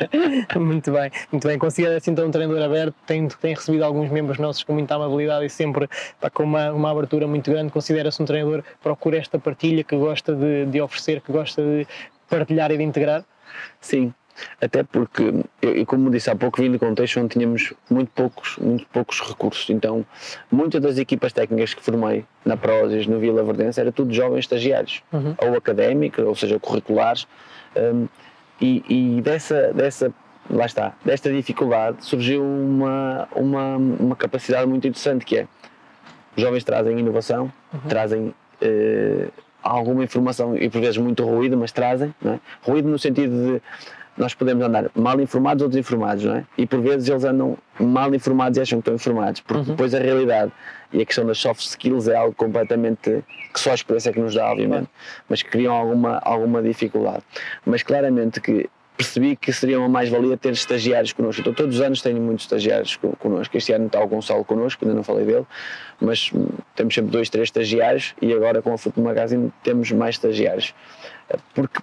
muito 0.56 0.90
bem, 0.90 1.10
muito 1.30 1.46
bem. 1.46 1.58
Considera-se 1.58 2.10
então 2.10 2.26
um 2.26 2.30
treinador 2.30 2.62
aberto, 2.62 2.94
tem, 3.06 3.28
tem 3.28 3.54
recebido 3.54 3.84
alguns 3.84 4.10
membros 4.10 4.38
nossos 4.38 4.64
com 4.64 4.72
muita 4.72 4.94
amabilidade 4.94 5.44
e 5.44 5.50
sempre 5.50 5.88
pá, 6.18 6.30
com 6.30 6.42
uma, 6.42 6.72
uma 6.72 6.90
abertura 6.90 7.26
muito 7.26 7.50
grande. 7.50 7.70
Considera-se 7.70 8.22
um 8.22 8.24
treinador 8.24 8.62
que 8.62 8.78
procura 8.82 9.18
esta 9.18 9.38
partilha, 9.38 9.84
que 9.84 9.94
gosta 9.94 10.34
de, 10.34 10.64
de 10.64 10.80
oferecer, 10.80 11.20
que 11.20 11.30
gosta 11.30 11.62
de 11.62 11.86
partilhar 12.30 12.70
e 12.70 12.78
de 12.78 12.82
integrar? 12.82 13.24
Sim, 13.78 14.14
até 14.60 14.82
porque, 14.82 15.44
eu, 15.62 15.86
como 15.86 16.10
disse 16.10 16.30
há 16.30 16.36
pouco, 16.36 16.60
vim 16.60 16.70
de 16.70 16.78
contexto 16.78 17.20
onde 17.20 17.28
tínhamos 17.28 17.72
muito 17.90 18.10
poucos, 18.12 18.56
muito 18.58 18.86
poucos 18.92 19.20
recursos, 19.20 19.68
então 19.70 20.04
muitas 20.50 20.80
das 20.80 20.98
equipas 20.98 21.32
técnicas 21.32 21.74
que 21.74 21.82
formei 21.82 22.24
na 22.44 22.56
Prozis, 22.56 23.06
no 23.06 23.18
Vila 23.18 23.42
Verdense, 23.42 23.80
era 23.80 23.92
tudo 23.92 24.12
jovens 24.12 24.40
estagiários, 24.40 25.02
uhum. 25.12 25.34
ou 25.38 25.56
académicos, 25.56 26.24
ou 26.24 26.34
seja, 26.34 26.58
curriculares, 26.58 27.26
um, 27.76 28.06
e, 28.60 28.84
e, 28.88 29.22
dessa, 29.22 29.72
dessa, 29.72 30.12
lá 30.48 30.66
está, 30.66 30.94
desta 31.04 31.32
dificuldade 31.32 32.04
surgiu 32.04 32.42
uma, 32.42 33.28
uma, 33.34 33.76
uma 33.76 34.16
capacidade 34.16 34.66
muito 34.66 34.86
interessante 34.86 35.24
que 35.24 35.38
é, 35.38 35.48
os 36.36 36.42
jovens 36.42 36.64
trazem 36.64 36.98
inovação, 36.98 37.52
uhum. 37.72 37.80
trazem... 37.88 38.34
Uh, 38.62 39.44
alguma 39.64 40.04
informação 40.04 40.56
e 40.56 40.68
por 40.68 40.80
vezes 40.80 40.98
muito 40.98 41.24
ruído, 41.24 41.56
mas 41.56 41.72
trazem, 41.72 42.14
é? 42.24 42.38
ruído 42.62 42.88
no 42.88 42.98
sentido 42.98 43.32
de 43.32 43.62
nós 44.16 44.34
podemos 44.34 44.64
andar 44.64 44.90
mal 44.94 45.20
informados 45.20 45.62
ou 45.62 45.68
desinformados, 45.68 46.24
não 46.24 46.36
é? 46.36 46.46
E 46.56 46.66
por 46.66 46.80
vezes 46.80 47.08
eles 47.08 47.24
andam 47.24 47.58
mal 47.78 48.14
informados 48.14 48.58
e 48.58 48.62
acham 48.62 48.78
que 48.78 48.82
estão 48.82 48.94
informados, 48.94 49.40
porque 49.40 49.62
uhum. 49.62 49.76
depois 49.76 49.94
a 49.94 49.98
realidade 49.98 50.52
e 50.92 51.02
a 51.02 51.04
questão 51.04 51.26
das 51.26 51.38
soft 51.38 51.60
skills 51.60 52.06
é 52.08 52.14
algo 52.14 52.34
completamente 52.34 53.24
que 53.52 53.60
só 53.60 53.72
a 53.72 53.74
experiência 53.74 54.12
que 54.12 54.20
nos 54.20 54.34
dá, 54.34 54.50
obviamente, 54.50 54.88
mas 55.28 55.42
que 55.42 55.50
criam 55.50 55.74
alguma, 55.74 56.18
alguma 56.18 56.62
dificuldade. 56.62 57.22
Mas 57.66 57.82
claramente 57.82 58.40
que 58.40 58.68
percebi 58.96 59.34
que 59.34 59.52
seria 59.52 59.78
uma 59.78 59.88
mais-valia 59.88 60.36
ter 60.36 60.52
estagiários 60.52 61.12
connosco. 61.12 61.40
Então, 61.40 61.52
todos 61.52 61.76
os 61.76 61.80
anos 61.80 62.00
tenho 62.00 62.20
muitos 62.20 62.44
estagiários 62.44 62.96
connosco. 63.18 63.56
Este 63.56 63.72
ano 63.72 63.86
está 63.86 64.00
o 64.00 64.06
Gonçalo 64.06 64.44
connosco, 64.44 64.84
ainda 64.84 64.94
não 64.94 65.02
falei 65.02 65.24
dele, 65.24 65.44
mas 66.00 66.30
temos 66.76 66.94
sempre 66.94 67.10
dois, 67.10 67.28
três 67.28 67.48
estagiários 67.48 68.14
e 68.22 68.32
agora 68.32 68.62
com 68.62 68.72
a 68.72 68.78
Futebol 68.78 69.04
Magazine 69.04 69.52
temos 69.64 69.90
mais 69.90 70.14
estagiários. 70.14 70.72
Porque 71.54 71.80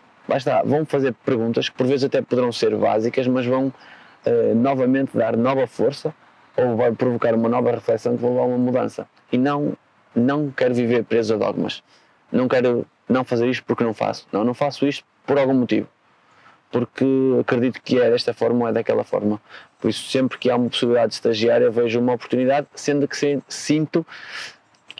vão 0.65 0.85
fazer 0.85 1.13
perguntas 1.25 1.69
que 1.69 1.75
por 1.75 1.87
vezes 1.87 2.03
até 2.03 2.21
poderão 2.21 2.51
ser 2.51 2.75
básicas, 2.75 3.27
mas 3.27 3.45
vão 3.45 3.67
uh, 3.67 4.55
novamente 4.55 5.17
dar 5.17 5.35
nova 5.37 5.67
força 5.67 6.13
ou 6.55 6.75
vai 6.75 6.91
provocar 6.91 7.33
uma 7.33 7.49
nova 7.49 7.71
reflexão 7.71 8.15
que 8.15 8.21
vai 8.21 8.31
levar 8.31 8.43
a 8.43 8.45
uma 8.45 8.57
mudança. 8.57 9.07
E 9.31 9.37
não, 9.37 9.73
não 10.15 10.51
quero 10.51 10.73
viver 10.73 11.03
preso 11.03 11.33
a 11.33 11.37
dogmas. 11.37 11.81
Não 12.31 12.47
quero 12.47 12.85
não 13.07 13.23
fazer 13.23 13.47
isto 13.49 13.63
porque 13.65 13.83
não 13.83 13.93
faço. 13.93 14.27
Não, 14.31 14.43
não 14.43 14.53
faço 14.53 14.85
isto 14.85 15.03
por 15.25 15.37
algum 15.37 15.53
motivo. 15.53 15.87
Porque 16.71 17.05
acredito 17.39 17.81
que 17.81 17.99
é 17.99 18.09
desta 18.09 18.33
forma 18.33 18.61
ou 18.61 18.67
é 18.69 18.73
daquela 18.73 19.03
forma. 19.03 19.41
Por 19.79 19.89
isso, 19.89 20.09
sempre 20.09 20.37
que 20.37 20.49
há 20.49 20.55
uma 20.55 20.69
possibilidade 20.69 21.09
de 21.09 21.13
estagiar, 21.15 21.61
eu 21.61 21.71
vejo 21.71 21.99
uma 21.99 22.13
oportunidade, 22.13 22.67
sendo 22.73 23.07
que 23.07 23.41
sinto 23.47 24.05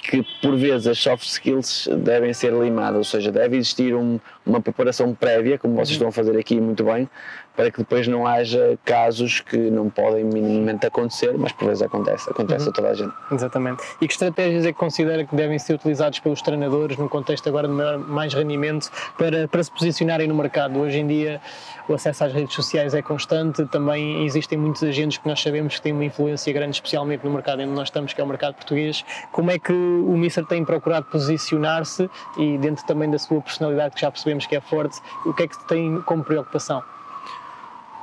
que 0.02 0.26
por 0.41 0.56
vezes 0.56 0.88
as 0.88 0.97
soft 0.97 1.26
skills 1.26 1.88
devem 2.04 2.34
ser 2.34 2.52
limadas, 2.54 2.97
ou 2.97 3.04
seja, 3.04 3.32
deve 3.32 3.58
existir 3.58 3.95
um, 3.95 4.20
uma 4.45 4.60
preparação 4.60 5.14
prévia, 5.14 5.58
como 5.58 5.76
vocês 5.76 5.91
estão 5.91 6.08
a 6.08 6.12
fazer 6.12 6.38
aqui 6.38 6.60
muito 6.60 6.84
bem, 6.84 7.10
para 7.56 7.70
que 7.70 7.80
depois 7.80 8.08
não 8.08 8.26
haja 8.26 8.78
casos 8.86 9.41
que 9.41 9.58
não 9.58 9.89
podem 9.89 10.24
minimamente 10.24 10.86
acontecer, 10.86 11.38
mas 11.38 11.52
por 11.52 11.68
vezes 11.68 11.82
acontece, 11.82 12.30
acontece 12.30 12.66
uhum. 12.66 12.72
a 12.72 12.74
toda 12.74 12.89
a 12.89 12.93
gente. 12.93 13.14
Exatamente. 13.32 13.84
E 14.02 14.08
que 14.08 14.14
estratégias 14.14 14.66
é 14.66 14.72
que 14.72 14.80
considera 14.80 15.26
que 15.26 15.36
devem 15.36 15.60
ser 15.60 15.76
utilizadas 15.76 16.20
pelos 16.20 16.41
treinadores 16.41 16.97
no 16.97 17.10
contexto 17.10 17.47
agora 17.47 17.68
de 17.68 17.74
mais 17.74 18.34
rendimento 18.34 18.89
para, 19.18 19.47
para 19.47 19.64
se 19.64 19.72
posicionarem 19.72 20.28
no 20.28 20.36
mercado? 20.36 20.80
Hoje 20.80 20.99
em 20.99 21.08
dia 21.08 21.41
o 21.88 21.93
acesso 21.93 22.24
às 22.24 22.34
redes 22.34 22.54
sociais 22.54 22.93
é 22.93 23.02
constante, 23.02 23.66
também 23.66 24.26
existem 24.26 24.58
muitos 24.58 24.84
agentes 24.84 25.18
que 25.18 25.28
nós 25.28 25.41
sabemos 25.41 25.76
que 25.76 25.82
têm 25.82 25.93
uma 25.93 26.06
influência 26.06 26.52
grande, 26.54 26.76
especialmente 26.76 27.26
no 27.26 27.32
mercado 27.32 27.62
onde 27.62 27.72
nós 27.72 27.88
estamos, 27.89 28.14
que 28.14 28.22
é 28.22 28.24
o 28.24 28.28
mercado 28.28 28.56
português. 28.56 29.04
Como 29.32 29.52
é 29.52 29.60
que 29.60 29.74
o 29.74 30.18
Mister 30.18 30.45
tem 30.45 30.64
procurado 30.64 31.08
posicionar-se 31.08 32.10
e 32.38 32.58
dentro 32.58 32.86
também 32.86 33.10
da 33.10 33.20
sua 33.20 33.41
personalidade, 33.41 33.95
que 33.95 34.02
já 34.02 34.12
percebemos 34.12 34.45
que 34.45 34.56
é 34.56 34.62
forte, 34.62 34.99
o 35.26 35.34
que 35.34 35.43
é 35.43 35.47
que 35.47 35.68
tem 35.68 36.02
como 36.02 36.24
preocupação? 36.24 36.82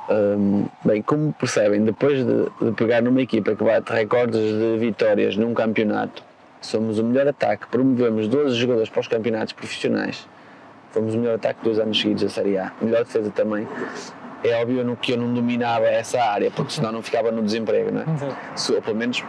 Um, 0.09 0.65
bem, 0.83 1.03
como 1.03 1.31
percebem, 1.33 1.83
depois 1.83 2.25
de, 2.25 2.65
de, 2.65 2.71
pegar 2.71 2.99
numa 2.99 3.21
equipa 3.21 3.55
que 3.55 3.63
bate 3.63 3.93
recordes 3.93 4.41
de 4.41 4.77
vitórias 4.79 5.37
num 5.37 5.53
campeonato, 5.53 6.23
somos 6.59 6.97
o 6.97 7.03
melhor 7.03 7.27
ataque, 7.27 7.67
promovemos 7.67 8.27
12 8.27 8.55
jogadores 8.55 8.89
para 8.89 9.01
os 9.01 9.07
campeonatos 9.07 9.53
profissionais, 9.53 10.27
fomos 10.89 11.13
o 11.13 11.17
melhor 11.19 11.35
ataque 11.35 11.59
dois 11.63 11.77
anos 11.77 11.99
seguidos 12.01 12.23
da 12.23 12.29
Série 12.29 12.57
A, 12.57 12.71
melhor 12.81 13.03
defesa 13.03 13.29
também. 13.29 13.67
É 14.43 14.59
óbvio 14.59 14.97
que 14.99 15.11
eu 15.11 15.17
não 15.17 15.31
dominava 15.31 15.85
essa 15.85 16.19
área, 16.23 16.49
porque 16.49 16.71
senão 16.71 16.91
não 16.91 17.03
ficava 17.03 17.29
no 17.29 17.43
desemprego, 17.43 17.91
não 17.91 18.01
é? 18.01 18.05
Ou 18.73 18.81
pelo 18.81 18.95
menos 18.95 19.23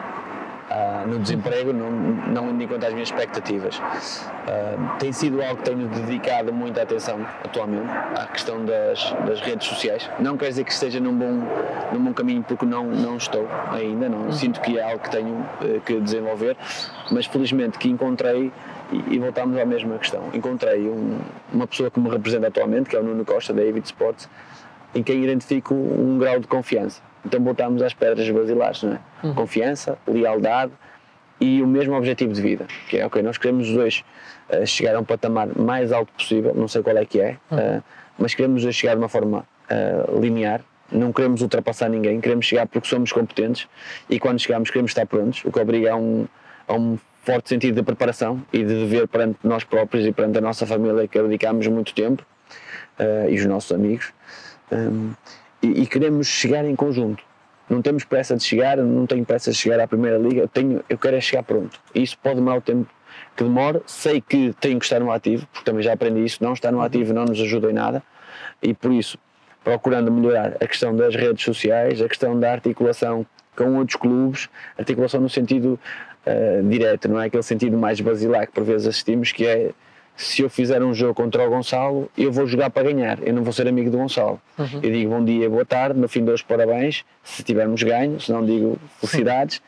uh, 0.70 1.06
no 1.06 1.18
desemprego, 1.18 1.72
não, 1.72 1.90
não 1.90 2.50
indo 2.50 2.62
em 2.62 2.68
conta 2.68 2.86
as 2.86 2.92
minhas 2.92 3.08
expectativas. 3.08 3.78
Uh, 3.78 4.98
tem 4.98 5.12
sido 5.12 5.42
algo 5.42 5.56
que 5.56 5.64
tenho 5.64 5.88
dedicado 5.88 6.52
muita 6.52 6.82
atenção 6.82 7.26
atualmente, 7.44 7.90
à 8.16 8.26
questão 8.26 8.64
das, 8.64 9.12
das 9.26 9.40
redes 9.40 9.66
sociais. 9.66 10.08
Não 10.18 10.36
quer 10.36 10.48
dizer 10.48 10.64
que 10.64 10.72
esteja 10.72 11.00
num 11.00 11.14
bom, 11.14 11.42
num 11.92 12.04
bom 12.04 12.14
caminho, 12.14 12.42
porque 12.42 12.64
não, 12.64 12.84
não 12.86 13.16
estou 13.16 13.46
ainda, 13.70 14.08
não 14.08 14.26
uhum. 14.26 14.32
sinto 14.32 14.60
que 14.60 14.78
é 14.78 14.82
algo 14.82 15.00
que 15.00 15.10
tenho 15.10 15.34
uh, 15.34 15.80
que 15.84 16.00
desenvolver, 16.00 16.56
mas 17.10 17.26
felizmente 17.26 17.78
que 17.78 17.88
encontrei 17.88 18.52
e, 18.92 19.14
e 19.14 19.18
voltamos 19.18 19.58
à 19.58 19.64
mesma 19.64 19.98
questão. 19.98 20.22
Encontrei 20.32 20.88
um, 20.88 21.18
uma 21.52 21.66
pessoa 21.66 21.90
que 21.90 21.98
me 21.98 22.08
representa 22.08 22.48
atualmente, 22.48 22.88
que 22.88 22.96
é 22.96 23.00
o 23.00 23.02
Nuno 23.02 23.24
Costa, 23.24 23.52
da 23.52 23.62
Avid 23.62 23.84
Sports, 23.84 24.28
em 24.94 25.02
quem 25.02 25.22
identifico 25.22 25.74
um 25.74 26.18
grau 26.18 26.38
de 26.40 26.46
confiança. 26.46 27.09
Então 27.24 27.42
voltamos 27.42 27.82
às 27.82 27.94
pedras 27.94 28.28
basilares, 28.30 28.82
não 28.82 28.94
é? 28.94 28.98
Uhum. 29.22 29.34
Confiança, 29.34 29.98
lealdade 30.06 30.72
e 31.40 31.62
o 31.62 31.66
mesmo 31.66 31.94
objetivo 31.94 32.32
de 32.32 32.42
vida, 32.42 32.66
que 32.88 32.98
é, 32.98 33.06
ok, 33.06 33.22
nós 33.22 33.38
queremos 33.38 33.68
os 33.68 33.74
dois 33.74 34.04
uh, 34.50 34.66
chegar 34.66 34.94
a 34.94 35.00
um 35.00 35.04
patamar 35.04 35.48
mais 35.58 35.90
alto 35.90 36.12
possível, 36.12 36.54
não 36.54 36.68
sei 36.68 36.82
qual 36.82 36.96
é 36.96 37.04
que 37.04 37.20
é, 37.20 37.36
uhum. 37.50 37.78
uh, 37.78 37.82
mas 38.18 38.34
queremos 38.34 38.62
chegar 38.74 38.94
de 38.94 39.00
uma 39.00 39.08
forma 39.08 39.46
uh, 39.70 40.20
linear, 40.20 40.60
não 40.92 41.12
queremos 41.12 41.40
ultrapassar 41.40 41.88
ninguém, 41.88 42.20
queremos 42.20 42.44
chegar 42.44 42.66
porque 42.66 42.86
somos 42.86 43.10
competentes 43.10 43.66
e 44.08 44.18
quando 44.18 44.38
chegamos 44.38 44.70
queremos 44.70 44.90
estar 44.90 45.06
prontos, 45.06 45.42
o 45.44 45.50
que 45.50 45.58
obriga 45.58 45.92
a 45.92 45.96
um, 45.96 46.26
a 46.68 46.74
um 46.74 46.98
forte 47.22 47.48
sentido 47.48 47.76
de 47.76 47.82
preparação 47.82 48.42
e 48.52 48.58
de 48.58 48.74
dever 48.74 49.08
perante 49.08 49.38
nós 49.44 49.64
próprios 49.64 50.04
e 50.04 50.12
perante 50.12 50.38
a 50.38 50.40
nossa 50.40 50.66
família 50.66 51.06
que 51.06 51.22
dedicamos 51.22 51.66
muito 51.68 51.94
tempo 51.94 52.24
e 53.28 53.36
os 53.36 53.46
nossos 53.46 53.70
amigos. 53.72 54.12
Um, 54.72 55.12
e, 55.62 55.86
queremos 55.86 56.26
chegar 56.26 56.64
em 56.64 56.74
conjunto. 56.74 57.22
Não 57.68 57.80
temos 57.80 58.04
pressa 58.04 58.36
de 58.36 58.42
chegar, 58.42 58.76
não 58.78 59.06
tenho 59.06 59.24
pressa 59.24 59.50
de 59.52 59.56
chegar 59.56 59.78
à 59.78 59.86
Primeira 59.86 60.18
Liga, 60.18 60.40
eu, 60.40 60.48
tenho, 60.48 60.82
eu 60.88 60.98
quero 60.98 61.16
é 61.16 61.20
chegar 61.20 61.42
pronto. 61.42 61.78
E 61.94 62.02
isso 62.02 62.18
pode 62.18 62.36
demorar 62.36 62.58
o 62.58 62.60
tempo 62.60 62.90
que 63.36 63.44
demora. 63.44 63.80
Sei 63.86 64.20
que 64.20 64.52
tenho 64.60 64.78
que 64.78 64.84
estar 64.84 64.98
no 64.98 65.10
ativo, 65.12 65.46
porque 65.52 65.64
também 65.64 65.82
já 65.82 65.92
aprendi 65.92 66.24
isso, 66.24 66.42
não 66.42 66.52
estar 66.52 66.72
no 66.72 66.80
ativo 66.80 67.12
não 67.12 67.24
nos 67.24 67.40
ajuda 67.40 67.70
em 67.70 67.74
nada. 67.74 68.02
E 68.62 68.74
por 68.74 68.92
isso, 68.92 69.18
procurando 69.62 70.10
melhorar 70.10 70.56
a 70.60 70.66
questão 70.66 70.96
das 70.96 71.14
redes 71.14 71.44
sociais, 71.44 72.00
a 72.02 72.08
questão 72.08 72.38
da 72.38 72.50
articulação 72.50 73.24
com 73.56 73.76
outros 73.76 73.96
clubes, 73.96 74.48
articulação 74.78 75.20
no 75.20 75.28
sentido 75.28 75.78
uh, 76.26 76.68
direto, 76.68 77.08
não 77.08 77.20
é 77.20 77.26
aquele 77.26 77.42
sentido 77.42 77.76
mais 77.76 78.00
basilar 78.00 78.46
que 78.46 78.52
por 78.52 78.64
vezes 78.64 78.86
assistimos, 78.86 79.32
que 79.32 79.46
é 79.46 79.70
se 80.20 80.42
eu 80.42 80.50
fizer 80.50 80.82
um 80.82 80.92
jogo 80.92 81.14
contra 81.14 81.46
o 81.46 81.50
Gonçalo, 81.50 82.10
eu 82.16 82.30
vou 82.30 82.46
jogar 82.46 82.68
para 82.68 82.82
ganhar, 82.82 83.18
eu 83.26 83.32
não 83.32 83.42
vou 83.42 83.54
ser 83.54 83.66
amigo 83.66 83.90
do 83.90 83.96
Gonçalo. 83.96 84.38
Uhum. 84.58 84.80
Eu 84.82 84.92
digo 84.92 85.10
bom 85.10 85.24
dia, 85.24 85.48
boa 85.48 85.64
tarde, 85.64 85.98
no 85.98 86.06
fim 86.08 86.22
de 86.22 86.30
hoje 86.30 86.44
parabéns, 86.46 87.06
se 87.24 87.42
tivermos 87.42 87.82
ganho, 87.82 88.20
se 88.20 88.30
não 88.30 88.44
digo 88.44 88.78
felicidades, 88.98 89.62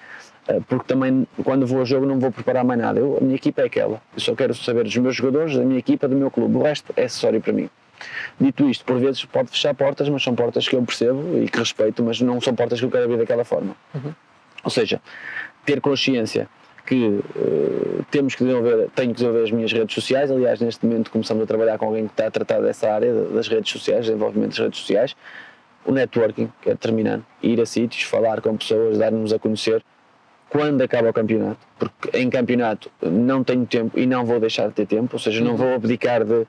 eh, 0.46 0.60
porque 0.68 0.84
também 0.86 1.26
quando 1.42 1.66
vou 1.66 1.78
ao 1.78 1.86
jogo 1.86 2.04
não 2.04 2.20
vou 2.20 2.30
preparar 2.30 2.64
mais 2.64 2.78
nada. 2.78 3.00
Eu, 3.00 3.16
a 3.16 3.24
minha 3.24 3.36
equipa 3.36 3.62
é 3.62 3.64
aquela, 3.64 4.02
eu 4.14 4.20
só 4.20 4.34
quero 4.34 4.54
saber 4.54 4.84
dos 4.84 4.96
meus 4.98 5.16
jogadores, 5.16 5.56
da 5.56 5.64
minha 5.64 5.78
equipa, 5.78 6.06
do 6.06 6.16
meu 6.16 6.30
clube, 6.30 6.54
o 6.58 6.62
resto 6.62 6.92
é 6.98 7.04
acessório 7.04 7.40
para 7.40 7.54
mim. 7.54 7.70
Dito 8.38 8.68
isto, 8.68 8.84
por 8.84 8.98
vezes 8.98 9.24
pode 9.24 9.48
fechar 9.48 9.74
portas, 9.74 10.06
mas 10.10 10.22
são 10.22 10.34
portas 10.34 10.68
que 10.68 10.76
eu 10.76 10.82
percebo 10.82 11.42
e 11.42 11.48
que 11.48 11.58
respeito, 11.58 12.02
mas 12.02 12.20
não 12.20 12.42
são 12.42 12.54
portas 12.54 12.78
que 12.78 12.84
eu 12.84 12.90
quero 12.90 13.04
abrir 13.04 13.16
daquela 13.16 13.44
forma. 13.44 13.74
Uhum. 13.94 14.12
Ou 14.64 14.70
seja, 14.70 15.00
ter 15.64 15.80
consciência 15.80 16.46
que 16.86 17.06
uh, 17.06 18.04
temos 18.10 18.34
que 18.34 18.44
desenvolver, 18.44 18.88
tenho 18.94 19.08
que 19.10 19.14
desenvolver 19.14 19.44
as 19.44 19.50
minhas 19.50 19.72
redes 19.72 19.94
sociais. 19.94 20.30
Aliás, 20.30 20.60
neste 20.60 20.84
momento 20.84 21.10
começamos 21.10 21.42
a 21.44 21.46
trabalhar 21.46 21.78
com 21.78 21.86
alguém 21.86 22.06
que 22.06 22.12
está 22.12 22.26
a 22.26 22.30
tratar 22.30 22.60
dessa 22.60 22.92
área 22.92 23.12
das 23.12 23.48
redes 23.48 23.70
sociais, 23.70 24.06
desenvolvimento 24.06 24.50
das 24.50 24.58
redes 24.58 24.80
sociais. 24.80 25.16
O 25.84 25.92
networking, 25.92 26.50
que 26.60 26.70
é 26.70 26.72
determinante, 26.72 27.24
ir 27.42 27.60
a 27.60 27.66
sítios, 27.66 28.02
falar 28.04 28.40
com 28.40 28.56
pessoas, 28.56 28.98
dar-nos 28.98 29.32
a 29.32 29.38
conhecer 29.38 29.82
quando 30.48 30.82
acaba 30.82 31.08
o 31.08 31.12
campeonato, 31.14 31.66
porque 31.78 32.16
em 32.16 32.28
campeonato 32.28 32.90
não 33.00 33.42
tenho 33.42 33.64
tempo 33.64 33.98
e 33.98 34.06
não 34.06 34.22
vou 34.22 34.38
deixar 34.38 34.68
de 34.68 34.74
ter 34.74 34.86
tempo, 34.86 35.08
ou 35.14 35.18
seja, 35.18 35.42
não 35.42 35.56
vou 35.56 35.74
abdicar 35.74 36.22
de, 36.24 36.46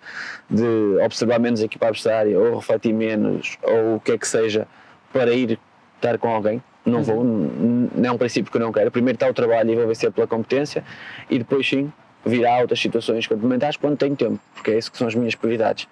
de 0.50 1.02
observar 1.02 1.40
menos 1.40 1.62
a 1.62 1.66
equipa 1.66 1.86
adversária 1.86 2.38
ou 2.38 2.58
refletir 2.58 2.92
menos 2.92 3.58
ou 3.64 3.96
o 3.96 4.00
que 4.02 4.12
é 4.12 4.18
que 4.18 4.28
seja 4.28 4.68
para 5.14 5.32
ir 5.32 5.58
estar 5.96 6.18
com 6.18 6.28
alguém 6.28 6.62
não 6.86 7.04
vou, 7.04 7.24
não 7.24 8.10
é 8.10 8.12
um 8.12 8.18
princípio 8.18 8.52
que 8.52 8.58
eu 8.58 8.62
não 8.62 8.72
quero. 8.72 8.92
Primeiro 8.92 9.16
está 9.16 9.30
o 9.30 9.34
trabalho 9.34 9.72
e 9.72 9.76
vou 9.76 9.88
vencer 9.88 10.12
pela 10.12 10.28
competência 10.28 10.84
e 11.30 11.38
depois 11.38 11.68
sim 11.68 11.92
virá 12.26 12.60
outras 12.60 12.80
situações 12.80 13.28
complementares 13.28 13.78
quando 13.78 13.98
tenho 13.98 14.16
tempo, 14.16 14.40
porque 14.54 14.72
é 14.72 14.78
isso 14.78 14.92
que 14.92 14.98
são 14.98 15.08
as 15.08 15.16
minhas 15.16 15.36
prioridades. 15.36 15.86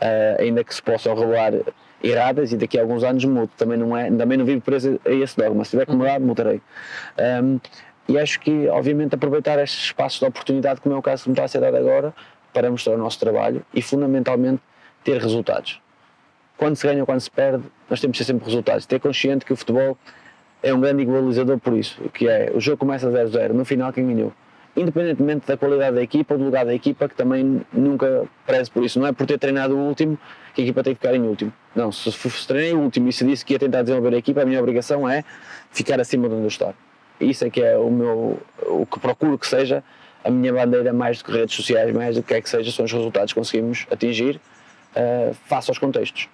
Uh, 0.00 0.40
ainda 0.40 0.62
que 0.62 0.72
se 0.72 0.80
possam 0.80 1.14
revelar 1.14 1.52
erradas 2.02 2.52
e 2.52 2.56
daqui 2.56 2.78
a 2.78 2.82
alguns 2.82 3.02
anos 3.02 3.24
mudo. 3.24 3.50
Também 3.56 3.76
não, 3.76 3.96
é, 3.96 4.10
também 4.10 4.38
não 4.38 4.44
vivo 4.44 4.60
preso 4.60 5.00
a 5.04 5.10
esse 5.10 5.36
dogma. 5.36 5.64
Se 5.64 5.72
tiver 5.72 5.86
que 5.86 5.94
mudar, 5.94 6.20
mudarei. 6.20 6.60
Um, 7.42 7.58
e 8.08 8.18
acho 8.18 8.40
que, 8.40 8.68
obviamente, 8.68 9.14
aproveitar 9.14 9.58
estes 9.58 9.84
espaços 9.84 10.18
de 10.18 10.24
oportunidade, 10.24 10.80
como 10.80 10.94
é 10.94 10.98
o 10.98 11.02
caso 11.02 11.24
que 11.24 11.28
me 11.28 11.34
está 11.34 11.44
a 11.44 11.48
ser 11.48 11.60
dado 11.60 11.76
agora, 11.76 12.14
para 12.52 12.70
mostrar 12.70 12.94
o 12.94 12.98
nosso 12.98 13.18
trabalho 13.18 13.64
e, 13.74 13.82
fundamentalmente, 13.82 14.62
ter 15.04 15.20
resultados. 15.20 15.80
Quando 16.56 16.76
se 16.76 16.86
ganha 16.86 17.00
ou 17.00 17.06
quando 17.06 17.20
se 17.20 17.30
perde, 17.30 17.64
nós 17.88 18.00
temos 18.00 18.16
que 18.16 18.24
ter 18.24 18.32
sempre 18.32 18.44
resultados. 18.46 18.86
Ter 18.86 18.98
consciente 18.98 19.44
que 19.44 19.52
o 19.52 19.56
futebol 19.56 19.96
é 20.62 20.74
um 20.74 20.80
grande 20.80 21.02
igualizador 21.02 21.58
por 21.58 21.74
isso, 21.74 22.00
que 22.12 22.28
é 22.28 22.50
o 22.54 22.60
jogo 22.60 22.78
começa 22.78 23.08
0-0, 23.08 23.50
no 23.50 23.64
final 23.64 23.92
quem 23.92 24.06
ganhou 24.06 24.32
independentemente 24.78 25.46
da 25.46 25.56
qualidade 25.56 25.96
da 25.96 26.02
equipa 26.02 26.34
ou 26.34 26.38
do 26.38 26.44
lugar 26.44 26.64
da 26.64 26.74
equipa, 26.74 27.08
que 27.08 27.14
também 27.14 27.62
nunca 27.72 28.24
preze 28.46 28.70
por 28.70 28.84
isso. 28.84 28.98
Não 29.00 29.06
é 29.06 29.12
por 29.12 29.26
ter 29.26 29.38
treinado 29.38 29.76
o 29.76 29.80
último 29.80 30.18
que 30.54 30.60
a 30.60 30.64
equipa 30.64 30.82
tem 30.84 30.94
que 30.94 31.00
ficar 31.00 31.14
em 31.14 31.22
último. 31.22 31.52
Não, 31.74 31.90
se, 31.90 32.10
se 32.12 32.46
treinei 32.46 32.74
o 32.74 32.80
último 32.80 33.08
e 33.08 33.12
se 33.12 33.24
disse 33.24 33.44
que 33.44 33.54
ia 33.54 33.58
tentar 33.58 33.82
desenvolver 33.82 34.14
a 34.14 34.18
equipa, 34.18 34.42
a 34.42 34.44
minha 34.44 34.60
obrigação 34.60 35.08
é 35.08 35.24
ficar 35.72 36.00
acima 36.00 36.28
de 36.28 36.34
onde 36.34 36.44
eu 36.44 36.48
estou. 36.48 36.74
Isso 37.20 37.44
é 37.44 37.50
que 37.50 37.60
é 37.60 37.76
o 37.76 37.90
meu, 37.90 38.40
o 38.66 38.86
que 38.86 39.00
procuro 39.00 39.36
que 39.36 39.46
seja 39.46 39.82
a 40.24 40.30
minha 40.30 40.52
bandeira 40.52 40.92
mais 40.92 41.18
do 41.18 41.24
que 41.24 41.32
redes 41.32 41.54
sociais, 41.54 41.92
mais 41.92 42.16
do 42.16 42.22
que 42.22 42.34
é 42.34 42.40
que 42.40 42.48
seja, 42.48 42.70
são 42.70 42.84
os 42.84 42.92
resultados 42.92 43.32
que 43.32 43.38
conseguimos 43.38 43.86
atingir 43.90 44.40
uh, 44.94 45.34
face 45.46 45.70
aos 45.70 45.78
contextos. 45.78 46.28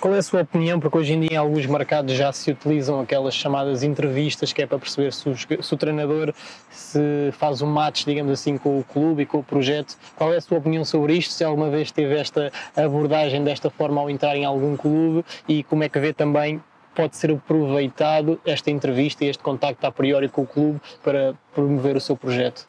Qual 0.00 0.14
é 0.14 0.18
a 0.18 0.22
sua 0.22 0.42
opinião? 0.42 0.78
Porque 0.78 0.98
hoje 0.98 1.14
em 1.14 1.20
dia 1.20 1.34
em 1.34 1.36
alguns 1.36 1.64
mercados 1.66 2.14
já 2.14 2.30
se 2.32 2.50
utilizam 2.50 3.00
aquelas 3.00 3.34
chamadas 3.34 3.82
entrevistas 3.82 4.52
que 4.52 4.60
é 4.60 4.66
para 4.66 4.78
perceber 4.78 5.12
se 5.12 5.28
o, 5.28 5.36
se 5.36 5.74
o 5.74 5.76
treinador 5.76 6.34
se 6.68 7.30
faz 7.32 7.62
um 7.62 7.66
match, 7.66 8.04
digamos 8.04 8.32
assim, 8.32 8.58
com 8.58 8.78
o 8.78 8.84
clube 8.84 9.22
e 9.22 9.26
com 9.26 9.38
o 9.38 9.42
projeto. 9.42 9.96
Qual 10.14 10.32
é 10.32 10.36
a 10.36 10.40
sua 10.40 10.58
opinião 10.58 10.84
sobre 10.84 11.14
isto? 11.14 11.32
Se 11.32 11.42
alguma 11.42 11.70
vez 11.70 11.90
teve 11.90 12.16
esta 12.16 12.52
abordagem 12.76 13.42
desta 13.42 13.70
forma 13.70 14.00
ao 14.00 14.10
entrar 14.10 14.36
em 14.36 14.44
algum 14.44 14.76
clube 14.76 15.24
e 15.48 15.62
como 15.62 15.84
é 15.84 15.88
que 15.88 15.98
vê 15.98 16.12
também 16.12 16.62
pode 16.94 17.16
ser 17.16 17.30
aproveitado 17.30 18.38
esta 18.44 18.70
entrevista 18.70 19.24
e 19.24 19.28
este 19.28 19.42
contacto 19.42 19.86
a 19.86 19.92
priori 19.92 20.28
com 20.28 20.42
o 20.42 20.46
clube 20.46 20.80
para 21.02 21.34
promover 21.54 21.96
o 21.96 22.00
seu 22.00 22.16
projeto? 22.16 22.68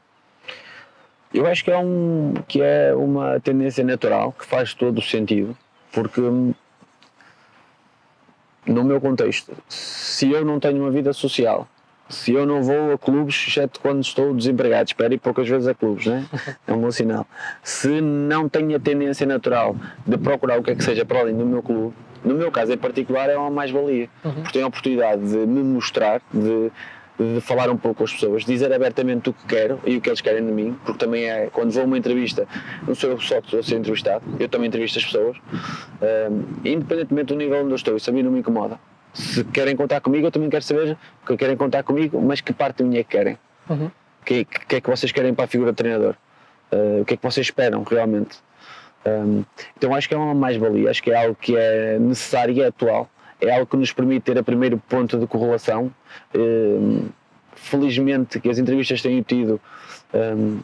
Eu 1.34 1.46
acho 1.48 1.66
que 1.66 1.72
é, 1.72 1.78
um, 1.78 2.34
que 2.48 2.62
é 2.62 2.96
uma 2.96 3.40
tendência 3.42 3.84
natural 3.84 4.32
que 4.32 4.46
faz 4.46 4.74
todo 4.74 5.00
o 5.00 5.02
sentido, 5.02 5.56
porque 5.92 6.22
no 8.66 8.84
meu 8.84 9.00
contexto, 9.00 9.54
se 9.68 10.32
eu 10.32 10.44
não 10.44 10.60
tenho 10.60 10.82
uma 10.82 10.92
vida 10.92 11.14
social, 11.14 11.68
se 12.08 12.34
eu 12.34 12.46
não 12.46 12.62
vou 12.62 12.94
a 12.94 12.98
clubes, 12.98 13.46
exceto 13.48 13.80
quando 13.80 14.02
estou 14.02 14.34
desempregado, 14.34 14.90
espero 14.90 15.14
ir 15.14 15.18
poucas 15.18 15.48
vezes 15.48 15.68
a 15.68 15.74
clubes, 15.74 16.06
né? 16.06 16.26
é 16.68 16.74
um 16.74 16.80
bom 16.80 16.92
sinal. 16.92 17.26
Se 17.64 18.00
não 18.02 18.48
tenho 18.48 18.76
a 18.76 18.80
tendência 18.80 19.26
natural 19.26 19.76
de 20.06 20.18
procurar 20.18 20.60
o 20.60 20.64
que 20.64 20.72
é 20.72 20.76
que 20.76 20.84
seja 20.84 21.04
para 21.04 21.20
além 21.20 21.36
do 21.36 21.46
meu 21.46 21.64
clube, 21.64 21.96
no 22.24 22.34
meu 22.36 22.52
caso 22.52 22.74
em 22.74 22.78
particular 22.78 23.30
é 23.30 23.38
uma 23.38 23.52
mais-valia, 23.52 24.10
uhum. 24.24 24.34
porque 24.34 24.54
tenho 24.54 24.66
a 24.66 24.68
oportunidade 24.68 25.22
de 25.22 25.38
me 25.38 25.62
mostrar, 25.64 26.22
de 26.34 26.72
de 27.18 27.40
falar 27.40 27.70
um 27.70 27.78
pouco 27.78 28.00
com 28.00 28.04
as 28.04 28.14
pessoas, 28.14 28.44
dizer 28.44 28.72
abertamente 28.74 29.30
o 29.30 29.34
que 29.34 29.46
quero 29.46 29.80
e 29.86 29.96
o 29.98 30.02
que 30.02 30.10
eles 30.10 30.22
querem 30.22 30.46
de 30.46 30.52
mim, 30.52 30.78
porque 30.84 31.00
também 31.00 31.30
é, 31.30 31.50
quando 31.52 31.72
vou 31.72 31.84
a 31.84 31.86
uma 31.86 31.98
entrevista, 31.98 32.48
não 32.86 32.94
sou 32.94 33.12
eu 33.12 33.20
só 33.20 33.40
que 33.40 33.48
estou 33.48 33.60
a 33.60 33.64
ser 33.64 33.76
entrevistado, 33.76 34.24
eu 34.40 34.50
também 34.50 34.68
entrevisto 34.68 35.00
as 35.00 35.06
pessoas, 35.06 35.38
um, 36.30 36.68
independentemente 36.68 37.28
do 37.28 37.36
nível 37.36 37.62
onde 37.62 37.72
eu 37.72 37.76
estou, 37.76 37.96
isso 37.96 38.10
a 38.10 38.14
mim 38.14 38.22
não 38.22 38.32
me 38.32 38.40
incomoda. 38.40 38.80
Se 39.14 39.46
querem 39.46 39.78
contar 39.78 40.02
comigo, 40.02 40.28
eu 40.28 40.32
também 40.32 40.50
quero 40.50 40.64
saber 40.64 40.98
que 41.26 41.38
querem 41.38 41.56
contar 41.56 41.84
comigo, 41.84 42.22
mas 42.22 42.42
que 42.42 42.52
parte 42.52 42.78
de 42.78 42.84
mim 42.84 42.98
é 42.98 43.04
que 43.04 43.12
querem. 43.12 43.38
Uhum. 43.70 43.88
O 43.88 44.26
que, 44.26 44.44
que, 44.44 44.76
é 44.76 44.82
que 44.82 44.90
vocês 44.90 45.12
querem 45.12 45.34
para 45.34 45.46
a 45.46 45.48
figura 45.48 45.72
de 45.72 45.78
treinador? 45.78 46.16
Uh, 46.72 47.02
o 47.02 47.06
que 47.06 47.14
é 47.14 47.18
que 47.18 47.24
vocês 47.24 47.48
esperam 47.48 47.84
realmente? 47.84 48.40
Um, 49.06 49.46
então 49.78 49.94
acho 49.96 50.10
que 50.10 50.16
é 50.16 50.18
uma 50.18 50.34
mais-valia, 50.34 50.90
acho 50.90 51.02
que 51.02 51.12
é 51.12 51.24
algo 51.24 51.36
que 51.40 51.56
é 51.56 51.98
necessário 52.00 52.54
e 52.56 52.62
é 52.62 52.68
atual 52.68 53.10
é 53.42 53.54
algo 53.54 53.66
que 53.66 53.78
nos 53.78 53.92
permite 53.92 54.24
ter 54.24 54.38
a 54.38 54.44
primeiro 54.44 54.78
ponto 54.90 55.18
de 55.18 55.28
correlação. 55.28 55.92
Um, 56.34 57.10
felizmente 57.56 58.40
que 58.40 58.50
as 58.50 58.58
entrevistas 58.58 59.02
têm 59.02 59.22
tido 59.22 59.60
um, 60.14 60.60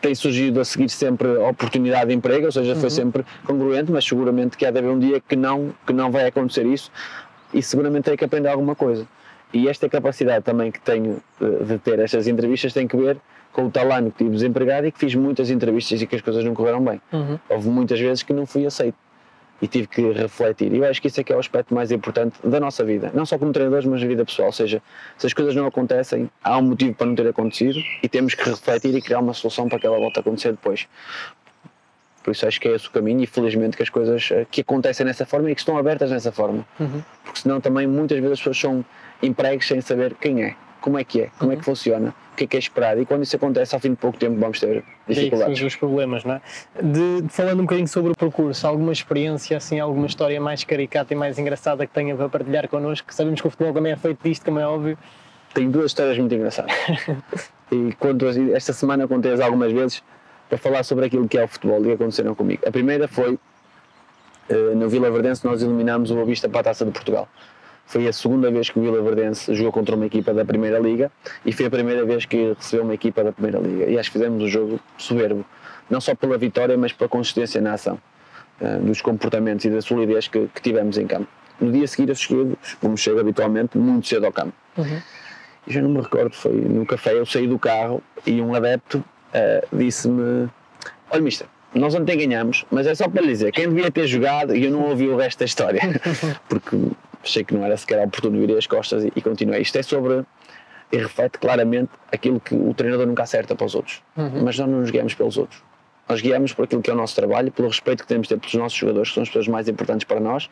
tem 0.00 0.14
surgido 0.14 0.60
a 0.60 0.64
seguir 0.64 0.90
sempre 0.90 1.28
a 1.36 1.48
oportunidade 1.48 2.08
de 2.08 2.14
emprego, 2.14 2.44
ou 2.44 2.52
seja, 2.52 2.74
foi 2.74 2.84
uhum. 2.84 2.90
sempre 2.90 3.24
congruente, 3.46 3.90
mas 3.90 4.04
seguramente 4.04 4.54
que 4.54 4.66
há 4.66 4.70
de 4.70 4.78
haver 4.78 4.90
um 4.90 4.98
dia 4.98 5.18
que 5.18 5.34
não, 5.34 5.74
que 5.86 5.94
não 5.94 6.10
vai 6.10 6.26
acontecer 6.26 6.66
isso 6.66 6.92
e 7.54 7.62
seguramente 7.62 8.04
tem 8.04 8.16
que 8.16 8.24
aprender 8.24 8.48
alguma 8.48 8.74
coisa. 8.74 9.06
E 9.52 9.66
esta 9.66 9.88
capacidade 9.88 10.44
também 10.44 10.70
que 10.70 10.80
tenho 10.80 11.22
de, 11.40 11.64
de 11.64 11.78
ter 11.78 11.98
estas 12.00 12.26
entrevistas 12.26 12.74
tem 12.74 12.86
que 12.86 12.96
ver 12.96 13.16
com 13.50 13.66
o 13.66 13.70
tal 13.70 13.90
ano 13.92 14.10
que 14.10 14.18
tive 14.18 14.30
desempregado 14.30 14.86
e 14.86 14.92
que 14.92 14.98
fiz 14.98 15.14
muitas 15.14 15.48
entrevistas 15.48 16.02
e 16.02 16.06
que 16.06 16.16
as 16.16 16.20
coisas 16.20 16.44
não 16.44 16.52
correram 16.52 16.84
bem. 16.84 17.00
Uhum. 17.10 17.38
Houve 17.48 17.68
muitas 17.70 17.98
vezes 17.98 18.22
que 18.22 18.34
não 18.34 18.44
fui 18.44 18.66
aceito 18.66 18.96
e 19.62 19.68
tive 19.68 19.86
que 19.86 20.02
refletir. 20.12 20.72
E 20.72 20.78
eu 20.78 20.84
acho 20.84 21.00
que 21.00 21.08
isso 21.08 21.20
é 21.20 21.24
que 21.24 21.32
é 21.32 21.36
o 21.36 21.38
aspecto 21.38 21.74
mais 21.74 21.90
importante 21.90 22.36
da 22.44 22.60
nossa 22.60 22.84
vida, 22.84 23.10
não 23.14 23.24
só 23.24 23.38
como 23.38 23.52
treinadores, 23.52 23.86
mas 23.86 24.00
na 24.00 24.06
vida 24.06 24.24
pessoal. 24.24 24.46
Ou 24.46 24.52
seja, 24.52 24.82
se 25.16 25.26
as 25.26 25.32
coisas 25.32 25.54
não 25.54 25.66
acontecem, 25.66 26.30
há 26.42 26.58
um 26.58 26.62
motivo 26.62 26.94
para 26.94 27.06
não 27.06 27.14
ter 27.14 27.26
acontecido 27.26 27.78
e 28.02 28.08
temos 28.08 28.34
que 28.34 28.48
refletir 28.48 28.94
e 28.94 29.00
criar 29.00 29.20
uma 29.20 29.32
solução 29.32 29.68
para 29.68 29.78
que 29.78 29.86
ela 29.86 29.98
volte 29.98 30.18
a 30.18 30.20
acontecer 30.20 30.52
depois. 30.52 30.86
Por 32.22 32.30
isso 32.30 32.46
acho 32.46 32.58
que 32.58 32.68
é 32.68 32.74
esse 32.74 32.88
o 32.88 32.90
caminho 32.90 33.22
e 33.22 33.26
felizmente 33.26 33.76
que 33.76 33.82
as 33.82 33.90
coisas 33.90 34.30
eh, 34.32 34.46
que 34.50 34.62
acontecem 34.62 35.04
dessa 35.04 35.26
forma 35.26 35.50
e 35.50 35.54
que 35.54 35.60
estão 35.60 35.76
abertas 35.76 36.08
dessa 36.08 36.32
forma. 36.32 36.66
Uhum. 36.80 37.02
Porque 37.22 37.40
senão 37.40 37.60
também 37.60 37.86
muitas 37.86 38.18
vezes 38.18 38.32
as 38.32 38.38
pessoas 38.38 38.58
são 38.58 38.84
empregos 39.22 39.68
sem 39.68 39.80
saber 39.82 40.14
quem 40.14 40.42
é 40.42 40.56
como 40.84 40.98
é 40.98 41.04
que 41.04 41.22
é, 41.22 41.30
como 41.38 41.50
uhum. 41.50 41.52
é 41.52 41.54
que 41.54 41.60
uhum. 41.60 41.74
funciona, 41.74 42.14
o 42.32 42.36
que 42.36 42.44
é 42.44 42.46
que 42.46 42.56
é 42.56 42.60
esperado 42.60 43.00
e 43.00 43.06
quando 43.06 43.22
isso 43.22 43.34
acontece 43.34 43.74
ao 43.74 43.80
fim 43.80 43.92
de 43.92 43.96
pouco 43.96 44.18
tempo 44.18 44.38
vamos 44.38 44.60
ter 44.60 44.84
dificuldades. 45.08 45.58
Sim, 45.58 45.64
os 45.64 45.76
problemas, 45.76 46.24
não 46.24 46.34
é? 46.34 46.40
De, 46.82 47.24
falando 47.30 47.60
um 47.60 47.62
bocadinho 47.62 47.88
sobre 47.88 48.12
o 48.12 48.14
percurso, 48.14 48.66
alguma 48.66 48.92
experiência, 48.92 49.56
assim, 49.56 49.80
alguma 49.80 50.06
história 50.06 50.38
mais 50.38 50.62
caricata 50.62 51.14
e 51.14 51.16
mais 51.16 51.38
engraçada 51.38 51.86
que 51.86 51.94
tenha 51.94 52.14
para 52.14 52.28
partilhar 52.28 52.68
connosco? 52.68 53.14
Sabemos 53.14 53.40
que 53.40 53.46
o 53.46 53.50
futebol 53.50 53.72
também 53.72 53.92
é 53.92 53.96
feito 53.96 54.22
disto, 54.22 54.44
como 54.44 54.58
é 54.58 54.66
óbvio. 54.66 54.98
Tenho 55.54 55.70
duas 55.70 55.86
histórias 55.86 56.18
muito 56.18 56.34
engraçadas 56.34 56.74
e 57.72 57.94
quando, 57.98 58.26
esta 58.54 58.74
semana 58.74 59.08
contei-as 59.08 59.40
algumas 59.40 59.72
vezes 59.72 60.02
para 60.50 60.58
falar 60.58 60.82
sobre 60.82 61.06
aquilo 61.06 61.26
que 61.26 61.38
é 61.38 61.44
o 61.44 61.48
futebol 61.48 61.82
e 61.86 61.92
aconteceram 61.92 62.34
comigo. 62.34 62.62
A 62.66 62.70
primeira 62.70 63.08
foi 63.08 63.38
uh, 64.50 64.76
no 64.76 64.86
Vila 64.90 65.10
Verdense 65.10 65.42
nós 65.46 65.62
eliminámos 65.62 66.10
o 66.10 66.14
Boavista 66.14 66.46
para 66.46 66.60
a 66.60 66.64
Taça 66.64 66.84
de 66.84 66.90
Portugal. 66.90 67.26
Foi 67.86 68.08
a 68.08 68.12
segunda 68.12 68.50
vez 68.50 68.70
que 68.70 68.78
o 68.78 68.82
Vila 68.82 69.02
Verdense 69.02 69.54
jogou 69.54 69.72
contra 69.72 69.94
uma 69.94 70.06
equipa 70.06 70.32
da 70.32 70.44
Primeira 70.44 70.78
Liga 70.78 71.12
e 71.44 71.52
foi 71.52 71.66
a 71.66 71.70
primeira 71.70 72.04
vez 72.04 72.24
que 72.24 72.54
recebeu 72.54 72.84
uma 72.84 72.94
equipa 72.94 73.22
da 73.22 73.32
Primeira 73.32 73.58
Liga. 73.58 73.90
E 73.90 73.98
acho 73.98 74.10
que 74.10 74.18
fizemos 74.18 74.42
um 74.42 74.48
jogo 74.48 74.80
soberbo, 74.96 75.44
não 75.88 76.00
só 76.00 76.14
pela 76.14 76.38
vitória, 76.38 76.76
mas 76.76 76.92
pela 76.92 77.08
consistência 77.08 77.60
na 77.60 77.74
ação, 77.74 77.98
uh, 78.60 78.80
dos 78.80 79.00
comportamentos 79.00 79.64
e 79.64 79.70
da 79.70 79.82
solidez 79.82 80.28
que, 80.28 80.48
que, 80.54 80.62
tivemos 80.62 80.96
em 80.98 81.06
campo. 81.06 81.28
No 81.60 81.70
dia 81.70 81.86
seguinte 81.86 82.08
eu 82.08 82.14
cheguei, 82.14 82.56
como 82.80 82.96
chego 82.96 83.20
habitualmente, 83.20 83.78
muito 83.78 84.08
cedo 84.08 84.26
ao 84.26 84.32
campo. 84.32 84.54
Uhum. 84.76 85.00
E 85.66 85.72
já 85.72 85.80
não 85.80 85.90
me 85.90 86.00
recordo, 86.00 86.34
foi 86.34 86.52
no 86.52 86.84
café, 86.84 87.14
eu 87.14 87.26
saí 87.26 87.46
do 87.46 87.58
carro 87.58 88.02
e 88.26 88.40
um 88.40 88.54
adepto 88.54 88.98
uh, 88.98 89.76
disse-me: 89.76 90.48
Olha, 91.10 91.22
mister, 91.22 91.46
nós 91.74 91.94
ontem 91.94 92.16
ganhamos, 92.16 92.64
mas 92.70 92.86
é 92.86 92.94
só 92.94 93.08
para 93.08 93.20
lhe 93.20 93.28
dizer, 93.28 93.52
quem 93.52 93.68
devia 93.68 93.90
ter 93.90 94.06
jogado 94.06 94.54
e 94.54 94.64
eu 94.64 94.70
não 94.70 94.88
ouvi 94.88 95.08
o 95.08 95.16
resto 95.16 95.40
da 95.40 95.44
história, 95.44 95.80
porque 96.48 96.76
achei 97.24 97.44
que 97.44 97.54
não 97.54 97.64
era 97.64 97.76
sequer 97.76 98.02
oportuno 98.04 98.38
virei 98.38 98.58
as 98.58 98.66
costas 98.66 99.04
e, 99.04 99.12
e 99.14 99.22
continuei. 99.22 99.60
Isto 99.60 99.78
é 99.78 99.82
sobre 99.82 100.24
e 100.92 100.96
reflete 100.96 101.38
claramente 101.38 101.90
aquilo 102.12 102.38
que 102.38 102.54
o 102.54 102.72
treinador 102.74 103.06
nunca 103.06 103.22
acerta 103.22 103.54
para 103.54 103.66
os 103.66 103.74
outros, 103.74 104.02
uhum. 104.16 104.44
mas 104.44 104.58
nós 104.58 104.68
não 104.68 104.80
nos 104.80 104.90
guiamos 104.90 105.14
pelos 105.14 105.36
outros. 105.36 105.62
Nós 106.08 106.20
guiamos 106.20 106.52
por 106.52 106.64
aquilo 106.64 106.82
que 106.82 106.90
é 106.90 106.92
o 106.92 106.96
nosso 106.96 107.16
trabalho, 107.16 107.50
pelo 107.50 107.68
respeito 107.68 108.02
que 108.02 108.06
temos 108.06 108.28
de 108.28 108.34
ter 108.34 108.40
pelos 108.40 108.54
nossos 108.54 108.78
jogadores, 108.78 109.08
que 109.08 109.14
são 109.14 109.22
as 109.22 109.28
pessoas 109.28 109.48
mais 109.48 109.68
importantes 109.68 110.04
para 110.04 110.20
nós, 110.20 110.50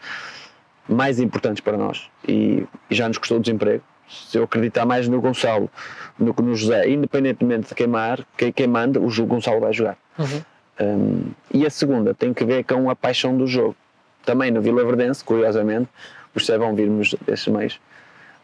mais 0.89 1.21
importantes 1.21 1.61
para 1.61 1.77
nós, 1.77 2.11
e, 2.27 2.67
e 2.91 2.95
já 2.95 3.07
nos 3.07 3.19
custou 3.19 3.39
o 3.39 3.41
desemprego. 3.41 3.85
Se 4.09 4.39
eu 4.39 4.45
acreditar 4.45 4.85
mais 4.85 5.09
no 5.09 5.21
Gonçalo 5.21 5.71
do 6.19 6.35
que 6.35 6.43
no 6.43 6.55
José, 6.55 6.89
independentemente 6.89 7.69
de 7.69 7.75
queimar, 7.75 8.27
quem, 8.37 8.53
quem 8.53 8.67
manda, 8.67 8.99
o 9.01 9.27
Gonçalo 9.27 9.61
vai 9.61 9.73
jogar. 9.73 9.97
Uhum. 10.19 10.43
Um, 10.81 11.25
e 11.53 11.67
a 11.67 11.71
segunda 11.71 12.15
tem 12.15 12.33
que 12.33 12.45
ver 12.45 12.65
com 12.65 12.91
a 12.91 12.97
paixão 12.97 13.37
do 13.37 13.47
jogo. 13.47 13.77
Também 14.25 14.51
no 14.51 14.61
Vila 14.61 14.85
Verdense, 14.85 15.23
curiosamente, 15.23 15.89
os 16.35 16.47
vão 16.47 16.75
virmos 16.75 17.15
desses 17.27 17.49
meios. 17.49 17.81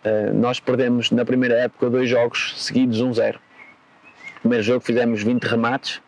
Uh, 0.05 0.33
nós 0.35 0.61
perdemos 0.61 1.11
na 1.11 1.25
primeira 1.25 1.55
época 1.55 1.91
dois 1.91 2.09
jogos 2.09 2.55
seguidos 2.57 3.03
1-0. 3.03 3.37
Um 3.37 4.41
primeiro 4.41 4.63
jogo 4.63 4.81
fizemos 4.81 5.23
20 5.23 5.43
remates, 5.45 6.01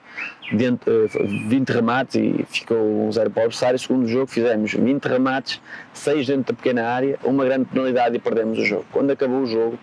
dentro, 0.52 1.06
uh, 1.06 1.48
20 1.48 1.70
remates 1.70 2.14
e 2.16 2.44
ficou 2.48 3.08
1-0 3.08 3.28
um 3.28 3.30
para 3.30 3.40
o 3.40 3.44
adversário. 3.44 3.78
segundo 3.78 4.06
jogo 4.06 4.26
fizemos 4.26 4.72
20 4.72 5.04
remates, 5.06 5.60
6 5.92 6.26
dentro 6.26 6.52
da 6.52 6.56
pequena 6.56 6.86
área, 6.86 7.18
uma 7.24 7.44
grande 7.44 7.64
penalidade 7.66 8.16
e 8.16 8.18
perdemos 8.18 8.58
o 8.58 8.64
jogo. 8.64 8.86
Quando 8.92 9.10
acabou 9.10 9.40
o 9.40 9.46
jogo, 9.46 9.78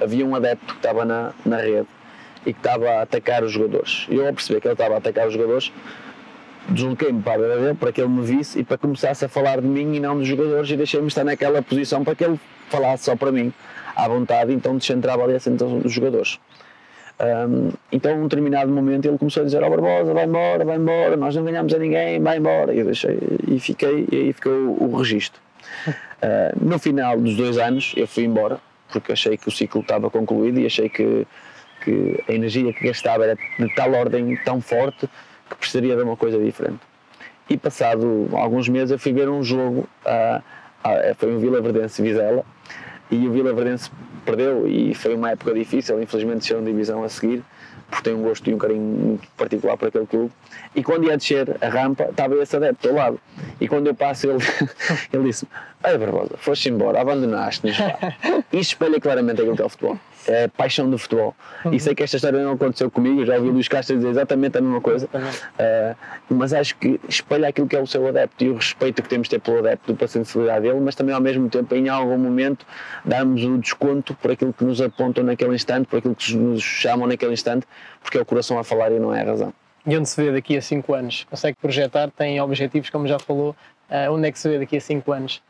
havia 0.00 0.24
um 0.24 0.34
adepto 0.34 0.66
que 0.66 0.78
estava 0.78 1.04
na, 1.04 1.32
na 1.44 1.56
rede 1.56 1.88
e 2.46 2.52
que 2.52 2.58
estava 2.58 2.88
a 2.88 3.02
atacar 3.02 3.42
os 3.42 3.52
jogadores. 3.52 4.06
Eu 4.08 4.26
ao 4.26 4.32
perceber 4.32 4.60
que 4.60 4.68
ele 4.68 4.74
estava 4.74 4.94
a 4.94 4.98
atacar 4.98 5.26
os 5.26 5.34
jogadores, 5.34 5.72
desloquei-me 6.70 7.22
para 7.22 7.34
a 7.34 7.38
beira 7.38 7.74
para 7.74 7.92
que 7.92 8.00
ele 8.00 8.10
me 8.10 8.22
visse 8.22 8.60
e 8.60 8.64
para 8.64 8.78
começasse 8.78 9.24
a 9.24 9.28
falar 9.28 9.60
de 9.60 9.66
mim 9.66 9.94
e 9.94 10.00
não 10.00 10.16
dos 10.16 10.26
jogadores 10.26 10.70
e 10.70 10.76
deixei-me 10.76 11.08
estar 11.08 11.24
naquela 11.24 11.60
posição 11.62 12.04
para 12.04 12.14
que 12.14 12.24
ele 12.24 12.38
falasse 12.68 13.04
só 13.04 13.16
para 13.16 13.32
mim 13.32 13.52
à 13.96 14.08
vontade, 14.08 14.52
então 14.52 14.76
descentrava 14.76 15.24
ali 15.24 15.34
a 15.34 15.36
atenção 15.36 15.80
dos 15.80 15.92
jogadores. 15.92 16.38
Um, 17.20 17.70
então, 17.92 18.16
num 18.16 18.22
determinado 18.22 18.72
momento, 18.72 19.06
ele 19.06 19.18
começou 19.18 19.42
a 19.42 19.44
dizer: 19.44 19.62
Ó 19.62 19.66
oh, 19.66 19.70
Barbosa, 19.70 20.14
vai 20.14 20.24
embora, 20.24 20.64
vai 20.64 20.76
embora, 20.76 21.16
nós 21.18 21.36
não 21.36 21.44
ganhamos 21.44 21.74
a 21.74 21.78
ninguém, 21.78 22.18
vai 22.18 22.38
embora. 22.38 22.72
E 22.72 22.78
eu 22.78 22.86
deixei, 22.86 23.18
e 23.46 23.60
fiquei, 23.60 24.08
e 24.10 24.16
aí 24.16 24.32
ficou 24.32 24.52
o, 24.52 24.94
o 24.94 24.96
registro. 24.96 25.38
Uh, 26.22 26.56
no 26.66 26.78
final 26.78 27.20
dos 27.20 27.36
dois 27.36 27.58
anos, 27.58 27.92
eu 27.94 28.06
fui 28.06 28.24
embora, 28.24 28.58
porque 28.90 29.12
achei 29.12 29.36
que 29.36 29.48
o 29.48 29.50
ciclo 29.50 29.82
estava 29.82 30.08
concluído 30.08 30.60
e 30.60 30.66
achei 30.66 30.88
que, 30.88 31.26
que 31.84 32.24
a 32.26 32.32
energia 32.32 32.72
que 32.72 32.86
gastava 32.86 33.24
era 33.24 33.36
de 33.36 33.74
tal 33.74 33.92
ordem, 33.92 34.34
tão 34.42 34.62
forte, 34.62 35.06
que 35.50 35.56
precisaria 35.56 35.96
de 35.96 36.02
uma 36.02 36.16
coisa 36.16 36.38
diferente. 36.38 36.80
E 37.48 37.56
passado 37.56 38.28
alguns 38.32 38.68
meses, 38.68 38.92
eu 38.92 38.98
fui 38.98 39.12
ver 39.12 39.28
um 39.28 39.42
jogo, 39.42 39.88
uh, 40.06 40.38
uh, 40.38 41.14
foi 41.16 41.34
um 41.34 41.38
Vila 41.38 41.60
Verdense 41.60 42.00
Vizela, 42.00 42.44
e 43.10 43.26
o 43.26 43.32
Vila 43.32 43.52
Verdense 43.52 43.90
perdeu 44.24 44.68
e 44.68 44.94
foi 44.94 45.14
uma 45.14 45.32
época 45.32 45.52
difícil, 45.52 46.00
infelizmente 46.00 46.42
desceram 46.42 46.62
divisão 46.62 47.02
a 47.02 47.08
seguir, 47.08 47.42
porque 47.88 48.04
tem 48.04 48.14
um 48.14 48.22
gosto 48.22 48.48
e 48.48 48.54
um 48.54 48.58
carinho 48.58 48.80
muito 48.80 49.28
particular 49.36 49.76
para 49.76 49.88
aquele 49.88 50.06
clube. 50.06 50.30
E 50.76 50.84
quando 50.84 51.06
ia 51.06 51.16
descer 51.16 51.56
a 51.60 51.68
rampa, 51.68 52.04
estava 52.04 52.40
esse 52.40 52.54
adepto 52.54 52.88
ao 52.88 52.94
lado. 52.94 53.20
E 53.60 53.66
quando 53.66 53.88
eu 53.88 53.94
passo, 53.96 54.30
ele, 54.30 54.38
ele 55.12 55.24
disse: 55.24 55.48
Ei, 55.84 55.98
Barbosa, 55.98 56.36
foste 56.36 56.68
embora, 56.68 57.00
abandonaste-nos. 57.00 57.76
Isto 58.52 58.54
espelha 58.54 59.00
claramente 59.00 59.40
aquilo 59.40 59.56
que 59.56 59.62
é 59.62 59.64
o 59.64 59.68
futebol 59.68 59.98
é 60.30 60.48
paixão 60.48 60.88
do 60.88 60.96
futebol. 60.96 61.34
Uhum. 61.64 61.74
E 61.74 61.80
sei 61.80 61.94
que 61.94 62.02
esta 62.02 62.16
história 62.16 62.42
não 62.42 62.52
aconteceu 62.52 62.90
comigo, 62.90 63.24
já 63.24 63.36
ouvi 63.36 63.48
o 63.48 63.52
Luís 63.52 63.68
Castro 63.68 63.96
dizer 63.96 64.08
exatamente 64.08 64.56
a 64.56 64.60
mesma 64.60 64.80
coisa, 64.80 65.06
uh, 65.06 65.96
mas 66.28 66.52
acho 66.52 66.76
que 66.76 67.00
espelha 67.08 67.48
aquilo 67.48 67.66
que 67.66 67.76
é 67.76 67.80
o 67.80 67.86
seu 67.86 68.06
adepto 68.06 68.44
e 68.44 68.48
o 68.48 68.54
respeito 68.54 69.02
que 69.02 69.08
temos 69.08 69.28
de 69.28 69.36
ter 69.36 69.40
pelo 69.40 69.58
adepto, 69.58 69.94
pela 69.94 70.08
sensibilidade 70.08 70.62
dele, 70.62 70.80
mas 70.80 70.94
também 70.94 71.14
ao 71.14 71.20
mesmo 71.20 71.48
tempo, 71.48 71.74
em 71.74 71.88
algum 71.88 72.18
momento, 72.18 72.64
darmos 73.04 73.44
o 73.44 73.58
desconto 73.58 74.14
por 74.14 74.30
aquilo 74.30 74.52
que 74.52 74.64
nos 74.64 74.80
apontam 74.80 75.24
naquele 75.24 75.54
instante, 75.54 75.86
por 75.86 75.98
aquilo 75.98 76.14
que 76.14 76.36
nos 76.36 76.62
chamam 76.62 77.06
naquele 77.06 77.32
instante, 77.32 77.66
porque 78.02 78.18
é 78.18 78.20
o 78.20 78.24
coração 78.24 78.58
a 78.58 78.64
falar 78.64 78.92
e 78.92 78.98
não 78.98 79.14
é 79.14 79.22
a 79.22 79.24
razão. 79.24 79.52
E 79.86 79.96
onde 79.96 80.08
se 80.08 80.22
vê 80.22 80.30
daqui 80.30 80.56
a 80.56 80.62
5 80.62 80.94
anos? 80.94 81.26
Consegue 81.30 81.56
projetar? 81.60 82.10
Tem 82.10 82.40
objetivos, 82.40 82.90
como 82.90 83.06
já 83.06 83.18
falou? 83.18 83.56
Uh, 83.90 84.12
onde 84.12 84.28
é 84.28 84.32
que 84.32 84.38
se 84.38 84.48
vê 84.48 84.58
daqui 84.58 84.76
a 84.76 84.80
5 84.80 85.12
anos? 85.12 85.42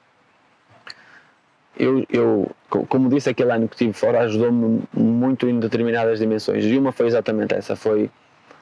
Eu, 1.81 2.05
eu, 2.11 2.51
como 2.69 3.09
disse, 3.09 3.31
aquele 3.31 3.51
ano 3.51 3.67
que 3.67 3.75
estive 3.75 3.95
fora 3.95 4.21
ajudou-me 4.21 4.83
muito 4.93 5.49
em 5.49 5.59
determinadas 5.59 6.19
dimensões. 6.19 6.65
E 6.65 6.77
uma 6.77 6.93
foi 6.93 7.07
exatamente 7.07 7.55
essa: 7.55 7.75
foi 7.75 8.11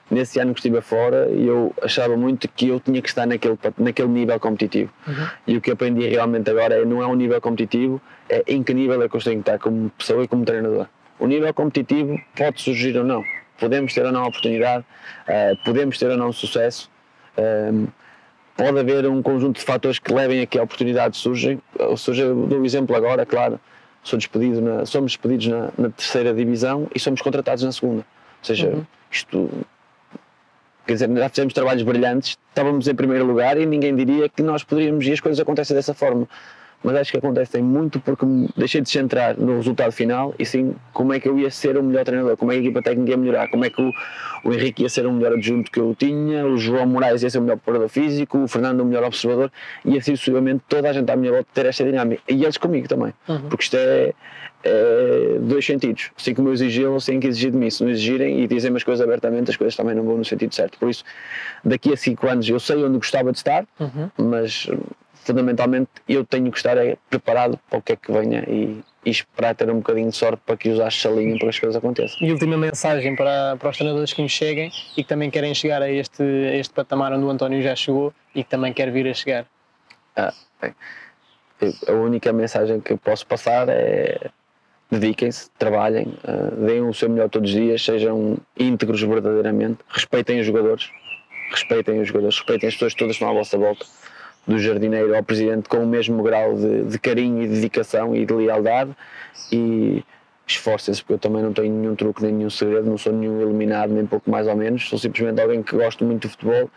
nesse 0.08 0.38
ano 0.38 0.54
que 0.54 0.60
estive 0.60 0.80
fora 0.80 1.28
e 1.28 1.46
eu 1.46 1.74
achava 1.82 2.16
muito 2.16 2.48
que 2.48 2.68
eu 2.68 2.78
tinha 2.78 3.02
que 3.02 3.08
estar 3.08 3.26
naquele, 3.26 3.58
naquele 3.76 4.08
nível 4.08 4.38
competitivo. 4.38 4.92
Uhum. 5.06 5.26
E 5.48 5.56
o 5.56 5.60
que 5.60 5.72
aprendi 5.72 6.06
realmente 6.06 6.48
agora 6.48 6.76
é 6.76 6.84
não 6.84 7.02
é 7.02 7.06
um 7.08 7.16
nível 7.16 7.40
competitivo, 7.40 8.00
é 8.28 8.44
em 8.46 8.62
que 8.62 8.72
nível 8.72 9.02
é 9.02 9.08
que 9.08 9.16
eu 9.16 9.20
tenho 9.20 9.42
que 9.42 9.50
estar 9.50 9.58
como 9.58 9.90
pessoa 9.90 10.22
e 10.22 10.28
como 10.28 10.44
treinador. 10.44 10.86
O 11.18 11.26
nível 11.26 11.52
competitivo 11.52 12.20
pode 12.36 12.62
surgir 12.62 12.96
ou 12.96 13.04
não. 13.04 13.24
Podemos 13.58 13.92
ter 13.92 14.06
ou 14.06 14.12
não 14.12 14.22
a 14.22 14.28
oportunidade, 14.28 14.84
uh, 15.28 15.64
podemos 15.64 15.98
ter 15.98 16.08
ou 16.08 16.16
não 16.16 16.32
sucesso. 16.32 16.88
Pode 18.58 18.76
haver 18.76 19.06
um 19.06 19.22
conjunto 19.22 19.60
de 19.60 19.64
fatores 19.64 20.00
que 20.00 20.12
levem 20.12 20.42
a 20.42 20.46
que 20.46 20.58
a 20.58 20.64
oportunidade 20.64 21.16
surgem. 21.16 21.62
Surge, 21.96 22.24
dou 22.24 22.58
o 22.58 22.66
exemplo 22.66 22.96
agora, 22.96 23.24
claro, 23.24 23.60
sou 24.02 24.18
despedido 24.18 24.60
na, 24.60 24.84
somos 24.84 25.12
despedidos 25.12 25.46
na, 25.46 25.70
na, 25.78 25.90
terceira 25.90 26.34
divisão 26.34 26.88
e 26.92 26.98
somos 26.98 27.22
contratados 27.22 27.62
na 27.62 27.70
segunda. 27.70 28.00
Ou 28.00 28.44
seja, 28.44 28.68
uhum. 28.68 28.84
isto. 29.12 29.48
Quer 30.84 30.94
dizer, 30.94 31.16
já 31.16 31.28
fizemos 31.28 31.54
trabalhos 31.54 31.84
brilhantes, 31.84 32.36
estávamos 32.48 32.88
em 32.88 32.94
primeiro 32.96 33.24
lugar 33.24 33.56
e 33.56 33.64
ninguém 33.64 33.94
diria 33.94 34.28
que 34.28 34.42
nós 34.42 34.64
poderíamos 34.64 35.06
e 35.06 35.12
as 35.12 35.20
coisas 35.20 35.38
acontecem 35.38 35.76
dessa 35.76 35.94
forma 35.94 36.26
mas 36.82 36.96
acho 36.96 37.10
que 37.10 37.18
acontecem 37.18 37.62
muito 37.62 37.98
porque 38.00 38.24
deixei 38.56 38.80
de 38.80 38.88
centrar 38.88 39.36
no 39.36 39.56
resultado 39.56 39.90
final 39.90 40.34
e 40.38 40.44
sim 40.44 40.74
como 40.92 41.12
é 41.12 41.20
que 41.20 41.28
eu 41.28 41.38
ia 41.38 41.50
ser 41.50 41.76
o 41.76 41.82
melhor 41.82 42.04
treinador, 42.04 42.36
como 42.36 42.52
é 42.52 42.54
que 42.54 42.60
a 42.60 42.64
equipa 42.64 42.82
técnica 42.82 43.10
ia 43.10 43.16
melhorar, 43.16 43.48
como 43.48 43.64
é 43.64 43.70
que 43.70 43.82
o, 43.82 43.92
o 44.44 44.52
Henrique 44.52 44.82
ia 44.82 44.88
ser 44.88 45.06
o 45.06 45.12
melhor 45.12 45.32
adjunto 45.32 45.70
que 45.70 45.80
eu 45.80 45.94
tinha, 45.98 46.46
o 46.46 46.56
João 46.56 46.86
Moraes 46.86 47.22
ia 47.22 47.30
ser 47.30 47.38
o 47.38 47.42
melhor 47.42 47.56
preparador 47.56 47.88
físico, 47.88 48.38
o 48.38 48.48
Fernando 48.48 48.80
o 48.80 48.84
melhor 48.84 49.04
observador 49.04 49.50
e 49.84 49.98
assim 49.98 50.14
sucessivamente 50.14 50.62
toda 50.68 50.88
a 50.90 50.92
gente 50.92 51.10
à 51.10 51.16
minha 51.16 51.32
volta 51.32 51.48
ter 51.52 51.66
esta 51.66 51.84
dinâmica 51.84 52.22
e 52.28 52.44
eles 52.44 52.56
comigo 52.56 52.86
também, 52.86 53.12
uhum. 53.28 53.40
porque 53.48 53.64
isto 53.64 53.76
é, 53.76 54.12
é, 54.62 55.38
dois 55.40 55.66
sentidos, 55.66 56.10
assim 56.16 56.32
como 56.32 56.48
eu 56.48 56.52
exigi, 56.52 56.82
eles 56.82 57.04
têm 57.04 57.18
que 57.18 57.26
exigir 57.26 57.50
de 57.50 57.56
mim, 57.56 57.70
se 57.70 57.82
não 57.82 57.90
exigirem 57.90 58.40
e 58.40 58.46
dizem 58.46 58.74
as 58.74 58.84
coisas 58.84 59.04
abertamente, 59.04 59.50
as 59.50 59.56
coisas 59.56 59.74
também 59.74 59.96
não 59.96 60.04
vão 60.04 60.16
no 60.16 60.24
sentido 60.24 60.54
certo, 60.54 60.78
por 60.78 60.88
isso 60.88 61.04
daqui 61.64 61.92
a 61.92 61.96
5 61.96 62.28
anos 62.28 62.48
eu 62.48 62.60
sei 62.60 62.84
onde 62.84 62.98
gostava 62.98 63.32
de 63.32 63.38
estar, 63.38 63.66
uhum. 63.80 64.10
mas 64.16 64.68
fundamentalmente 65.28 65.90
eu 66.08 66.24
tenho 66.24 66.50
que 66.50 66.56
estar 66.56 66.78
é 66.78 66.96
preparado 67.10 67.60
para 67.68 67.78
o 67.78 67.82
que 67.82 67.92
é 67.92 67.96
que 67.96 68.10
venha 68.10 68.44
e, 68.48 68.80
e 69.04 69.10
esperar 69.10 69.54
ter 69.54 69.70
um 69.70 69.76
bocadinho 69.76 70.08
de 70.08 70.16
sorte 70.16 70.40
para 70.46 70.56
que 70.56 70.70
os 70.70 70.80
achos 70.80 71.02
se 71.02 71.06
alinhem 71.06 71.36
para 71.36 71.40
que 71.40 71.48
as 71.50 71.58
coisas 71.58 71.76
aconteçam. 71.76 72.16
E 72.26 72.32
última 72.32 72.56
mensagem 72.56 73.14
para, 73.14 73.56
para 73.58 73.68
os 73.68 73.76
treinadores 73.76 74.14
que 74.14 74.22
nos 74.22 74.32
cheguem 74.32 74.70
e 74.96 75.02
que 75.02 75.08
também 75.08 75.30
querem 75.30 75.54
chegar 75.54 75.82
a 75.82 75.90
este, 75.90 76.22
a 76.22 76.56
este 76.56 76.72
patamar 76.72 77.12
onde 77.12 77.24
o 77.24 77.30
António 77.30 77.60
já 77.62 77.76
chegou 77.76 78.12
e 78.34 78.42
que 78.42 78.48
também 78.48 78.72
quer 78.72 78.90
vir 78.90 79.06
a 79.06 79.12
chegar. 79.12 79.44
Ah, 80.16 80.32
bem. 80.62 80.74
A 81.86 81.92
única 81.92 82.32
mensagem 82.32 82.80
que 82.80 82.96
posso 82.96 83.26
passar 83.26 83.68
é 83.68 84.30
dediquem-se, 84.90 85.50
trabalhem, 85.58 86.14
uh, 86.24 86.64
deem 86.64 86.80
o 86.80 86.94
seu 86.94 87.10
melhor 87.10 87.28
todos 87.28 87.50
os 87.50 87.54
dias, 87.54 87.84
sejam 87.84 88.38
íntegros 88.58 89.02
verdadeiramente, 89.02 89.80
respeitem 89.90 90.40
os 90.40 90.46
jogadores, 90.46 90.90
respeitem 91.50 92.00
os 92.00 92.08
jogadores, 92.08 92.38
respeitem 92.38 92.68
as 92.68 92.74
pessoas 92.74 92.94
todas 92.94 93.16
que 93.16 93.22
estão 93.22 93.28
à 93.28 93.38
vossa 93.38 93.58
volta 93.58 93.84
do 94.48 94.58
jardineiro 94.58 95.14
ao 95.14 95.22
presidente 95.22 95.68
com 95.68 95.84
o 95.84 95.86
mesmo 95.86 96.22
grau 96.22 96.54
de, 96.54 96.84
de 96.84 96.98
carinho 96.98 97.42
e 97.42 97.46
dedicação 97.46 98.16
e 98.16 98.24
de 98.24 98.32
lealdade 98.32 98.96
e 99.52 100.02
esforcem-se, 100.46 101.02
porque 101.02 101.12
eu 101.12 101.18
também 101.18 101.42
não 101.42 101.52
tenho 101.52 101.72
nenhum 101.72 101.94
truque 101.94 102.22
nem 102.22 102.32
nenhum 102.32 102.48
segredo, 102.48 102.88
não 102.88 102.96
sou 102.96 103.12
nenhum 103.12 103.42
eliminado, 103.42 103.90
nem 103.90 104.06
pouco 104.06 104.30
mais 104.30 104.48
ou 104.48 104.56
menos, 104.56 104.88
sou 104.88 104.98
simplesmente 104.98 105.38
alguém 105.40 105.62
que 105.62 105.76
gosto 105.76 106.02
muito 106.02 106.22
de 106.22 106.28
futebol 106.28 106.70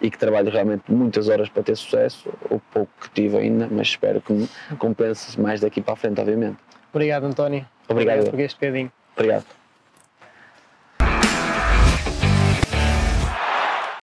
e 0.00 0.08
que 0.08 0.16
trabalho 0.16 0.48
realmente 0.50 0.84
muitas 0.88 1.28
horas 1.28 1.48
para 1.48 1.64
ter 1.64 1.76
sucesso, 1.76 2.28
o 2.48 2.60
pouco 2.72 2.92
que 3.00 3.10
tive 3.10 3.38
ainda, 3.38 3.66
mas 3.68 3.88
espero 3.88 4.20
que 4.20 4.32
me 4.32 4.48
compense 4.78 5.40
mais 5.40 5.60
daqui 5.60 5.80
para 5.80 5.94
a 5.94 5.96
frente, 5.96 6.20
obviamente. 6.20 6.58
Obrigado, 6.92 7.24
António. 7.24 7.66
Obrigado. 7.88 8.18
Obrigado 8.18 8.30
por 8.30 8.40
este 8.40 8.56
bocadinho. 8.60 8.92
Obrigado. 9.16 9.65